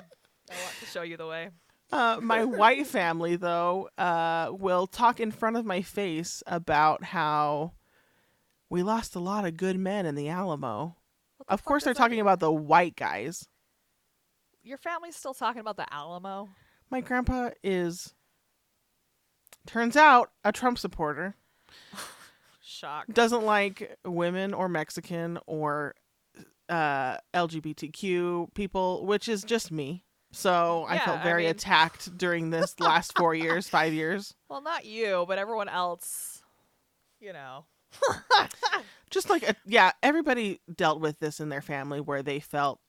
[0.52, 1.50] I want to show you the way.
[1.92, 7.74] Uh, my white family, though, uh, will talk in front of my face about how
[8.70, 10.96] we lost a lot of good men in the Alamo.
[11.40, 12.22] The Of course, they're talking mean?
[12.22, 13.48] about the white guys.
[14.66, 16.50] Your family's still talking about the Alamo.
[16.90, 18.14] My grandpa is,
[19.68, 21.36] turns out, a Trump supporter.
[22.64, 23.06] Shock.
[23.14, 25.94] Doesn't like women or Mexican or
[26.68, 30.04] uh, LGBTQ people, which is just me.
[30.32, 34.34] So I Yeah, felt I very mean- attacked during this last four years, five years.
[34.50, 36.42] Well, not you, but everyone else.
[37.22, 37.66] You know.
[39.10, 42.82] just like a, yeah everybody dealt with this in their family where they felt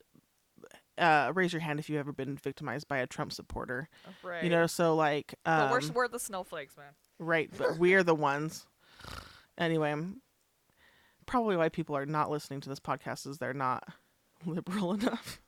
[0.97, 3.89] uh raise your hand if you've ever been victimized by a trump supporter
[4.23, 4.43] Right.
[4.43, 6.87] you know so like um, but we're, we're the snowflakes, man.
[7.19, 8.65] right but we're the ones
[9.57, 9.95] anyway
[11.25, 13.83] probably why people are not listening to this podcast is they're not
[14.45, 15.39] liberal enough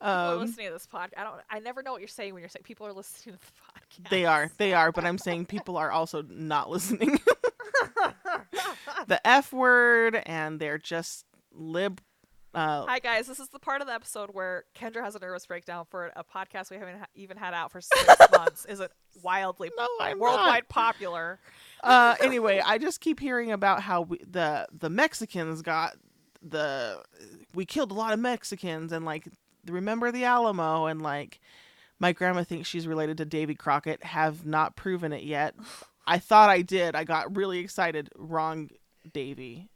[0.00, 1.10] People are um listening to this podcast.
[1.16, 1.36] I don't.
[1.48, 4.10] I never know what you're saying when you're saying people are listening to the podcast.
[4.10, 7.20] they are they are but i'm saying people are also not listening
[9.06, 12.00] the f word and they're just lib
[12.54, 15.46] uh Hi guys, this is the part of the episode where Kendra has a nervous
[15.46, 18.64] breakdown for a podcast we haven't ha- even had out for six months.
[18.66, 18.92] Is it
[19.22, 20.20] wildly no i'm not.
[20.22, 21.38] worldwide popular?
[21.84, 25.94] uh anyway i just keep hearing about how we, the the mexicans got
[26.42, 26.98] the
[27.54, 29.28] we killed a lot of mexicans and like
[29.66, 31.40] remember the alamo and like
[32.00, 35.54] my grandma thinks she's related to davy crockett have not proven it yet.
[36.06, 36.96] I thought i did.
[36.96, 38.10] I got really excited.
[38.16, 38.70] Wrong
[39.12, 39.68] davy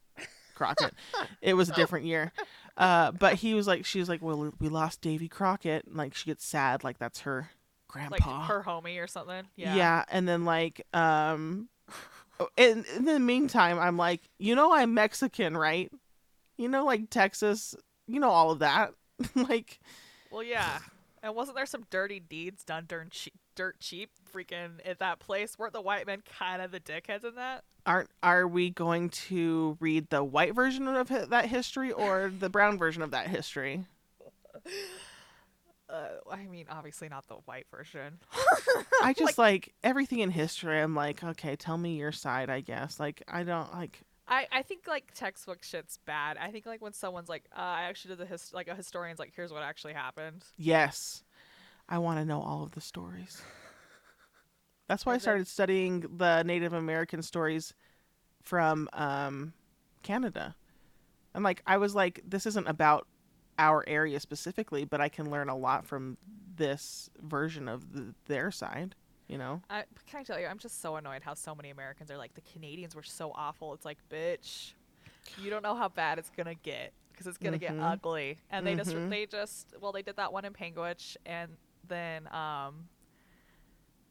[0.56, 0.94] crockett.
[1.40, 2.32] It was a different year
[2.76, 6.14] uh but he was like she was like well we lost davy crockett and, like
[6.14, 7.50] she gets sad like that's her
[7.88, 9.44] Like grandpa her homie or something.
[9.56, 9.74] Yeah.
[9.74, 10.04] yeah.
[10.10, 11.68] and then like um
[12.56, 15.90] in, in the meantime i'm like you know i'm mexican right
[16.58, 17.74] you know like texas
[18.06, 18.92] you know all of that
[19.34, 19.80] like
[20.30, 20.80] Well, yeah.
[21.22, 23.08] And wasn't there some dirty deeds done during
[23.56, 25.58] dirt cheap, freaking at that place?
[25.58, 27.64] Weren't the white men kind of the dickheads in that?
[27.84, 32.76] aren't are we going to read the white version of that history or the brown
[32.76, 33.84] version of that history
[35.88, 38.18] Uh, I mean, obviously not the white version.
[39.02, 42.98] i just like everything in history i'm like okay tell me your side i guess
[42.98, 46.36] like i don't like I, I think like textbook shit's bad.
[46.36, 49.20] I think like when someone's like, uh, I actually did the hist- like a historian's
[49.20, 50.44] like, here's what actually happened.
[50.58, 51.22] Yes.
[51.88, 53.42] I want to know all of the stories.
[54.88, 57.74] That's why I started studying the Native American stories
[58.42, 59.52] from um,
[60.02, 60.54] Canada.
[61.34, 63.06] And like I was like this isn't about
[63.58, 66.16] our area specifically, but I can learn a lot from
[66.56, 68.94] this version of the, their side.
[69.28, 69.60] You know.
[69.68, 72.34] I, can I tell you, I'm just so annoyed how so many Americans are like,
[72.34, 73.74] the Canadians were so awful.
[73.74, 74.72] It's like, bitch,
[75.36, 77.60] you don't know how bad it's gonna get because it's gonna Mhm.
[77.60, 78.38] get ugly.
[78.50, 79.10] And they just, Mhm.
[79.10, 81.56] they just, well, they did that one in Panguitch, and
[81.88, 82.88] then, um,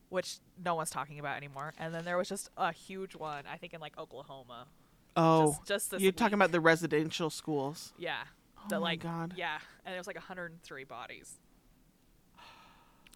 [0.09, 1.73] which no one's talking about anymore.
[1.79, 4.67] And then there was just a huge one, I think, in like Oklahoma.
[5.17, 7.93] Oh, just, just you're talking about the residential schools.
[7.97, 8.23] yeah,
[8.57, 9.33] Oh the my like, God.
[9.37, 11.39] yeah, and it was like 103 bodies.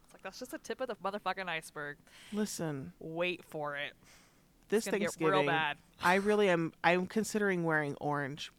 [0.06, 1.98] It's like that's just the tip of the motherfucking iceberg.
[2.32, 3.94] Listen, Wait for it.
[4.70, 5.78] this It's Thanksgiving, real bad.
[6.02, 6.72] I really am.
[6.84, 8.52] I'm considering wearing orange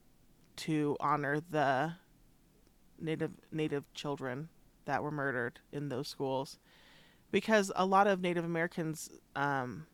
[0.56, 1.94] to honor the
[3.00, 4.50] native native children
[4.86, 6.58] that were murdered in those schools,
[7.30, 9.86] because a lot of Native Americans, um,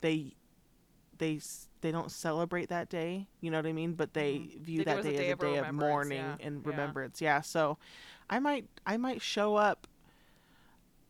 [0.00, 0.34] they
[1.18, 1.40] they
[1.80, 3.26] they don't celebrate that day.
[3.40, 3.94] You know what I mean?
[3.94, 4.60] But they Mhm.
[4.60, 6.70] view They that day day as a day of mourning yeah, and yeah.
[6.70, 7.20] remembrance.
[7.20, 7.40] Yeah.
[7.40, 7.78] So,
[8.30, 9.86] I might I might show up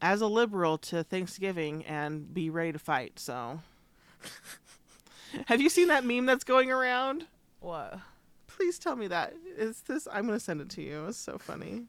[0.00, 3.18] as a liberal to Thanksgiving and be ready to fight.
[3.18, 3.60] So,
[5.46, 7.26] have you seen that meme that's going around?
[7.60, 7.98] What?
[8.46, 9.34] Please tell me that.
[9.56, 10.06] Is this?
[10.12, 11.06] I'm gonna send it to you.
[11.06, 11.86] It's so funny.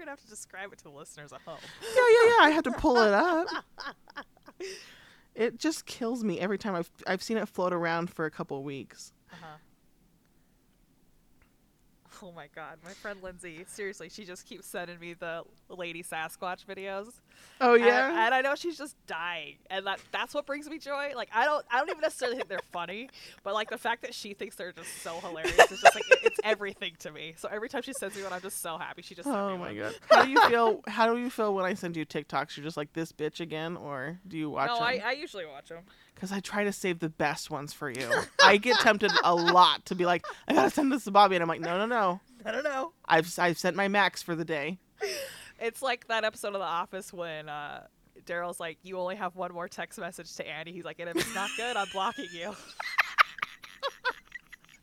[0.00, 1.58] You're gonna have to describe it to the listeners at home.
[1.82, 2.44] Yeah, yeah, yeah.
[2.46, 3.46] I had to pull it up.
[5.34, 8.62] It just kills me every time I've I've seen it float around for a couple
[8.64, 9.12] weeks.
[9.32, 9.46] Uh-huh.
[12.30, 16.66] Oh my god, my friend Lindsay, seriously, she just keeps sending me the Lady Sasquatch
[16.66, 17.08] videos.
[17.62, 18.24] Oh yeah.
[18.26, 19.56] And, I know she's just dying.
[19.70, 21.12] And that that's what brings me joy.
[21.16, 23.08] Like I don't I don't even necessarily think they're funny,
[23.42, 26.18] but like the fact that she thinks they're just so hilarious is just like it-
[26.24, 27.34] it's everything to me.
[27.38, 29.00] So every time she sends me one, I'm just so happy.
[29.02, 29.76] She just Oh me my one.
[29.78, 29.94] god.
[30.10, 30.80] How do you feel?
[30.86, 32.56] How do you feel when I send you TikToks?
[32.56, 34.84] You're just like this bitch again, or do you watch No, them?
[34.84, 35.84] I, I usually watch them.
[36.14, 38.08] Because I try to save the best ones for you.
[38.42, 41.42] I get tempted a lot to be like, I gotta send this to Bobby, and
[41.42, 42.20] I'm like, no, no, no.
[42.44, 42.92] I don't know.
[43.06, 44.78] I've I've sent my max for the day.
[45.62, 47.82] It's like that episode of The Office when uh,
[48.24, 51.16] Darryl's like, "You only have one more text message to Andy." He's like, "And if
[51.16, 52.56] it's not good, I'm blocking you."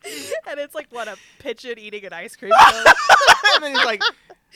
[0.48, 2.84] and it's like what a pigeon eating an ice cream cone.
[3.56, 4.04] and then he's like,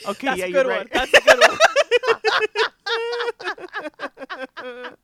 [0.08, 0.78] okay, That's yeah, a you're good one.
[0.78, 0.94] right.
[0.94, 1.40] That's a good
[4.64, 4.96] one.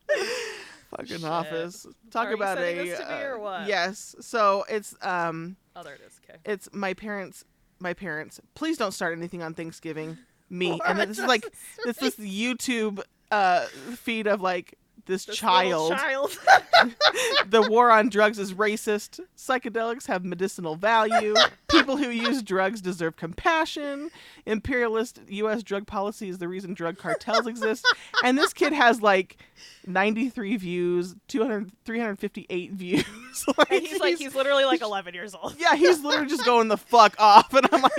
[0.97, 1.23] Fucking Shit.
[1.23, 1.85] office.
[2.11, 3.67] Talk Are about sending a this to me or uh, what?
[3.67, 4.15] yes.
[4.19, 6.19] So it's um Oh, there it is.
[6.27, 6.39] Okay.
[6.45, 7.43] it's my parents
[7.79, 8.39] my parents.
[8.55, 10.17] Please don't start anything on Thanksgiving.
[10.49, 11.43] Me Laura and then this is like
[11.85, 13.01] just- this this YouTube
[13.31, 13.65] uh
[13.95, 14.75] feed of like
[15.07, 15.91] this, This child.
[15.91, 16.38] child.
[17.49, 19.19] the war on drugs is racist.
[19.38, 21.34] Psychedelics have medicinal value.
[21.69, 24.09] People who use drugs deserve compassion.
[24.45, 25.63] Imperialist U.S.
[25.63, 27.85] drug policy is the reason drug cartels exist.
[28.23, 29.38] And this kid has like
[29.85, 33.05] 93 views, 200, 358 views.
[33.57, 35.55] like, and he's like, he's literally like 11 years old.
[35.57, 37.53] yeah, he's literally just going the fuck off.
[37.53, 37.91] And I'm like,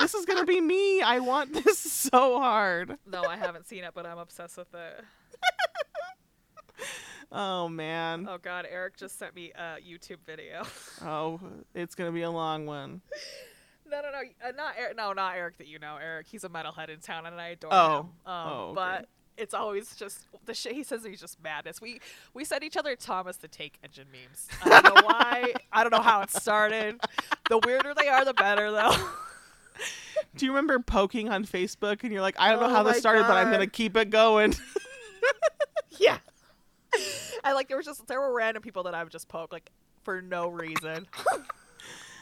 [0.00, 1.02] this is going to be me.
[1.02, 1.78] I want this
[2.12, 2.96] so hard.
[3.06, 5.04] No, I haven't seen it, but I'm obsessed with it.
[7.34, 8.26] Oh, man.
[8.28, 10.64] Oh God, Eric just sent me a YouTube video.
[11.02, 11.40] Oh,
[11.74, 13.00] it's going to be a long one.
[13.90, 14.96] No, no, no, uh, not Eric.
[14.98, 15.96] No, not Eric that you know.
[16.02, 17.96] Eric, he's a metalhead in town, and I adore Oh.
[18.00, 18.06] him.
[18.06, 18.74] Um, Oh, okay.
[18.74, 21.04] but it's always just the shit he says.
[21.06, 21.80] He's just madness.
[21.80, 22.00] We
[22.34, 24.48] we send each other Thomas the Tank Engine memes.
[24.62, 25.54] I don't know why.
[25.72, 27.00] I don't know how it started.
[27.48, 28.94] The weirder they are, the better, though.
[30.36, 32.98] Do you remember poking on Facebook and you're like, I don't know Oh how this
[32.98, 34.54] started, but I'm gonna keep it going.
[35.98, 36.18] yeah.
[37.44, 39.70] I like there was just there were random people that I would just poke like
[40.04, 41.06] for no reason.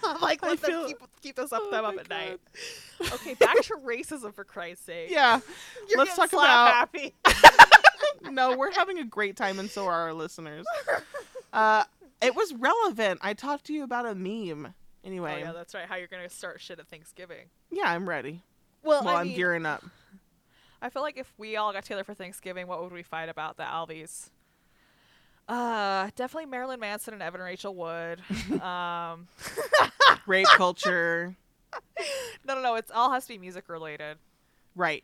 [0.05, 2.17] I'm like, let them feel- keep keep this up Oh them up at God.
[2.17, 2.41] night.
[3.15, 5.11] Okay, back to racism for Christ's sake.
[5.11, 5.41] yeah.
[5.89, 7.15] You're Let's talk about- happy.
[8.31, 10.67] No, we're having a great time, and so are our listeners.
[11.53, 11.85] Uh,
[12.21, 13.21] it was relevant.
[13.23, 14.67] I talked to you about a meme.
[14.69, 15.87] Oh Anyway, yeah, that's right.
[15.87, 17.49] How you're gonna start shit at Thanksgiving?
[17.71, 18.43] yeah, I'm ready.
[18.83, 19.83] Well, Well, I I'm mean, gearing up.
[20.83, 23.57] I feel like if we all got together for Thanksgiving, what would we fight about
[23.57, 24.29] the Alvies?
[25.51, 28.21] Uh, definitely Marilyn Manson and Evan Rachel Wood.
[28.63, 29.27] um,
[30.27, 31.35] Rape culture.
[32.47, 32.75] no, no, no.
[32.77, 34.19] It's all has to be music related.
[34.77, 35.03] Right.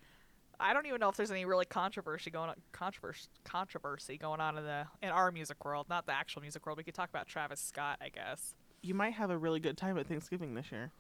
[0.60, 4.56] I don't even know if there's any really controversy going on controversy controversy going on
[4.56, 6.78] in the in our music world, not the actual music world.
[6.78, 8.54] We could talk about Travis Scott, I guess.
[8.82, 10.92] You might have a really good time at Thanksgiving this year.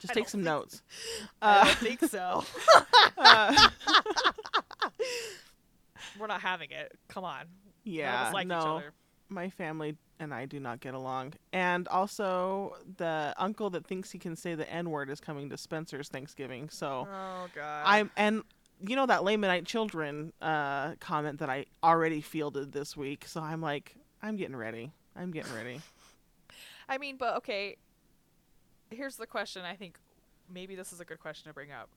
[0.00, 0.82] Just I take some think notes.
[1.42, 2.44] I Uh, think so.
[3.18, 3.68] uh,
[6.18, 6.92] We're not having it.
[7.08, 7.44] Come on.
[7.84, 8.82] Yeah, like no.
[9.28, 11.34] my family and I do not get along.
[11.52, 15.56] And also, the uncle that thinks he can say the N word is coming to
[15.56, 16.68] Spencer's Thanksgiving.
[16.70, 17.82] So Oh god.
[17.84, 18.44] I'm and
[18.86, 23.24] you know that Lamanite children uh, comment that I already fielded this week.
[23.26, 24.92] So I'm like, I'm getting ready.
[25.16, 25.80] I'm getting ready.
[26.88, 27.76] I mean, but okay.
[28.90, 29.62] Here's the question.
[29.64, 29.98] I think
[30.52, 31.88] maybe this is a good question to bring up.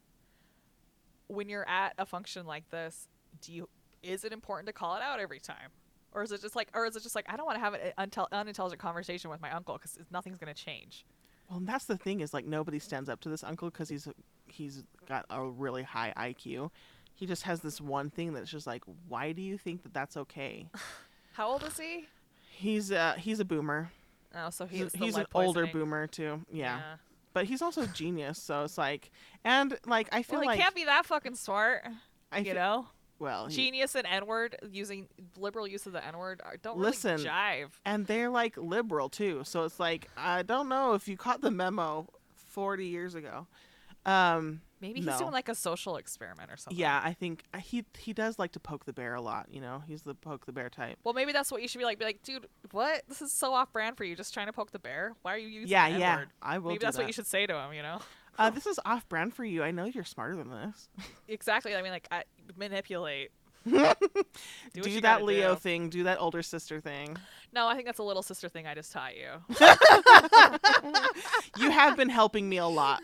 [1.28, 3.08] when you're at a function like this,
[3.42, 3.70] do you
[4.06, 5.72] is it important to call it out every time?
[6.14, 7.74] Or is it just like or is it just like I don't want to have
[7.74, 11.06] an untel- unintelligent conversation with my uncle cuz nothing's going to change.
[11.50, 14.08] Well, and that's the thing is like nobody stands up to this uncle because he's
[14.48, 16.72] he's got a really high IQ.
[17.14, 20.18] He just has this one thing that's just like, why do you think that that's
[20.18, 20.70] okay?
[21.34, 22.08] How old is he?
[22.50, 23.92] He's uh he's a boomer.
[24.34, 26.42] Oh, so He's, he's an older boomer too.
[26.52, 26.98] Yeah.
[27.34, 28.42] but he's also a genius.
[28.42, 29.12] So it's like,
[29.44, 31.86] and like I feel Well, he like can't be that fucking smart,
[32.32, 32.88] I you fe- know.
[33.20, 37.18] Well, he- Genius and N word using liberal use of the N word don't Listen,
[37.18, 37.70] really jive.
[37.86, 39.42] and they're like liberal too.
[39.46, 43.48] So it's like I don't know if you caught the memo forty years ago.
[44.06, 45.18] Um, Maybe he's no.
[45.18, 46.78] doing like a social experiment or something.
[46.78, 49.48] yeah, I think uh, he he does like to poke the bear a lot.
[49.50, 51.00] You know, he's the poke the bear type.
[51.04, 51.98] Well, maybe that's what you should be like.
[51.98, 53.02] Be like, dude, what?
[53.08, 54.16] This is so off brand for you.
[54.16, 55.14] Just trying to poke the bear.
[55.24, 56.72] Why are you using yeah, the yeah, I will.
[56.72, 57.04] Maybe that's that.
[57.04, 57.74] what you should say to him.
[57.74, 58.00] You know.
[58.38, 59.64] Uh, this is off brand for you.
[59.64, 60.90] I know you're smarter than this.
[61.28, 61.76] exactly.
[61.76, 62.24] I mean, like, I,
[62.58, 63.32] manipulate.
[63.66, 63.74] do
[64.74, 65.60] you that Leo do.
[65.60, 65.90] thing.
[65.90, 67.18] Do that older sister thing.
[67.52, 69.30] No, I think that's a little sister thing I just taught you.
[71.58, 73.02] You have been helping me a lot.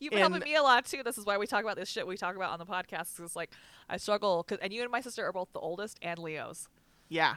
[0.00, 1.02] You've been And- helping me a lot too.
[1.04, 3.22] This is why we talk about this shit we talk about on the podcast.
[3.22, 3.52] it's like
[3.88, 6.66] I struggle, cause, and you and my sister are both the oldest and Leos.
[7.08, 7.36] Yeah,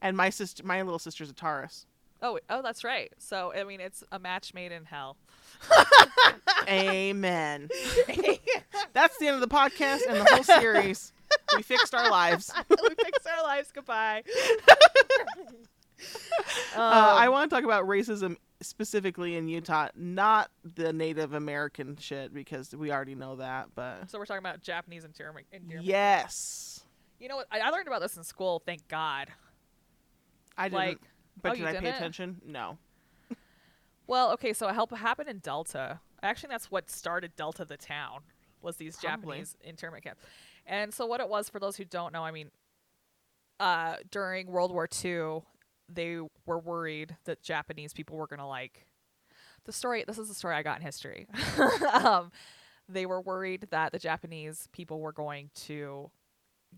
[0.00, 1.86] and my sister, my little sister's a Taurus.
[2.22, 3.12] Oh, oh, that's right.
[3.18, 5.16] So I mean, it's a match made in hell.
[6.68, 7.68] Amen.
[8.92, 11.12] That's the end of the podcast and the whole series.
[11.56, 12.52] We fixed our lives.
[12.68, 13.70] we fixed our lives.
[13.72, 14.22] Goodbye.
[16.76, 21.96] Uh, I Um, want to talk about racism specifically in Utah, not the Native American
[21.96, 23.68] shit because we already know that.
[23.74, 25.46] But so we're talking about Japanese internment.
[25.52, 25.84] internment.
[25.84, 26.84] yes,
[27.20, 27.46] You know what?
[27.52, 28.62] I, I learned about this in school.
[28.64, 29.28] Thank God.
[30.56, 30.76] I didn't.
[30.78, 30.98] Like,
[31.40, 31.94] but oh, did you I pay didn't?
[31.96, 32.40] attention?
[32.46, 32.78] No.
[34.06, 36.00] Well, okay, so it helped happened in Delta.
[36.22, 38.20] Actually, that's what started Delta, the town,
[38.60, 39.38] was these Probably.
[39.38, 40.20] Japanese internment camps.
[40.66, 42.50] And so, what it was for those who don't know, I mean,
[43.60, 45.42] uh, during World War II,
[45.88, 48.86] they were worried that Japanese people were gonna like
[49.64, 50.04] the story.
[50.06, 51.26] This is the story I got in history.
[51.92, 52.30] um,
[52.88, 56.10] they were worried that the Japanese people were going to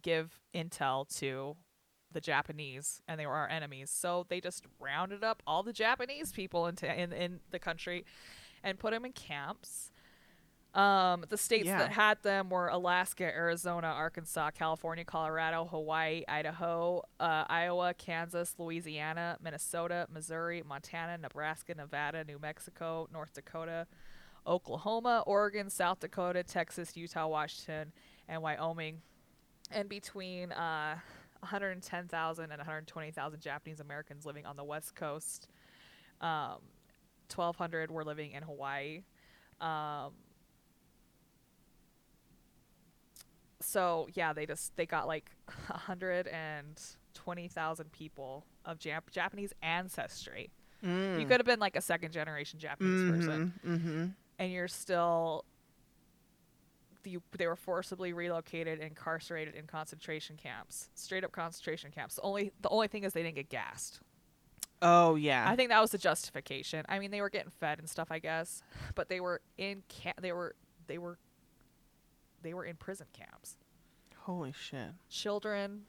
[0.03, 1.57] give intel to
[2.15, 3.91] the Japanese and they were our enemies.
[3.91, 8.07] So they just rounded up all the Japanese people into in, in the country
[8.63, 9.91] and put them in camps.
[10.73, 11.79] Um, the states Yeah.
[11.79, 19.37] that had them were Alaska, Arizona, Arkansas, California, Colorado, Hawaii, Idaho, uh, Iowa, Kansas, Louisiana,
[19.41, 23.87] Minnesota, Missouri, Montana, Nebraska, Nevada, New Mexico, North Dakota,
[24.47, 27.93] Oklahoma, Oregon, South Dakota, Texas, Utah, Washington,
[28.29, 29.01] and Wyoming.
[29.71, 30.97] And between uh,
[31.45, 35.49] 110,000 and 120,000 Japanese Americans living on the West Coast,
[36.21, 36.59] um,
[37.35, 39.03] 1,200 were living in Hawaii.
[39.61, 40.13] Um,
[43.61, 45.31] so yeah, they just they got like
[45.69, 50.51] 120,000 people of Jap- Japanese ancestry.
[50.85, 51.21] Mm.
[51.21, 54.07] You could have been like a second generation Japanese person Mm-hmm.
[54.39, 55.45] and you're still
[57.07, 62.17] you, they were forcibly relocated and incarcerated in concentration camps straight up concentration camps.
[62.17, 64.01] The only the only thing is they didn't get gassed.
[64.83, 65.49] Oh yeah.
[65.49, 66.85] i think that was the justification.
[66.89, 68.63] I mean they were getting fed and stuff i guess
[68.95, 70.55] but they were in camp they were
[70.87, 71.19] they were
[72.43, 73.57] they were in prison camps.
[74.19, 74.91] Holy shit.
[75.09, 75.83] children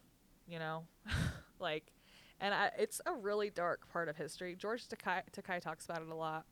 [0.47, 0.83] you know
[1.59, 1.91] like
[2.39, 4.55] and I, it's a really dark part of history.
[4.55, 6.45] George takei, takei talks about it a lot.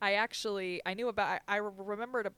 [0.00, 2.32] I actually i knew about i, I remembered a,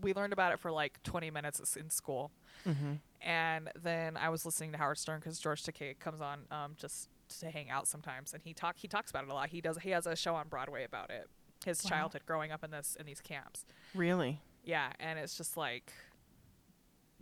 [0.00, 2.30] we learned about it for like 20 minutes in school
[2.66, 2.94] Mm-hmm.
[3.20, 7.08] and then i was listening to howard stern because george takei comes on um, just
[7.40, 9.76] to hang out sometimes and he talk he talks about it a lot he does
[9.82, 11.28] he has a show on broadway about it
[11.66, 11.90] his Wow.
[11.90, 14.40] childhood growing up in this in these camps Really?
[14.64, 15.92] yeah and it's just like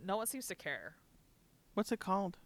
[0.04, 0.94] no one seems to care
[1.74, 2.36] What's it called?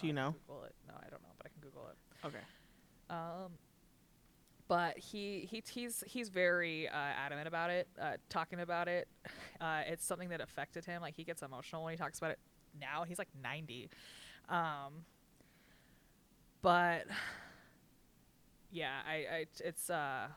[0.00, 0.34] Do you Uh, I can know?
[0.46, 0.74] Google it.
[0.88, 2.26] No, I don't know, but I can Google it.
[2.26, 2.44] Okay.
[3.08, 3.52] Um,
[4.70, 9.08] but he he he's he's very uh, adamant about it, uh, talking about it.
[9.60, 11.02] Uh, it's something that affected him.
[11.02, 12.38] Like he gets emotional when he talks about it.
[12.80, 13.90] Now he's like ninety,
[14.48, 15.04] um,
[16.62, 17.04] but
[18.70, 20.28] yeah, I, I it's uh,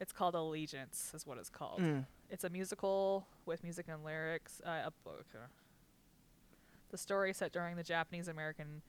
[0.00, 1.82] it's called Allegiance, is what it's called.
[1.82, 2.06] Mm.
[2.30, 4.62] It's a musical with music and lyrics.
[4.64, 5.26] Uh, a book.
[6.90, 8.80] The story set during the Japanese American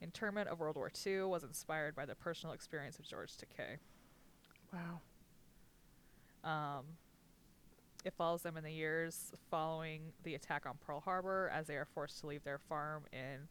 [0.00, 3.76] internment of World War II was inspired by the personal experience of George Takei.
[4.72, 5.00] Wow.
[6.42, 6.84] Um,
[8.04, 11.84] it follows them in the years following the attack on Pearl Harbor as they are
[11.84, 13.48] forced to leave their farm in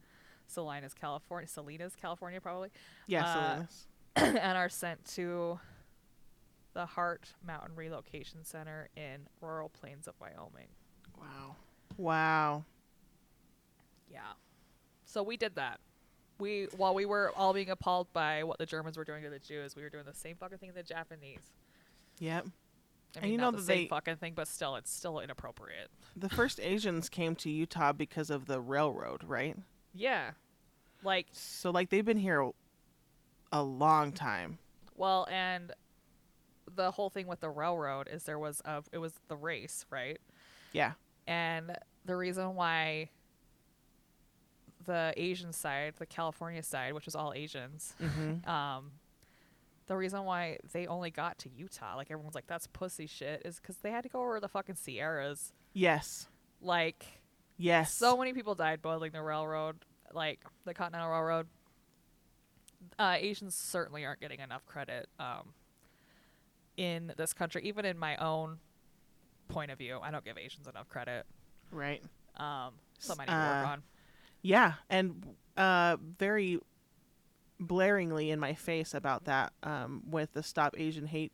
[0.48, 1.48] Salinas, California.
[1.48, 2.70] Salinas, California, probably.
[3.08, 3.88] Yeah, Uh, Salinas.
[4.16, 5.60] and are sent to
[6.74, 10.68] the Heart Mountain Relocation Center in rural plains of Wyoming.
[11.20, 11.56] Wow.
[11.98, 12.66] Wow.
[14.10, 14.22] Yeah.
[15.06, 15.80] So we did that.
[16.40, 19.40] We while we were all being appalled by what the Germans were doing to the
[19.40, 21.40] Jews, we were doing the same fucking thing to the Japanese.
[22.20, 22.46] Yep.
[23.16, 25.20] I And mean, you not know the that same fucking thing, but still, it's still
[25.20, 25.90] inappropriate.
[26.16, 29.58] The first Asians came to Utah because of the railroad, right?
[29.94, 30.32] Yeah.
[31.04, 32.52] Like, So like they've been here a-
[33.52, 34.60] a long time.
[34.96, 35.74] well, and
[36.76, 40.20] the whole thing with the railroad is there was a it was the race, right?
[40.72, 40.94] Yeah.
[41.26, 41.76] And
[42.06, 43.10] the reason why
[44.90, 48.50] the Asian side, the California side, which was all Asians, Mm-hmm.
[48.50, 48.92] um,
[49.86, 53.60] the reason why they only got to Utah, like everyone's like, that's pussy shit, is
[53.60, 55.52] because they had to go over the fucking Sierras.
[55.74, 56.28] Yes.
[56.62, 57.06] Like,
[57.58, 57.94] Yes.
[57.94, 59.78] so many people died boiling the railroad,
[60.14, 61.48] like the Continental Railroad.
[62.98, 65.54] Uh, Asians certainly aren't getting enough credit um,
[66.78, 68.58] in this country, even in my own
[69.50, 70.00] point of view.
[70.02, 71.26] I don't give Asians enough credit.
[71.72, 72.02] right.
[72.38, 73.84] Um, S- need to work uh, on.
[74.42, 75.26] Yeah, and
[75.58, 76.60] uh, very
[77.62, 81.34] blaringly in my face about that um, with the Stop Asian Hate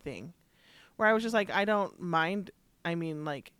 [0.00, 0.32] thing,
[0.96, 2.50] where I was just like, I don't mind.
[2.84, 3.52] I mean, like,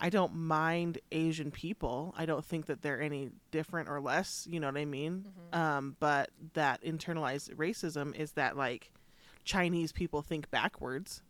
[0.00, 2.14] I don't mind Asian people.
[2.16, 4.46] I don't think that they're any different or less.
[4.50, 5.26] You know what I mean?
[5.52, 8.90] Um, but that internalized racism is that like
[9.44, 11.22] Chinese people think backwards,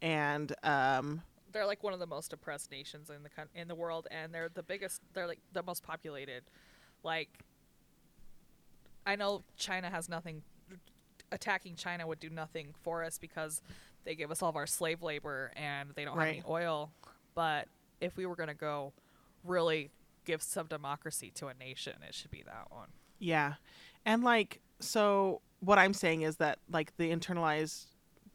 [0.00, 1.22] and um,
[1.56, 4.34] They're like one of the most oppressed nations in the coun- in the world, and
[4.34, 5.00] they're the biggest.
[5.14, 6.42] They're like the most populated.
[7.02, 7.30] Like,
[9.06, 10.42] I know China has nothing.
[11.32, 13.62] Attacking China would do nothing for us because
[14.04, 16.90] they give us all of our slave labor and they don't have any oil.
[17.34, 17.68] But
[18.02, 18.92] if we were gonna go,
[19.42, 19.88] really
[20.26, 22.88] give some democracy to a nation, it should be that one.
[23.18, 23.54] Yeah.
[24.04, 27.86] And like so what I'm saying is that like the internalized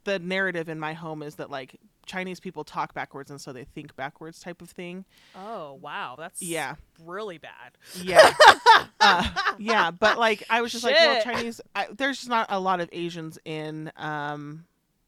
[0.06, 1.80] the narrative in my home is that like
[2.12, 5.06] Chinese people talk backwards and so they think backwards type of thing.
[5.34, 6.76] Oh wow, that's Yeah.
[7.06, 7.78] really bad.
[7.96, 8.34] Yeah.
[9.00, 9.28] uh,
[9.58, 12.82] yeah, but like I was just like, well, Chinese I, there's just not a lot
[12.82, 14.66] of Asians in um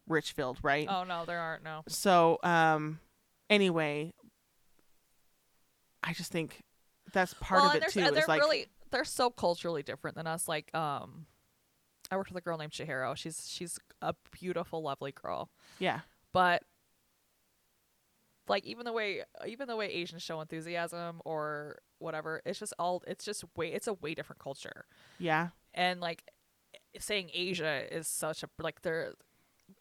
[0.07, 0.88] Richfield, right?
[0.89, 1.81] Oh no, there aren't no.
[1.89, 2.99] So, um
[3.49, 4.13] anyway,
[6.01, 6.61] I just think
[7.11, 7.99] that's part well, of it too.
[7.99, 10.47] Is they're like really they're so culturally different than us.
[10.47, 11.25] Like, um,
[12.11, 13.17] I worked with a girl named Chihiro.
[13.17, 15.49] She's she's a beautiful, lovely girl,
[15.80, 16.01] yeah.
[16.31, 16.63] but
[18.48, 23.03] like even the way even the way Asians show enthusiasm or whatever, it's just all
[23.07, 24.86] it's just way it's a way different culture.
[25.20, 25.49] Yeah.
[25.74, 26.24] And like
[26.99, 29.14] saying Asia is such a like they're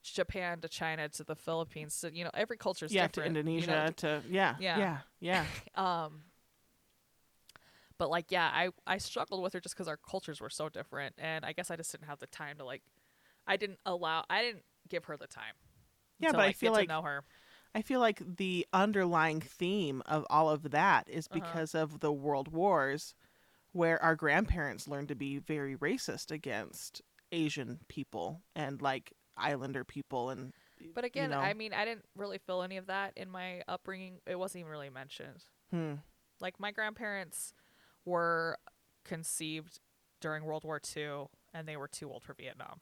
[0.03, 3.37] Japan to China to the Philippines to you know every culture is Yeah, to different.
[3.57, 4.55] you Indonesia know, to yeah.
[4.61, 4.79] Yeah.
[4.79, 4.99] Yeah.
[5.21, 5.47] Yeah.
[5.77, 6.23] um
[7.99, 11.15] but like yeah i i struggled with her just because our cultures were so different
[11.19, 12.83] and i guess i just didn't have the time to like
[13.47, 15.55] i didn't allow i didn't give her the time
[16.21, 17.25] Yeah, to, but I feel get like to know her
[17.75, 21.41] I feel like the underlying theme of all of that is Uh-huh.
[21.41, 23.15] because of the world wars
[23.73, 30.31] where our grandparents learned to be very racist against Asian people and like islander people
[30.31, 30.53] and
[30.95, 31.41] but again know.
[31.41, 34.71] i mean i didn't really feel any of that in my upbringing it wasn't even
[34.71, 35.95] really mentioned hmm,
[36.41, 37.55] like my grandparents
[38.05, 38.59] were
[39.05, 39.81] conceived
[40.21, 42.81] during world war ii and they were too old for vietnam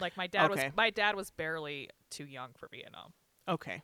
[0.00, 0.66] like my dad Okay.
[0.68, 3.12] was my dad was barely too young for vietnam
[3.48, 3.82] okay.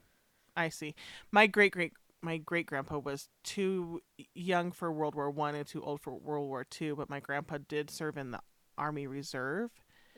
[0.56, 0.94] I see.
[1.30, 4.00] My great great my great grandpa was too
[4.34, 7.58] young for World War 1 and too old for World War 2, but my grandpa
[7.68, 8.40] did serve in the
[8.76, 9.70] Army Reserve.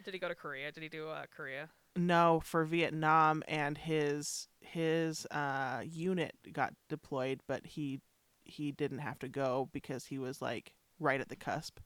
[0.02, 4.48] did he go to korea did he do uh, korea No, for Vietnam, and his
[4.60, 8.00] his uh, unit got deployed, but he
[8.44, 11.80] he didn't have to go because he was like right at the cusp.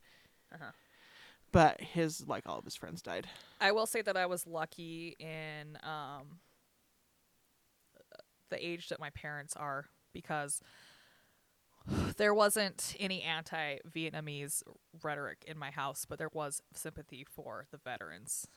[0.53, 0.71] Uh-huh.
[1.51, 3.27] But his like all of his friends died.
[3.59, 6.39] I will say that I was lucky in um,
[8.49, 10.61] the age that my parents are because
[12.17, 14.63] there wasn't any anti-Vietnamese
[15.03, 18.47] rhetoric in my house, but there was sympathy for the veterans,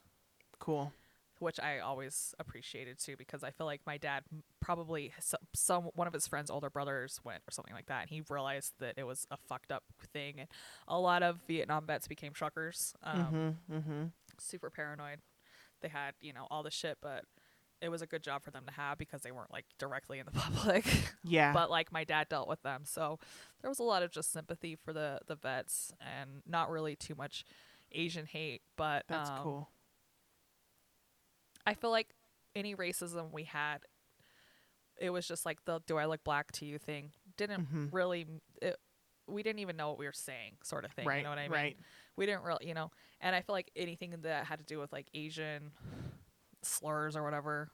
[0.58, 0.92] Cool.
[1.38, 4.22] which I always appreciated too because I feel like my dad
[4.60, 8.10] probably some, some one of his friends' older brothers went or something like that, and
[8.10, 10.48] he realized that it was a fucked up thing, and
[10.86, 12.94] a lot of Vietnam vets became truckers.
[13.02, 13.76] Um, mm-hmm.
[13.76, 14.02] Mm-hmm.
[14.38, 15.18] super paranoid.
[15.82, 17.24] They had, you know, all the shit, but
[17.80, 20.26] it was a good job for them to have because they weren't like directly in
[20.26, 20.84] the public.
[21.24, 21.52] Yeah.
[21.52, 22.82] but like my dad dealt with them.
[22.84, 23.18] So
[23.60, 27.14] there was a lot of just sympathy for the the vets and not really too
[27.14, 27.44] much
[27.92, 29.68] Asian hate, but That's um, cool.
[31.66, 32.14] I feel like
[32.56, 33.78] any racism we had
[35.00, 37.92] it was just like the do I look black to you thing didn't Mhm.
[37.92, 38.26] really
[38.60, 38.76] it
[39.28, 41.06] we didn't even know what we were saying, sort of thing.
[41.06, 41.50] Right, You know what I mean?
[41.52, 41.76] right.
[42.16, 42.90] We didn't really, you know.
[43.20, 45.70] And I feel like anything that had to do with like Asian
[46.68, 47.70] slurs or whatever,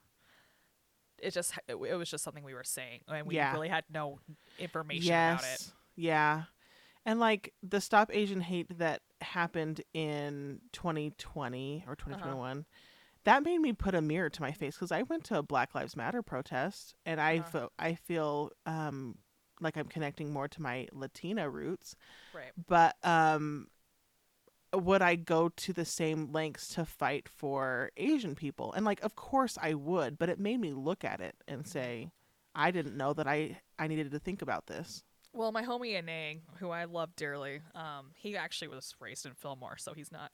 [1.19, 3.53] it just it, it was just something we were saying, and we Yeah.
[3.53, 4.19] really had no
[4.59, 5.61] information about it.
[5.97, 6.45] Yeah.
[7.07, 11.93] And like the Stop Asian Hate that happened in 2020 Uh-huh.
[11.93, 12.65] or 2021,
[13.25, 15.75] that made me put a mirror to my face because I went to a Black
[15.75, 17.51] Lives Matter protest and I Uh-huh.
[17.51, 19.19] feel I feel um
[19.61, 21.95] like I'm connecting more to my Latina roots.
[22.33, 22.53] Right.
[22.67, 23.69] But um
[24.83, 28.73] would I go to the same lengths to fight for Asian people?
[28.73, 32.11] And like of course I would, but it made me look at it and say
[32.55, 35.03] I didn't know that I I needed to think about this.
[35.35, 39.77] Well, my homie Anang, who I love dearly, um, he actually was raised in Fillmore,
[39.77, 40.31] so he's not.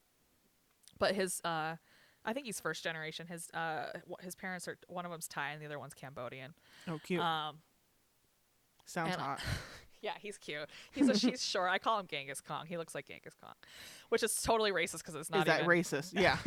[0.98, 1.76] But his, uh,
[2.22, 3.26] I think he's first generation.
[3.26, 3.86] His, uh,
[4.20, 6.52] his parents are one of them's Thai and the other one's Cambodian.
[6.86, 7.22] Oh, cute.
[7.22, 7.60] Um,
[8.84, 9.40] Sounds hot.
[10.02, 10.68] yeah, he's cute.
[10.92, 11.70] He's a, he's short.
[11.70, 12.66] I call him Genghis Kong.
[12.66, 13.54] He looks like Genghis Kong,
[14.08, 15.70] which is totally racist because it's not Is that even.
[15.70, 16.12] racist?
[16.14, 16.36] Yeah.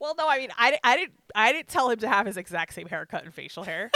[0.00, 2.72] Well, no, I mean, I, I didn't I didn't tell him to have his exact
[2.74, 3.90] same haircut and facial hair.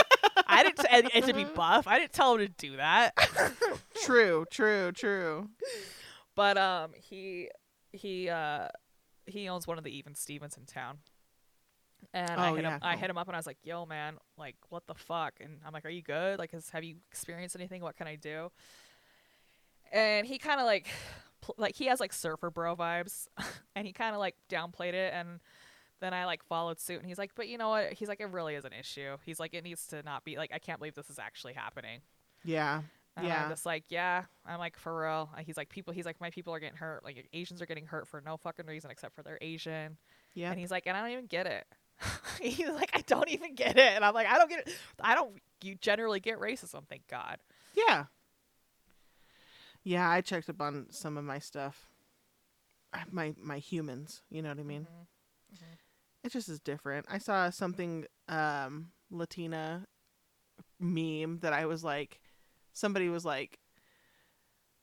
[0.47, 1.87] I didn't and, and to be buff.
[1.87, 3.13] I didn't tell him to do that.
[4.03, 5.49] true, true, true.
[6.35, 7.49] But um, he
[7.93, 8.67] he uh
[9.25, 10.97] he owns one of the even Stevens in town.
[12.13, 12.79] And I Oh, hit yeah, him.
[12.83, 15.59] I hit him up and I was like, "Yo, man, like, what the fuck?" And
[15.65, 16.37] I'm like, "Are you good?
[16.39, 17.81] Like, has, have you experienced anything?
[17.81, 18.51] What can I do?"
[19.91, 20.87] And he kind of like,
[21.41, 23.27] pl- like he has like surfer bro vibes,
[23.75, 25.13] and he kind of like downplayed it.
[25.13, 25.39] And
[26.01, 27.93] then I like followed suit, and he's like, "But you know what?
[27.93, 29.17] He's like, it really is an issue.
[29.25, 32.01] He's like, it needs to not be like, I can't believe this is actually happening."
[32.43, 32.81] Yeah.
[33.15, 33.43] And Yeah.
[33.43, 34.23] I'm just like, yeah.
[34.45, 35.29] I'm like, for real.
[35.45, 35.93] He's like, people.
[35.93, 37.03] He's like, my people are getting hurt.
[37.03, 39.97] Like Asians are getting hurt for no fucking reason except for they're Asian.
[40.33, 40.49] Yeah.
[40.49, 41.65] And he's like, and I don't even get it.
[42.41, 43.93] he's like, I don't even get it.
[43.93, 44.73] And I'm like, I don't get it.
[45.01, 45.37] I don't.
[45.63, 47.37] You generally get racism, thank God.
[47.73, 48.05] Yeah.
[49.83, 51.87] Yeah, I checked up on some of my stuff.
[53.11, 54.83] My my humans, you know what I mean?
[54.83, 55.65] Mhm.
[56.23, 57.05] It just is different.
[57.09, 59.87] I saw something um Latina
[60.79, 62.19] meme that I was like
[62.73, 63.59] somebody was like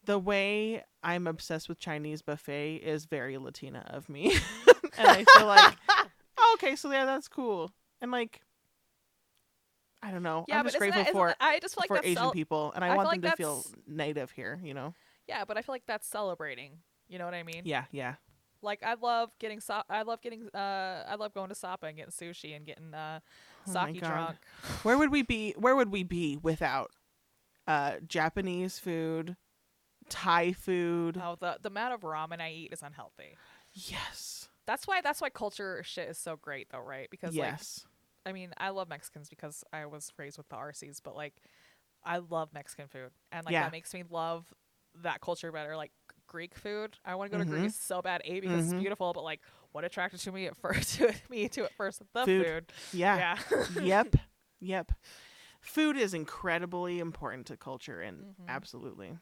[0.04, 4.34] the way I'm obsessed with Chinese buffet is very Latina of me.
[4.98, 5.76] and I feel like
[6.50, 7.72] oh, okay, so yeah, that's cool.
[8.00, 8.40] And like
[10.02, 10.46] I don't know.
[10.48, 12.82] Yeah, I'm just grateful that, for I just feel like for Asian cel- people, and
[12.84, 14.58] I, I want feel them like to feel native here.
[14.62, 14.94] You know?
[15.28, 16.78] Yeah, but I feel like that's celebrating.
[17.08, 17.62] You know what I mean?
[17.64, 18.14] Yeah, yeah,
[18.62, 21.96] Like I love getting so- I love getting uh I love going to Sapa and
[21.96, 23.20] getting sushi and getting uh
[23.68, 24.38] Oh sake drunk.
[24.84, 25.54] Where would we be?
[25.58, 26.92] Where would we be without
[27.66, 29.36] uh, Japanese food,
[30.08, 31.20] Thai food?
[31.22, 33.36] Oh, the the amount of ramen I eat is unhealthy.
[33.74, 34.39] Yes,
[34.70, 37.08] That's why that's why culture shit is so great though, right?
[37.10, 37.86] Because like yes,
[38.24, 41.34] I mean, I love Mexicans because I was raised with the RCs, but like
[42.04, 43.10] I love Mexican food.
[43.32, 43.64] And like Yeah.
[43.64, 44.44] that makes me love
[45.02, 45.76] that culture better.
[45.76, 45.90] Like
[46.28, 46.96] Greek food.
[47.04, 47.62] I want to go to Mhm.
[47.62, 48.72] Greece so bad, A because Mhm.
[48.74, 49.40] it's beautiful, but like
[49.72, 52.46] what attracted to me at first to me to at first the Food.
[52.46, 52.72] food.
[52.92, 53.84] yeah, Yeah.
[53.84, 54.14] yep,
[54.60, 54.92] yep.
[55.60, 58.48] Food is incredibly important to culture, and Mhm.
[58.48, 59.18] absolutely,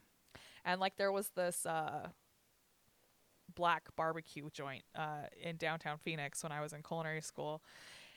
[0.67, 2.11] and like there was this uh
[3.55, 7.63] black barbecue joint uh in downtown Phoenix when I was in culinary school.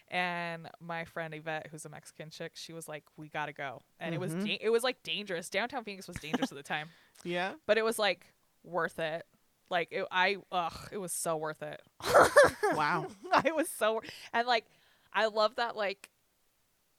[0.10, 4.14] And my friend Yvette, who's a Mexican chick, she was like, "We gotta go," and
[4.14, 4.46] it was Mhm.
[4.46, 5.50] da- it was like dangerous.
[5.50, 6.90] Downtown Phoenix was dangerous at the time,
[7.24, 7.54] yeah.
[7.66, 8.26] but it was like
[8.64, 9.26] worth it.
[9.70, 11.82] Like it, I, ugh, it was so worth it.
[12.74, 13.08] Wow.
[13.34, 14.02] I was so,
[14.34, 14.66] and like,
[15.14, 15.76] I love that.
[15.78, 16.10] Like,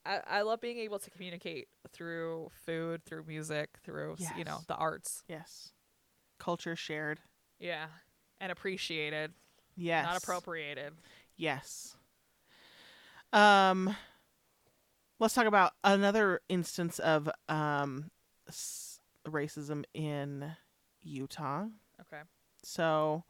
[0.06, 4.60] I, I love being able to communicate through food, through music, through s you know
[4.68, 5.22] the arts.
[5.28, 5.72] Yes,
[6.38, 7.20] culture shared.
[7.58, 7.86] Yeah,
[8.42, 9.32] and appreciated,
[9.76, 10.92] Yes, not appropriated.
[11.36, 11.96] Yes.
[13.32, 13.96] Um,
[15.18, 18.10] let's talk about another instance of um
[18.46, 20.52] s- racism in
[21.00, 21.66] Utah.
[22.00, 22.22] Okay.
[22.62, 23.24] So,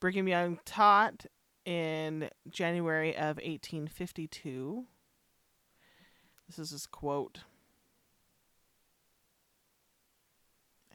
[0.00, 1.26] Brigham Young taught
[1.64, 4.86] in January of 1852.
[6.48, 7.40] This is his quote.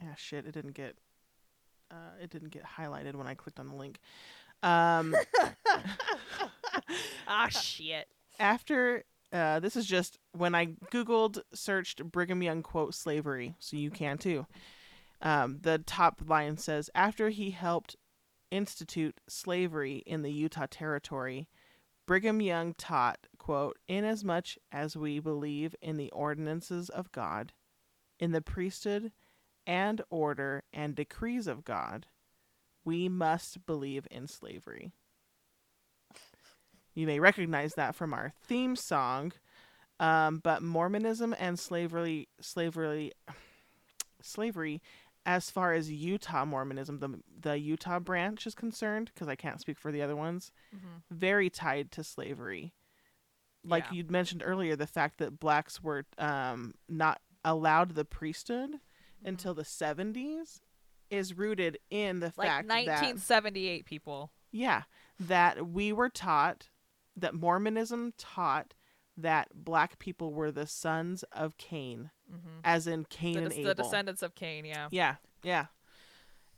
[0.02, 0.44] Ah, shit!
[0.46, 0.96] It didn't get.
[1.96, 4.00] Uh, it didn't get highlighted when I clicked on the link.
[4.62, 5.16] Um,
[7.28, 8.08] ah shit.
[8.38, 13.90] after uh, this is just when I googled searched Brigham Young quote slavery, so you
[13.90, 14.46] can too.
[15.22, 17.96] Um, the top line says after he helped
[18.50, 21.48] institute slavery in the Utah Territory,
[22.06, 27.52] Brigham Young taught quote inasmuch as we believe in the ordinances of God,
[28.18, 29.12] in the priesthood
[29.66, 32.06] and order and decrees of God,
[32.84, 34.92] we must believe in slavery.
[36.94, 39.32] You may recognize that from our theme song.
[39.98, 43.12] Um, but Mormonism and slavery, slavery,
[44.20, 44.82] slavery
[45.24, 49.78] as far as Utah Mormonism, the the Utah branch is concerned, because I can't speak
[49.78, 51.02] for the other ones, Mhm.
[51.10, 52.74] very tied to slavery.
[53.64, 53.92] Like Yeah.
[53.92, 58.80] you mentioned earlier, the fact that blacks were um, not allowed the priesthood
[59.18, 59.28] Mm-hmm.
[59.28, 60.60] until the seventies
[61.10, 64.30] is rooted in the like fact that 1978 people.
[64.50, 64.82] yeah,
[65.20, 66.68] that we were taught
[67.16, 68.74] that Mormonism taught
[69.16, 72.60] that black people were the sons of Cain, Mhm.
[72.64, 73.64] as in Cain The, and Abel.
[73.74, 74.64] the descendants of Cain.
[74.66, 74.88] Yeah.
[74.90, 75.66] Yeah, yeah.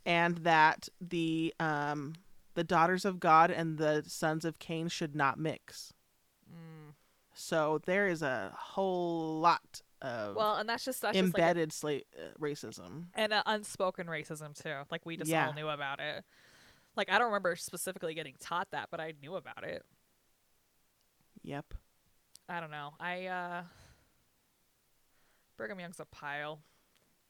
[0.05, 2.15] And that the um
[2.55, 5.93] the daughters of God and the sons of Cain should not mix.
[6.51, 6.93] Mm.
[7.33, 11.45] So there is a whole lot of Well, and that's just that's just like a-
[11.45, 13.05] embedded sla- uh, racism.
[13.15, 14.73] and uh, unspoken racism too.
[14.91, 15.47] Like we just Yeah.
[15.47, 16.23] all knew about it.
[16.95, 19.83] Like I don't remember specifically getting taught that, but I knew about it.
[21.43, 21.73] Yep.
[22.47, 22.93] I don't know.
[22.99, 23.63] I uh
[25.57, 26.61] Brigham Young's a pile.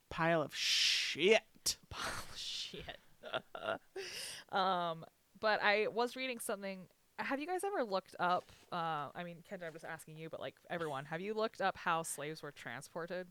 [0.10, 1.78] Pile of shit.
[1.90, 2.98] Pile of shit.
[4.52, 5.06] um,
[5.40, 6.88] but I was reading something.
[7.20, 8.52] Have you guys ever looked up?
[8.72, 11.78] Uh, I mean, Kendra, I'm just asking you, but like everyone, have you looked up
[11.78, 13.28] how slaves were transported?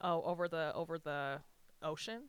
[0.00, 1.40] Oh, over the over the
[1.82, 2.24] ocean.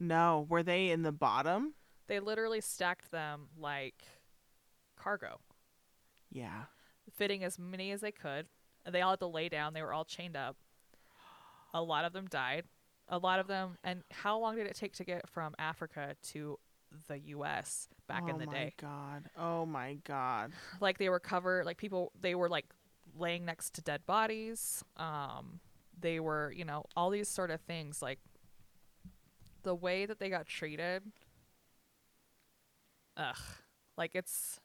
[0.00, 1.74] No, were they in the bottom?
[2.06, 4.02] They literally stacked them like
[4.96, 5.40] cargo.
[6.30, 6.64] Yeah.
[7.16, 8.46] fitting as many as they could.
[8.90, 9.72] They all had to lay down.
[9.74, 10.56] They were all chained up.
[11.72, 12.64] A lot of them died.
[13.08, 13.76] A lot of them.
[13.84, 16.58] And how long did it take to get from Africa to
[17.08, 17.88] the U.S.
[18.08, 18.74] back in the day.
[18.82, 19.30] oh my god.
[19.38, 20.52] Oh my god.
[20.80, 21.66] Like they were covered.
[21.66, 22.12] Like people.
[22.20, 22.66] They were like
[23.18, 24.84] laying next to dead bodies.
[24.96, 25.60] Um,
[25.98, 28.02] they were, you know, all these sort of things.
[28.02, 28.18] Like
[29.62, 31.02] the way that they got treated.
[33.16, 33.36] Ugh.
[33.96, 34.60] Like it's.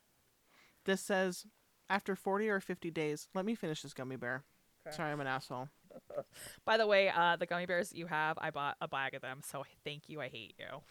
[0.86, 1.46] This says
[1.90, 3.28] after 40 or 50 days.
[3.34, 4.44] Let me finish this gummy bear.
[4.88, 4.96] Okay.
[4.96, 5.70] Sorry, I'm an asshole.
[6.66, 9.22] By the way, uh, the gummy bears that you have, I bought a bag of
[9.22, 9.42] them.
[9.44, 10.22] So thank you.
[10.22, 10.82] I hate you.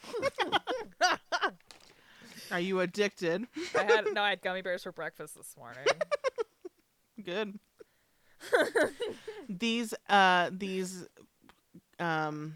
[2.51, 3.47] Are you addicted?
[3.77, 5.85] I had no, I had gummy bears for breakfast this morning.
[7.25, 7.59] Good.
[9.49, 11.07] these uh these
[11.99, 12.55] um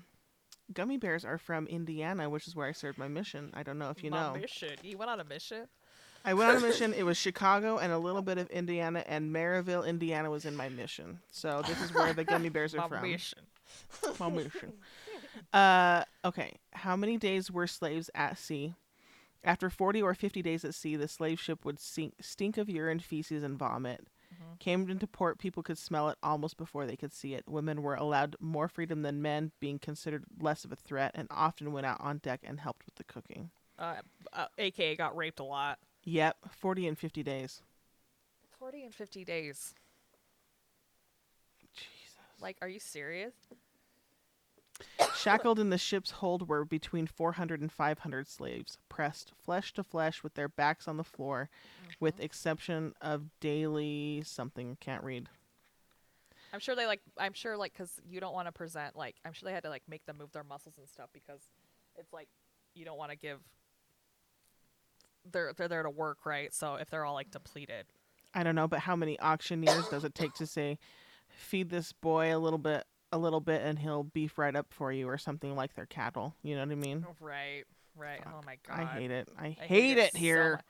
[0.72, 3.50] gummy bears are from Indiana, which is where I served my mission.
[3.54, 4.38] I don't know if you My know.
[4.40, 4.70] mission.
[4.82, 5.66] You went on a mission.
[6.24, 6.94] I went on a mission.
[6.94, 10.68] It was Chicago and a little bit of Indiana, and Merrillville, Indiana was in my
[10.68, 11.18] mission.
[11.30, 13.02] So this is where the gummy bears are My from.
[13.02, 13.40] mission.
[14.20, 14.72] My mission.
[15.52, 16.56] Uh, okay.
[16.72, 18.74] How many days were slaves at sea?
[19.44, 23.00] After 40 or 50 days at sea, the slave ship would sink, stink of urine,
[23.00, 24.06] feces, and vomit.
[24.32, 24.58] Mhm.
[24.60, 27.48] Came into port, people could smell it almost before they could see it.
[27.48, 31.72] Women were allowed more freedom than men, being considered less of a threat, and often
[31.72, 33.50] went out on deck and helped with the cooking.
[33.78, 33.96] Uh,
[34.32, 35.78] uh, AKA got raped a lot.
[36.04, 37.62] Yep, 40 and 50 days.
[38.58, 39.74] 40 and 50 days.
[41.74, 42.16] Jesus.
[42.40, 43.34] Like, are you serious?
[45.14, 50.22] Shackled in the ship's hold were between 400 and 500 slaves, pressed flesh to flesh
[50.22, 51.50] with their backs on the floor,
[52.00, 52.24] with mm-hmm.
[52.24, 55.28] exception of daily something can't read.
[56.52, 57.00] I'm sure they like.
[57.18, 59.16] I'm sure like because you don't want to present like.
[59.24, 61.40] I'm sure they had to like make them move their muscles and stuff because
[61.96, 62.28] it's like
[62.74, 63.38] you don't want to give.
[65.30, 66.52] They're they're there to work, right?
[66.52, 67.86] So if they're all like depleted,
[68.34, 70.78] I don't know, but how many auctioneers does it take to say,
[71.28, 74.92] feed this boy a little bit, a little bit, and he'll beef right up for
[74.92, 76.34] you, or something like their cattle?
[76.42, 77.06] You know what I mean?
[77.20, 77.64] right,
[77.96, 78.20] right.
[78.26, 79.28] Oh my god, I hate it.
[79.38, 80.52] I, I hate, it so here.
[80.52, 80.64] much.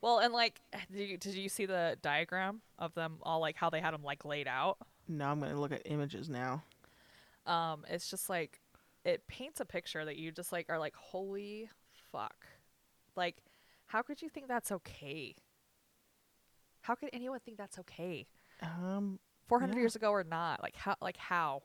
[0.00, 0.60] Well, and like,
[0.92, 4.04] did you, did you see the diagram of them all like how they had them
[4.04, 4.78] like laid out?
[5.08, 6.62] no, I'm gonna look at images now.
[7.46, 8.60] Um, it's just like
[9.04, 11.70] it paints a picture that you just like are like, holy
[12.12, 12.46] fuck,
[13.16, 13.36] like,
[13.88, 15.34] how could you think that's okay?
[16.82, 18.26] How could anyone think that's okay?
[18.62, 19.80] Um, 400 Yeah.
[19.80, 20.62] years ago or not?
[20.62, 20.94] Like how?
[21.00, 21.62] Like how?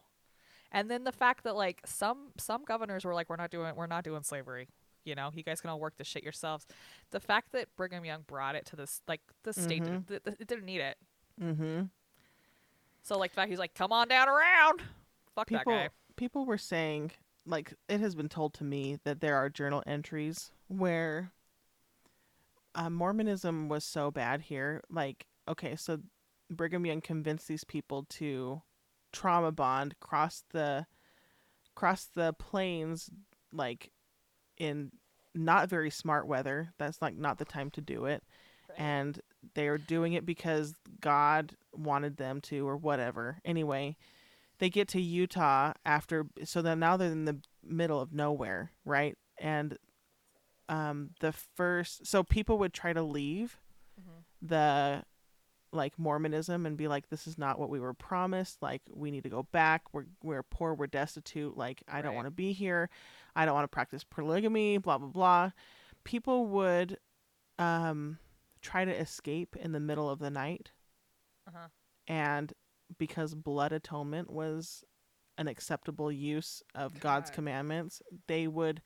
[0.72, 3.88] And then the fact that like some some governors were like, we're not doing we're
[3.88, 4.68] not doing slavery.
[5.06, 6.66] You know, you guys can all work the shit yourselves.
[7.12, 10.08] The fact that Brigham Young brought it to this like the state, Mhm.
[10.08, 10.98] th- th- it didn't need it.
[11.40, 11.84] mm-hmm.
[13.02, 14.82] So like the fact he's like, come on down around.
[15.36, 15.94] Fuck people that guy.
[16.16, 17.12] people were saying
[17.46, 21.32] like it has been told to me that there are journal entries where
[22.76, 24.82] uh, Mormonism was so bad here.
[24.90, 26.00] Like, okay, so
[26.50, 28.62] Brigham Young convinced these people to
[29.12, 30.86] trauma bond, cross the
[31.76, 33.10] cross the plains,
[33.52, 33.92] like
[34.58, 34.92] in
[35.36, 36.74] not very smart weather.
[36.78, 38.24] That's like not the time to do it
[38.78, 39.20] and
[39.56, 43.40] they were doing it because God wanted them to or whatever.
[43.46, 43.98] Anyway,
[44.60, 49.18] they get to Utah after so then now they're in the middle of nowhere, right?
[49.40, 49.78] And
[50.74, 53.60] um the first so people would try to leave
[54.00, 54.24] Mhm.
[54.42, 55.04] the
[55.72, 58.62] like Mormonism and be like, this is not what we were promised.
[58.62, 59.82] Like, we need to go back.
[59.92, 60.74] We're we're poor.
[60.76, 61.58] We're destitute.
[61.58, 62.90] Like, I don't want to be here.
[63.36, 64.78] I don't want to practice polygamy.
[64.78, 65.52] Blah blah blah.
[66.04, 66.98] People would
[67.60, 68.18] um,
[68.62, 70.72] try to escape in the middle of the night,
[71.48, 71.68] Uh-huh.
[72.08, 72.54] and
[72.98, 74.84] because blood atonement was
[75.40, 78.82] an acceptable use of God's commandments, they would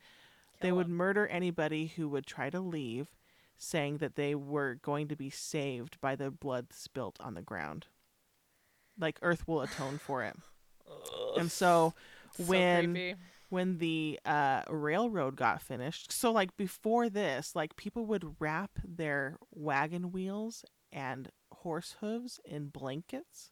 [0.60, 3.08] they would murder anybody who would try to leave,
[3.56, 7.86] saying that they were going to be saved by the blood spilt on the ground.
[8.98, 10.36] Like Earth will atone for it.
[11.36, 11.94] And so
[12.36, 13.14] So when creepy.
[13.48, 19.38] when the uh, railroad got finished, so like before this, like people would wrap their
[19.54, 23.50] wagon wheels and horse hooves in blankets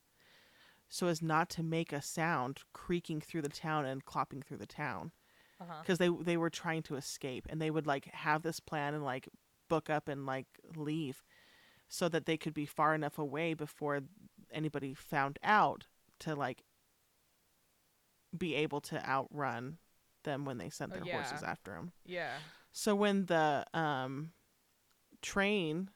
[0.89, 4.67] so as not to make a sound creaking through the town and clopping through the
[4.67, 5.11] town
[5.61, 5.81] Uh-huh.
[5.81, 9.05] because they they were trying to escape and they would like have this plan and
[9.05, 9.29] like
[9.69, 10.47] book up and like
[10.77, 11.23] leave
[11.89, 14.01] so that they could be far enough away before
[14.53, 15.87] anybody found out
[16.21, 16.63] to like
[18.37, 19.79] be able to outrun
[20.25, 21.13] them when they sent Oh, their yeah.
[21.23, 22.33] horses after them Yeah.
[22.73, 24.33] so when the um
[25.23, 25.91] train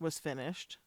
[0.00, 0.78] was finished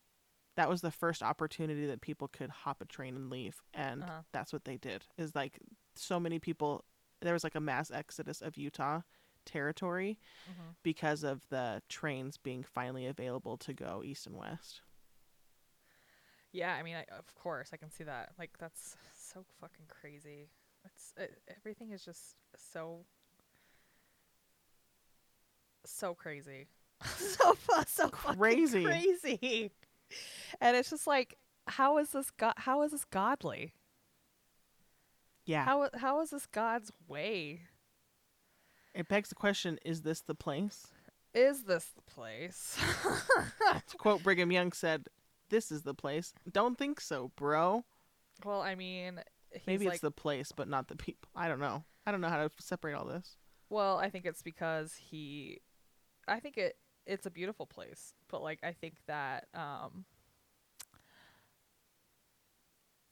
[0.56, 4.22] that was the first opportunity that people could hop a train and leave and Uh-huh.
[4.32, 5.60] that's what they did is like
[5.96, 6.84] so many people
[7.22, 9.02] there was like a mass exodus of Utah
[9.46, 10.76] territory Mhm.
[10.84, 14.82] because of the trains being finally available to go east and west.
[16.52, 18.32] Yeah, I mean, I, of course, I can see that.
[18.40, 20.50] Like, that's so fucking crazy.
[20.86, 23.06] It's it, everything is just so
[25.86, 26.68] so crazy,
[27.18, 27.58] so
[27.88, 28.84] so fucking Crazy.
[28.84, 29.72] crazy.
[30.62, 31.38] And it's just like,
[31.68, 32.54] how is this God?
[32.58, 33.74] How is this godly?
[35.48, 35.64] Yeah.
[35.64, 37.62] How how is this God's way?
[38.94, 40.88] it begs the question is this the place?
[41.34, 42.78] Is this the place?
[43.90, 45.08] To quote Brigham Young said,
[45.50, 46.34] this is the place.
[46.52, 47.86] Don't think so, bro.
[48.44, 49.22] well, I mean,
[49.52, 51.30] he's Maybe like, it's the place but not the people.
[51.36, 51.84] I don't know.
[52.06, 53.38] I don't know how to separate all this.
[53.70, 55.62] Well, I think it's because he
[56.28, 56.76] I think it
[57.06, 60.06] it's a beautiful place, but like I think that um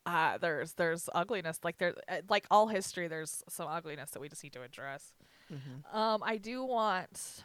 [0.06, 4.30] uh there's there's ugliness like there uh, like all history there's some ugliness that we
[4.30, 5.14] just need to address.
[5.52, 5.95] Mhm.
[5.95, 7.44] Um I do want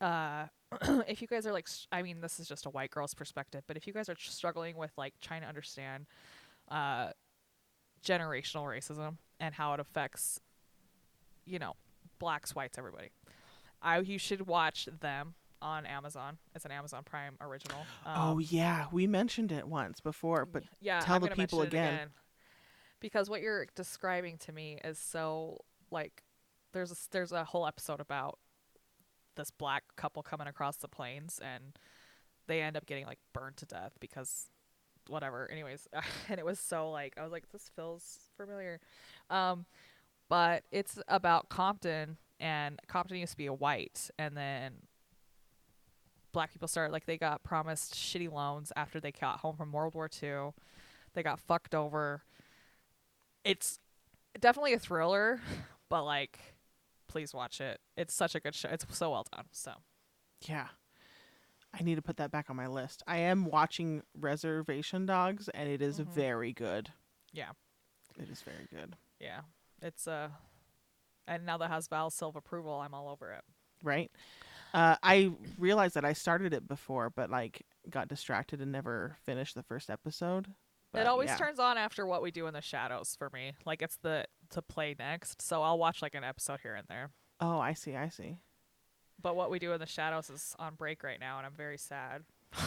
[0.00, 0.46] uh
[1.08, 3.76] if you guys are like I mean this is just a white girl's perspective, but
[3.76, 6.06] if you guys are tr- struggling with like trying to understand
[6.70, 7.10] uh
[8.04, 10.40] generational racism and how it affects
[11.44, 11.74] you know
[12.18, 13.10] blacks, whites, everybody.
[13.82, 16.38] I you should watch them on Amazon.
[16.54, 17.84] It's an Amazon Prime original.
[18.06, 21.68] oh Um, yeah, we mentioned it once before, but yeah, tell I'm the people it
[21.68, 22.10] again.
[23.00, 25.58] because what you're describing to me is so
[25.90, 26.22] like
[26.72, 28.38] there's a there's a whole episode about
[29.36, 31.76] this black couple coming across the plains and
[32.46, 34.48] they end up getting like burned to death because
[35.08, 35.88] whatever anyways
[36.28, 38.80] and it was so like i was like this feels familiar
[39.30, 39.64] um
[40.28, 44.72] but it's about compton and compton used to be a white and then
[46.32, 49.94] black people started like they got promised shitty loans after they got home from world
[49.94, 50.50] war ii
[51.14, 52.22] they got fucked over
[53.44, 53.78] it's
[54.38, 55.40] definitely a thriller
[55.88, 56.38] but like
[57.08, 59.72] please watch it it's such a good show it's so well done so
[60.46, 60.68] yeah.
[61.78, 63.04] I need to put that back on my list.
[63.06, 66.06] I am watching Reservation Dogs and it is Mhm.
[66.06, 66.90] very good.
[67.32, 67.50] Yeah.
[68.18, 68.96] It is very good.
[69.20, 69.42] yeah
[69.82, 70.30] it's uh
[71.28, 73.44] and now that has val silva approval i'm all over it
[73.82, 74.10] Right?
[74.74, 79.54] Uh, I realized that I started it before, but like got distracted and never finished
[79.54, 80.48] the first episode.
[80.92, 81.36] But, it always yeah.
[81.36, 84.60] turns on after what we do in the shadows for me like it's the to
[84.60, 87.10] play next so i'll watch like an episode here and there
[87.40, 87.94] Oh, I see.
[87.94, 88.38] I see.
[89.22, 91.78] but what we do in the shadows is on break right now and i'm very
[91.78, 92.24] sad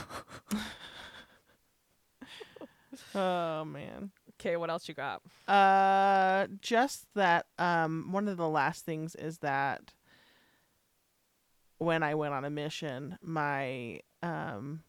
[3.16, 4.12] Oh man.
[4.40, 7.48] okay what else you got Uh, just that.
[7.58, 9.94] Um, one of the last things is that
[11.84, 14.84] when I went on a mission, my um,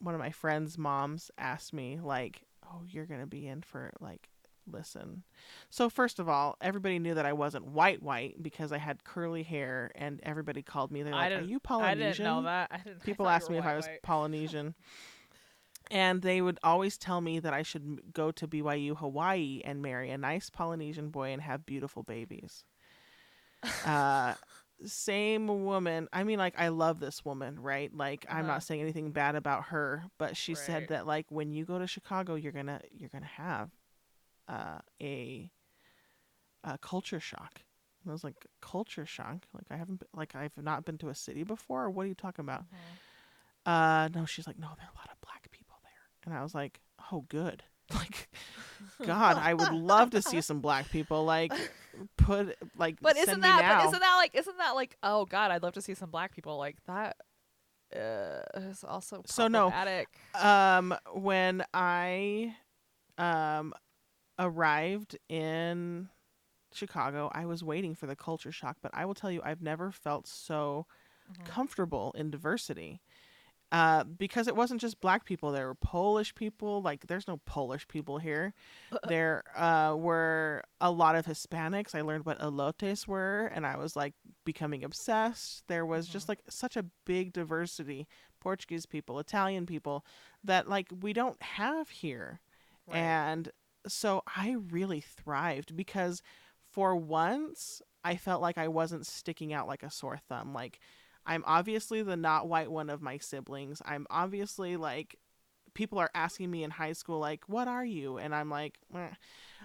[0.00, 4.28] one of my friends' moms asked me like, "Oh, you're gonna be in for like."
[4.66, 5.24] Listen.
[5.68, 9.42] So first of all, everybody knew that I wasn't white white because I had curly
[9.42, 11.02] hair and everybody called me.
[11.02, 13.58] They're I like, "Are you i Polynesian?" didn't know that I didn't, people asked me
[13.58, 14.02] if I was white.
[14.02, 14.74] Polynesian.
[15.90, 20.08] And they would always tell me that I should go to BYU Hawaii and marry
[20.10, 22.64] a nice Polynesian boy and have beautiful babies.
[23.84, 24.34] Uh,
[24.84, 26.08] same woman.
[26.12, 27.94] I mean, like, I love this woman, right?
[27.94, 28.54] Like, I'm Uh-huh.
[28.54, 31.86] not saying anything bad about her, but she said that, like, when you go to
[31.86, 33.70] Chicago, you're gonna you're gonna have
[34.48, 35.50] uh, a,
[36.64, 37.62] a culture shock.
[38.02, 39.46] And I was like, culture shock?
[39.54, 41.88] Like, I haven't, been, like, I've not been to a city before.
[41.90, 42.64] What are you talking about?
[42.64, 42.98] Mhm.
[43.66, 45.92] uh, no, she's like, no, there are a lot of black people there.
[46.24, 46.80] And I was like,
[47.12, 47.64] oh, good.
[47.94, 48.28] Like,
[49.04, 51.24] God, I would love to see some black people.
[51.24, 51.52] Like,
[52.16, 55.62] put like, But isn't that but isn't that like isn't that like oh god, I'd
[55.62, 57.16] love to see some black people like that
[57.94, 59.70] uh, is also So, no.
[60.34, 62.56] um when i
[63.18, 63.72] um
[64.38, 66.08] arrived in
[66.72, 69.92] chicago i was waiting for the culture shock but i will tell you i've never
[69.92, 70.86] felt so
[71.30, 71.44] Mhm.
[71.44, 73.00] comfortable in diversity
[73.74, 77.88] uh, because it wasn't just black people there were polish people like there's no polish
[77.88, 78.54] people here.
[79.08, 81.92] There uh, were a lot of hispanics.
[81.92, 84.14] I learned what elotes were and i was like
[84.44, 85.66] becoming obsessed.
[85.66, 88.06] There was just like such a big diversity
[88.38, 90.04] portuguese people italian people
[90.44, 92.40] that like we don't have here.
[92.86, 92.98] Right.
[92.98, 93.50] and
[93.88, 96.22] so I really thrived because
[96.70, 100.52] for once I felt like I wasn't sticking out like a sore thumb.
[100.52, 100.78] Like
[101.26, 103.80] I'm obviously the not white one of my siblings.
[103.84, 105.16] I'm obviously like
[105.74, 108.18] people are asking me in high school like what are you?
[108.18, 109.10] And I'm like "Meh."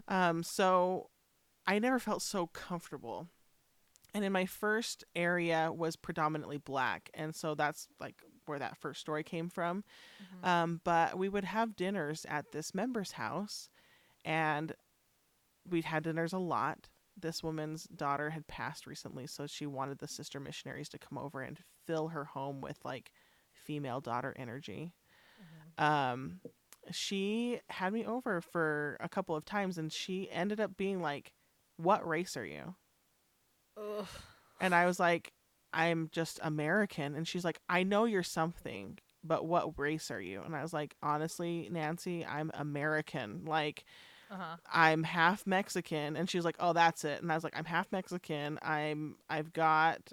[0.07, 1.10] um so
[1.68, 3.27] I never felt so comfortable.
[4.15, 8.15] And in my first area was predominantly black, and so that's like
[8.48, 9.84] where that first story came from.
[10.44, 10.48] Mhm.
[10.48, 13.69] Um, but we would have dinners at this member's house,
[14.26, 14.73] and
[15.69, 16.90] we'd had dinners a lot.
[17.22, 21.41] This woman's daughter had passed recently, so she wanted the sister missionaries to come over
[21.41, 23.12] and fill her home with like
[23.52, 24.94] female daughter energy.
[25.40, 25.74] Mhm.
[25.78, 26.41] Um,
[26.91, 31.34] she had me over for a couple of times, and she ended up being like,
[31.78, 32.76] "What race are you?"
[33.78, 34.08] Ugh.
[34.60, 35.34] And I was like,
[35.74, 37.16] I'm just American.
[37.16, 40.41] And she's like, I know you're something, but what race are you?
[40.41, 43.46] And I was like, honestly, Nancy, I'm American.
[43.46, 43.86] Like,
[44.30, 44.57] Uh-huh.
[44.72, 46.15] I'm half Mexican.
[46.15, 47.22] And she was like, oh, that's it.
[47.22, 48.60] And I was like, I'm half Mexican.
[48.61, 50.11] I'm, I've got,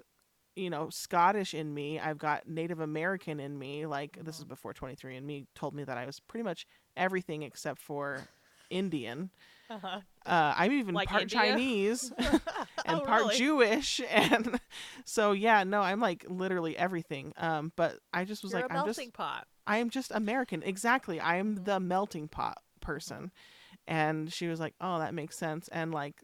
[0.55, 1.99] you know, Scottish in me.
[1.99, 3.85] I've got Native American in me.
[3.85, 4.49] Like, this is Mhm.
[4.49, 6.65] before 23 and me told me that I was pretty much
[6.95, 8.27] everything except for
[8.69, 9.29] Indian.
[9.69, 10.01] Uh-huh.
[10.25, 11.61] Uh, I'm even Like part India?
[11.99, 12.11] Chinese
[12.85, 13.37] and Oh, part really?
[13.37, 14.59] Jewish, and
[15.05, 17.33] so yeah, no, I'm like literally everything.
[17.37, 19.47] Um, but I just was You're like, I'm just, pot.
[19.65, 20.63] I am just American.
[20.63, 21.65] Exactly, I am Mhm.
[21.65, 23.31] the melting pot person.
[23.87, 25.67] And she was like, oh, that makes sense.
[25.69, 26.21] And like,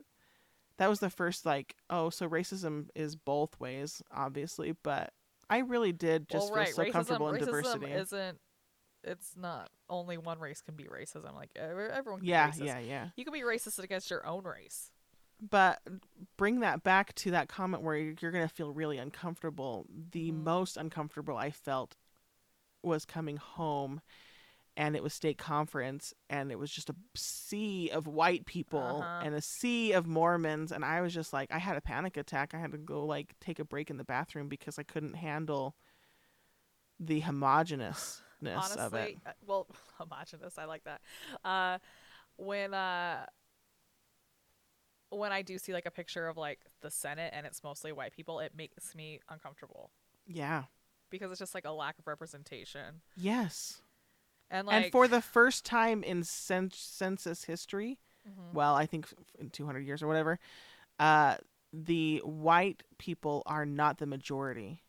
[0.77, 4.73] that was the first like, oh, so racism is both ways, obviously.
[4.83, 5.13] But
[5.49, 6.67] I really did just well, right.
[6.67, 7.91] feel so racism, comfortable in racism diversity.
[7.91, 8.39] isn't.
[9.05, 11.35] It's not only one race can be racism.
[11.35, 12.21] Like everyone.
[12.21, 12.65] Can yeah, be racist.
[12.65, 13.07] yeah, yeah.
[13.15, 14.91] You can be racist against your own race.
[15.41, 15.81] but
[16.37, 19.85] bring that back to that comment where you're going to feel really uncomfortable.
[20.11, 20.43] The Mhm.
[20.43, 21.97] most uncomfortable I felt
[22.81, 24.01] was coming home
[24.75, 29.21] and it was state conference and it was just a sea of white people Uh-huh.
[29.23, 32.53] and a sea of Mormons and I was just like I had a panic attack.
[32.53, 35.75] I had to go like take a break in the bathroom because I couldn't handle
[36.99, 38.21] the homogeneousness
[38.77, 39.17] of it.
[39.25, 39.67] Uh, well,
[39.97, 40.57] homogenous.
[40.57, 41.01] I like that.
[41.45, 41.77] Uh,
[42.37, 43.25] when uh,
[45.09, 48.13] when I do see like a picture of like the Senate and it's mostly white
[48.13, 49.91] people, it makes me uncomfortable
[50.25, 50.63] Yeah.
[51.11, 53.01] because it's just like a lack of representation.
[53.15, 53.82] Yes.
[54.53, 58.53] And like and for the first time in cen- census history, Mhm.
[58.53, 60.39] well, I think in 200 years or whatever,
[60.99, 61.37] uh,
[61.73, 64.83] the white people are not the majority.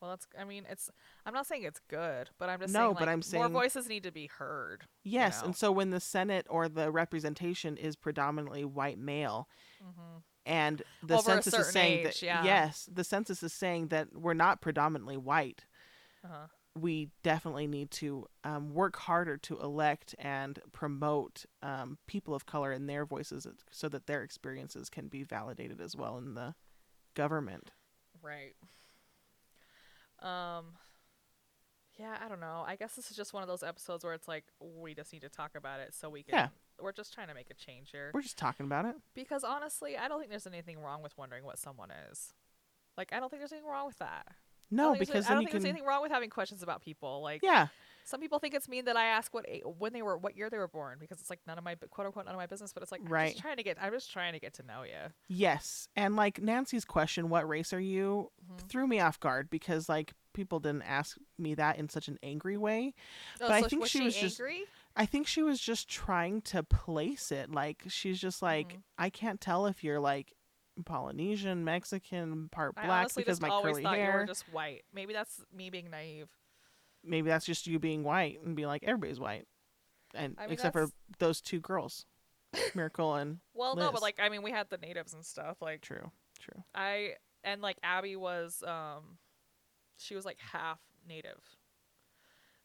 [0.00, 0.26] well, that's.
[0.38, 0.90] I mean, it's.
[1.24, 2.96] I'm not saying it's good, but I'm just No, saying.
[2.98, 4.86] but I'm saying more voices need to be heard.
[5.02, 5.46] Yes, know.
[5.46, 9.48] and so when the Senate or the representation is predominantly white male,
[9.80, 12.44] hmm and the Over census is saying age, that yeah.
[12.44, 15.64] yes, the census is saying that we're not predominantly white.
[16.22, 16.48] Uh-huh.
[16.76, 22.72] We definitely need to um, work harder to elect and promote um, people of color
[22.72, 26.54] and their voices so that their experiences can be validated as well in the
[27.14, 27.70] government.
[28.20, 28.54] Right.
[30.20, 30.72] Um
[31.98, 32.64] Yeah, I don't know.
[32.66, 35.22] I guess this is just one of those episodes where it's like we just need
[35.22, 36.48] to talk about it so we can Yeah.
[36.80, 38.10] we're just trying to make a change here.
[38.12, 38.96] We're just talking about it.
[39.14, 42.32] Because honestly, I don't think there's anything wrong with wondering what someone is.
[42.96, 44.26] Like I don't think there's anything wrong with that.
[44.76, 45.60] No, because I don't think can.
[45.62, 47.22] there's anything wrong with having questions about people.
[47.22, 47.68] Like Yeah,
[48.04, 49.46] some people think it's mean that I ask what
[49.78, 52.06] when they were what year they were born because it's like none of my quote
[52.06, 53.30] unquote none of my business, but it's like I'm Right.
[53.32, 55.12] just trying to get I'm just trying to get to know you.
[55.28, 58.68] yes, and like Nancy's question, "What race are you?" Mhm.
[58.68, 62.56] threw me off guard because like people didn't ask me that in such an angry
[62.56, 62.92] way.
[63.40, 64.40] Oh, But I think was she she was just-
[64.96, 67.50] I think she was just trying to place it.
[67.50, 68.82] Like she's just like, Mhm.
[68.98, 70.33] I can't tell if you're like
[70.84, 74.18] Polynesian, Mexican, part I black because my curly you hair.
[74.20, 74.82] were just white.
[74.92, 76.28] Maybe that's me being naive.
[77.04, 79.46] Maybe that's just you being white and being like everybody's white,
[80.14, 80.88] and I mean, except for
[81.18, 82.06] those two girls,
[82.74, 85.60] Miracle and Well, no, but like I mean, we had the natives and stuff.
[85.60, 86.10] Like True,
[86.40, 86.64] True.
[86.74, 87.10] I
[87.44, 89.18] and like Abby was, um,
[89.98, 91.40] she was like half native.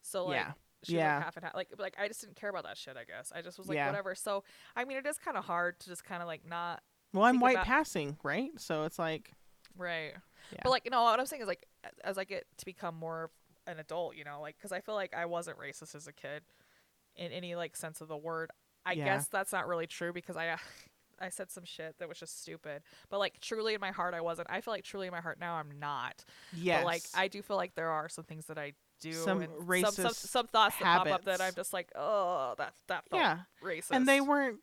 [0.01, 0.51] So like Yeah.
[0.83, 1.15] she was Yeah.
[1.15, 1.55] like half and half.
[1.55, 2.95] Like like I just didn't care about that shit.
[2.97, 3.87] I guess I just was like Yeah.
[3.87, 4.15] whatever.
[4.15, 4.43] So
[4.75, 6.81] I mean, it is kind of hard to just kind of like not
[7.13, 8.51] Well, I'm white about- passing, right?
[8.57, 9.31] So it's like,
[9.77, 10.13] right.
[10.51, 10.59] Yeah.
[10.63, 11.65] But like no, what I'm saying is like
[12.03, 13.31] as I get to become more of
[13.67, 16.43] an adult, you know, like because I feel like I wasn't racist as a kid
[17.15, 18.51] in any like sense of the word.
[18.85, 19.05] I Yeah.
[19.05, 20.55] guess that's not really true because I.
[21.21, 24.21] I said some shit that was just stupid, but like truly in my heart, I
[24.21, 24.47] wasn't.
[24.49, 26.23] I feel like truly in my heart now, I'm not.
[26.55, 26.79] yes.
[26.79, 28.71] But like I do feel like there are some things that I
[29.01, 31.41] do, Some and some, some racist some thoughts that pop up that.
[31.41, 33.39] I'm just like, oh, that that felt yeah.
[33.61, 33.89] racist.
[33.91, 34.59] And they weren't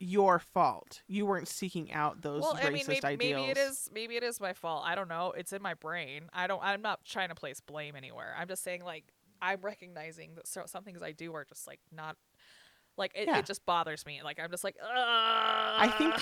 [0.00, 1.02] your fault.
[1.06, 3.18] You weren't seeking out those well, racist I mean, maybe, ideals.
[3.46, 3.90] maybe it is.
[3.92, 4.82] Maybe it is my fault.
[4.86, 5.32] I don't know.
[5.36, 6.28] It's in my brain.
[6.32, 6.62] I don't.
[6.62, 8.34] I'm not trying to place blame anywhere.
[8.38, 9.04] I'm just saying like
[9.40, 12.16] I'm recognizing that so, some things I do are just like not.
[12.96, 13.38] Like it, Yeah.
[13.38, 14.20] it just bothers me.
[14.22, 16.14] Like I'm just like, I think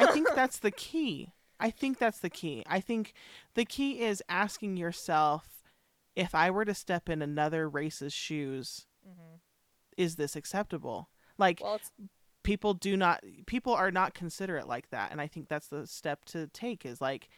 [0.00, 1.32] I think that's the key.
[1.58, 2.62] I think that's the key.
[2.66, 3.12] I think
[3.54, 5.62] the key is asking yourself
[6.16, 9.40] if I were to step in another race's shoes, Mhm.
[9.96, 11.10] is this acceptable?
[11.36, 11.90] Like Well, it's
[12.42, 16.24] people do not people are not considerate like that and I think that's the step
[16.26, 17.28] to take is like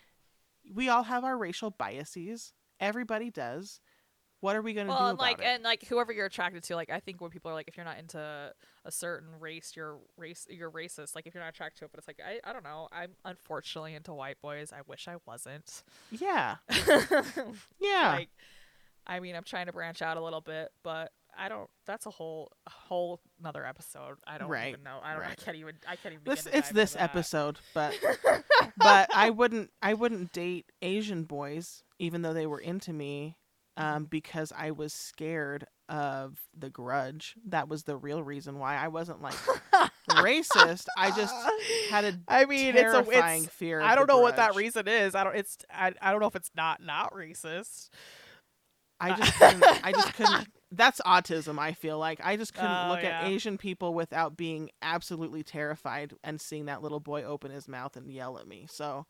[0.74, 2.52] we all have our racial biases.
[2.80, 3.80] Everybody does.
[4.40, 5.44] What are we going to well, do and like it?
[5.44, 7.86] and like whoever you're attracted to, like I think when people are like, if you're
[7.86, 8.18] not into
[8.84, 11.14] a certain race, you're race, you're racist.
[11.14, 12.88] Like if you're not attracted to it, but it's like I, I don't know.
[12.90, 14.72] I'm unfortunately into white boys.
[14.72, 15.84] I wish I wasn't.
[16.10, 16.56] yeah.
[17.78, 18.14] Yeah.
[18.16, 18.30] like,
[19.06, 21.68] I mean, I'm trying to branch out a little bit, but I don't.
[21.86, 24.16] That's a whole, whole another episode.
[24.26, 24.98] I don't Right, even know.
[25.02, 25.24] I don't.
[25.24, 25.74] I can't even.
[25.88, 26.24] I can't even.
[26.24, 27.94] this it's this episode, but
[28.76, 33.36] but I wouldn't I wouldn't date Asian boys even though they were into me
[33.78, 33.88] Mm-hmm.
[33.96, 37.36] um because I was scared of the grudge.
[37.46, 39.32] That was the real reason why I wasn't like
[40.10, 40.84] racist.
[40.98, 41.34] I just
[41.90, 43.02] had a I mean, it's a.
[43.02, 43.52] terrifying It's.
[43.54, 43.80] fear.
[43.80, 45.14] I don't know what that reason is.
[45.14, 45.34] I don't.
[45.36, 45.56] It's.
[45.70, 45.94] I.
[46.02, 47.88] I don't know if it's not not racist.
[49.00, 50.48] I just I just couldn't.
[50.74, 51.58] That's autism.
[51.58, 53.26] I feel like I just couldn't Oh, look at.
[53.26, 58.10] Asian people without being absolutely terrified and seeing that little boy open his mouth and
[58.10, 58.66] yell at me.
[58.70, 59.04] So,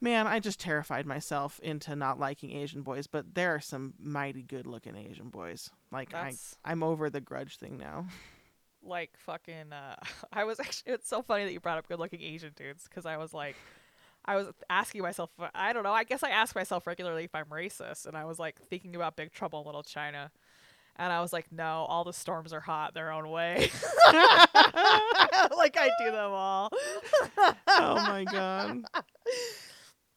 [0.00, 3.08] man, I just terrified myself into not liking Asian boys.
[3.08, 5.70] But there are some mighty good-looking Asian boys.
[5.90, 8.06] Like That's I, I'm over the grudge thing now.
[8.82, 9.72] like fucking.
[9.72, 9.96] Uh,
[10.32, 10.92] I was actually.
[10.92, 13.56] It's so funny that you brought up good-looking Asian dudes because I was like.
[14.28, 17.34] I was asking myself, uh, I don't know, I guess I ask myself regularly if
[17.34, 18.04] I'm racist.
[18.04, 20.30] And I was like thinking about Big Trouble in Little China.
[20.96, 23.70] And I was like, no, all the storms are hot their own way.
[24.06, 26.70] like I do them all.
[27.38, 28.82] oh my god.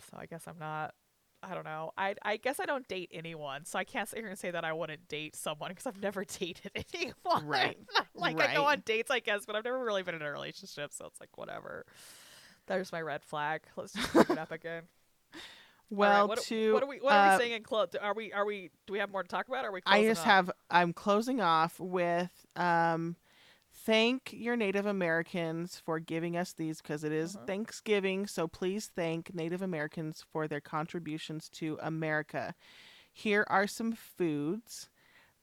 [0.10, 0.94] So I guess I'm not.
[1.42, 1.92] I don't know.
[1.98, 4.66] I I guess I don't date anyone, so I can't sit here and say that
[4.66, 7.48] I wouldn't date someone because I've never dated anyone.
[7.48, 7.78] Right.
[8.14, 10.92] like I go on dates, I guess, but I've never really been in a relationship,
[10.92, 11.86] so it's like whatever.
[12.76, 13.62] There's my red flag.
[13.76, 14.84] Let's just pick it up again.
[15.34, 15.40] All
[15.98, 17.90] right, Well, what, to what are we what are uh, we saying in close?
[18.02, 19.66] Are we are we do we have more to talk about?
[19.66, 19.82] Or are we?
[19.86, 20.28] I just up?
[20.28, 23.18] have I'm closing off with um
[23.74, 27.46] thank your Native Americans for giving us these because it is Uh-huh.
[27.46, 32.56] Thanksgiving, so please thank Native Americans for their contributions to America.
[33.12, 34.90] Here are some foods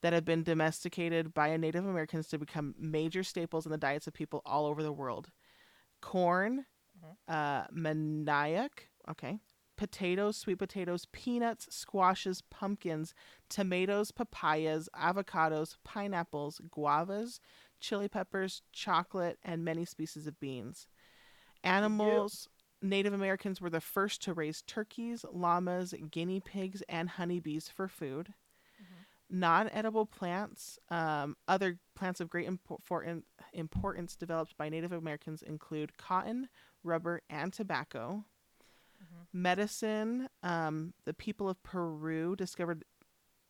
[0.01, 4.13] that have been domesticated by Native Americans to become major staples in the diets of
[4.13, 5.29] people all over the world.
[6.01, 6.65] Corn,
[7.01, 7.17] Mhm.
[7.27, 9.39] uh manioc, okay.
[9.77, 13.13] Potatoes, sweet potatoes, peanuts, squashes, pumpkins,
[13.49, 17.39] tomatoes, papayas, avocados, pineapples, guavas,
[17.79, 20.87] chili peppers, chocolate, and many species of beans.
[21.63, 22.47] Animals,
[22.81, 28.33] Native Americans were the first to raise turkeys, llamas, guinea pigs, and honeybees for food.
[29.29, 33.23] Non edible plants, um, other plants of great impor- for in-
[33.53, 36.49] importance developed by Native Americans include cotton,
[36.83, 38.25] rubber, and tobacco.
[39.31, 42.83] Medicine, um, the people of Peru discovered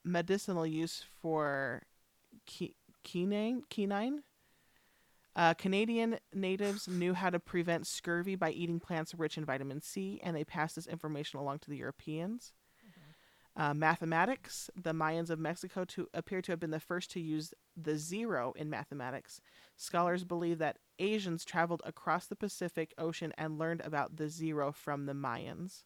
[0.03, 1.83] medicinal use for
[2.45, 2.75] qui-
[3.09, 3.63] quinine.
[3.73, 4.23] quinine.
[5.35, 10.19] Uh, Canadian natives knew how to prevent scurvy by eating plants rich in vitamin C,
[10.23, 12.51] and they passed this information along to the Europeans.
[13.55, 17.53] Uh, mathematics, the Mayans of Mexico to appear to have been the first to use
[17.75, 19.41] the zero in mathematics.
[19.75, 25.07] Scholars believe that Asians traveled across the Pacific Ocean and learned about the zero from
[25.07, 25.83] the Mayans.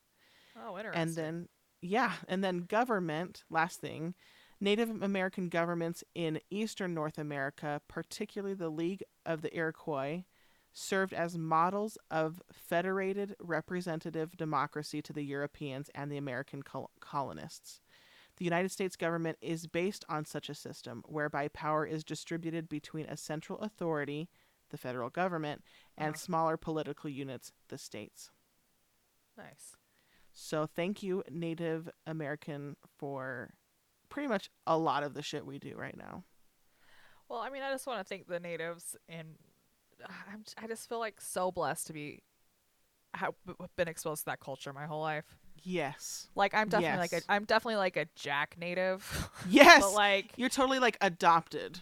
[0.56, 1.02] Oh, interesting.
[1.02, 1.49] And then,
[1.81, 4.14] yeah, and then government, last thing,
[4.60, 10.26] Native American governments in eastern North America, particularly the League of the Iroquois,
[10.73, 17.79] served as models of federated representative democracy to the Europeans and the American col- colonists.
[18.37, 23.05] The United States government is based on such a system whereby power is distributed between
[23.05, 24.27] a central authority,
[24.71, 25.63] the federal government,
[25.95, 28.31] and smaller political units, the states.
[29.37, 29.77] nice.
[30.33, 33.53] So thank you, Native American, for
[34.09, 36.23] pretty much a lot of the shit we do right now.
[37.29, 39.35] Well, I mean, I just want to thank the natives, and
[40.31, 42.23] I'm, I just feel like so blessed to be
[43.15, 43.34] have
[43.75, 45.25] been exposed to that culture my whole life.
[45.61, 46.27] Yes.
[46.35, 47.25] Like, I'm definitely like Yes.
[47.30, 49.81] a, I'm definitely like a Jack native, Yes.
[49.84, 51.80] but like, You're totally like adopted.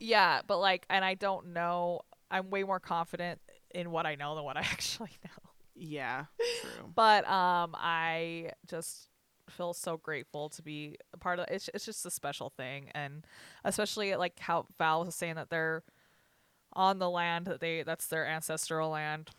[0.00, 2.00] yeah, but like, and I don't know.
[2.30, 3.40] I'm way more confident
[3.74, 5.50] in what I know than what I actually know.
[5.76, 6.24] Yeah.
[6.60, 6.90] True.
[6.94, 9.08] But um, I just
[9.50, 13.26] feel so grateful to be a part of it's it's just a special thing and
[13.62, 15.82] especially like how Val was saying that they're
[16.76, 19.30] on the land that they that's their ancestral land.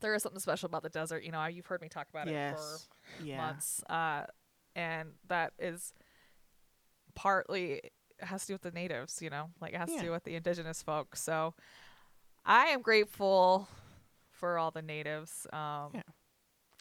[0.00, 1.44] There is something special about the desert, you know.
[1.46, 3.36] You've heard me talk about it for Yeah.
[3.36, 4.24] months, uh,
[4.74, 5.92] and that is
[7.14, 7.80] partly
[8.20, 9.98] has to do with the natives, you know, like it has Yeah.
[10.00, 11.20] to do with the indigenous folks.
[11.22, 11.54] So
[12.44, 13.68] I am grateful
[14.30, 15.46] for all the natives.
[15.52, 16.02] Um, Yeah.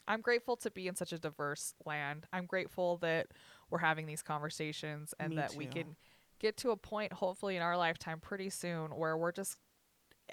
[0.08, 2.26] I'm grateful to be in such a diverse land.
[2.34, 3.28] I'm grateful that
[3.70, 5.96] we're having these conversations and Me that we can
[6.40, 9.58] get to a point, hopefully in our lifetime, pretty soon, where we're just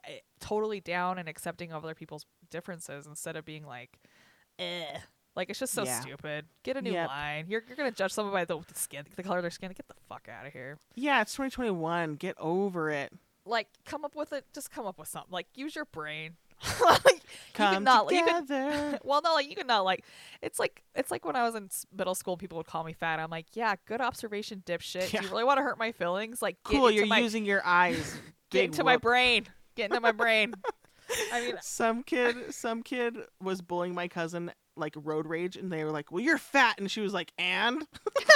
[0.04, 3.98] eh, totally down and accepting of other people's differences instead of being like,
[4.58, 4.98] eh.
[5.34, 6.00] Like it's just so Yeah.
[6.00, 6.46] stupid.
[6.62, 7.08] Get a new Yep.
[7.08, 7.44] line.
[7.48, 9.70] You're you're gonna judge someone by the skin, the color of their skin.
[9.72, 10.78] Get the fuck out of here.
[10.94, 12.14] Yeah, it's 2021.
[12.16, 13.12] Get over it.
[13.44, 14.46] Like come up with it.
[14.54, 15.30] Just come up with something.
[15.30, 16.36] Like use your brain.
[16.80, 17.20] like, you
[17.54, 18.12] Come can not.
[18.12, 18.98] You can, together.
[19.04, 20.04] well, no, like you can not like.
[20.42, 23.18] It's like it's like when I was in middle school, people would call me fat.
[23.18, 25.10] I'm like, yeah, good observation, dipshit.
[25.10, 26.42] Do you really want to hurt my feelings?
[26.42, 28.18] Like, get cool, you're my, using your eyes.
[28.50, 29.46] get into my brain.
[29.74, 30.54] Get into my brain.
[31.32, 35.84] I mean, Some kid, some kid was bullying my cousin like road rage, and they
[35.84, 37.86] were like, "Well, you're fat," and she was like, "And,"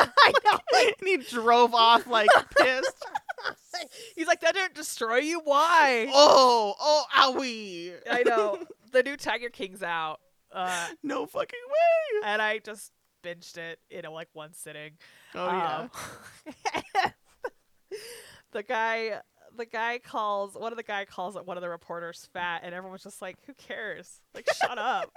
[0.01, 0.59] I know.
[0.75, 2.29] and he drove off like
[2.59, 3.05] pissed.
[4.17, 5.41] He's like, that didn't destroy you.
[5.45, 6.09] Why?
[6.13, 7.93] oh, oh, owie!
[8.11, 8.59] I know.
[8.93, 10.19] The new Tiger King's out.
[10.51, 12.29] Uh, no fucking way.
[12.29, 12.91] and I just
[13.23, 14.95] binged it in a, like one sitting.
[15.33, 15.89] Oh yeah.
[17.05, 17.13] Um,
[18.53, 19.21] the guy,
[19.57, 23.05] the guy calls one of the guy calls one of the reporters fat, and everyone's
[23.05, 24.21] just like, "Who cares?
[24.35, 25.09] Like, shut up."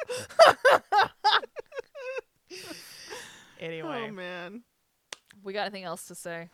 [3.60, 4.62] anyway, Oh man.
[5.44, 6.50] we got anything else to say?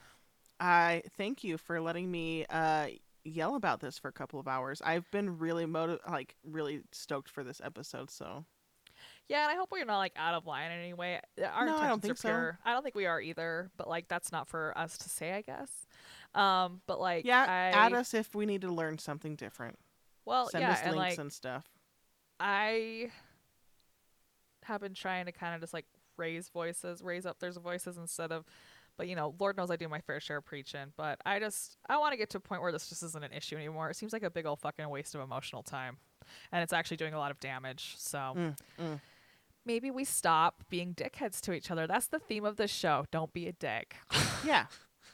[0.60, 2.88] I thank you for letting me uh
[3.24, 4.82] yell about this for a couple of hours.
[4.84, 8.46] I've been really motiv- like really stoked for this episode, so
[9.28, 11.20] Yeah, and I hope we're not like out of line in any way.
[11.42, 12.52] Uh, Our No, intentions don't are think so.
[12.66, 15.42] I don't think we are either, but like that's not for us to say, I
[15.42, 15.86] guess.
[16.36, 19.78] Um, but like yeah, I, add us if we need to learn something different.
[20.26, 21.66] Well, Send yeah, us and links like and stuff.
[22.40, 23.12] I
[24.64, 25.86] have been trying to kind of just like
[26.18, 28.46] raise voices, raise up their voices instead of,
[29.00, 30.92] but you know, Lord knows I do my fair share of preaching.
[30.98, 33.32] But I just I want to get to a point where this just isn't an
[33.32, 33.90] issue anymore.
[33.90, 35.96] It seems like a big old fucking waste of emotional time,
[36.52, 37.96] and it's actually doing a lot of damage.
[37.98, 39.00] So Mm, mm.
[39.66, 41.88] maybe we stop being dickheads to each other.
[41.88, 43.06] That's the theme of this show.
[43.10, 43.96] Don't be a dick.
[44.46, 44.66] Yeah,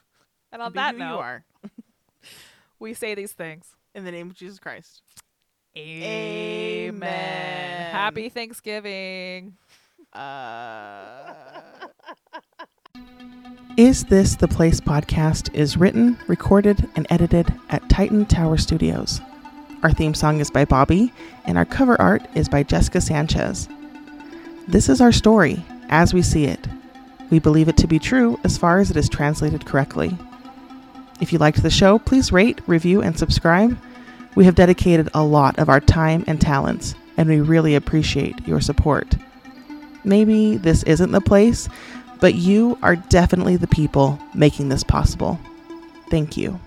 [0.51, 1.45] And on be that note, you are
[2.79, 3.75] we say these things.
[3.93, 5.03] in the name of Jesus Christ.
[5.77, 6.89] Amen.
[6.95, 7.91] Amen.
[7.91, 9.57] Happy Thanksgiving.
[10.11, 11.54] Uh...
[13.77, 19.19] Is This the Place podcast is written, recorded, and edited at Titan Tower Studios.
[19.83, 21.11] Our theme song is by Bobby,
[21.43, 23.67] and our cover art is by Jessica Sanchez.
[24.65, 26.65] This is our story, as we see it.
[27.29, 30.17] We believe it to be true as far as it is translated correctly.
[31.19, 33.77] If you liked the show, please rate, review, and subscribe.
[34.35, 38.61] We have dedicated a lot of our time and talents, and we really appreciate your
[38.61, 39.17] support.
[40.05, 41.67] Maybe this isn't the place,
[42.19, 45.39] but you are definitely the people making this possible.
[46.09, 46.59] Thank you.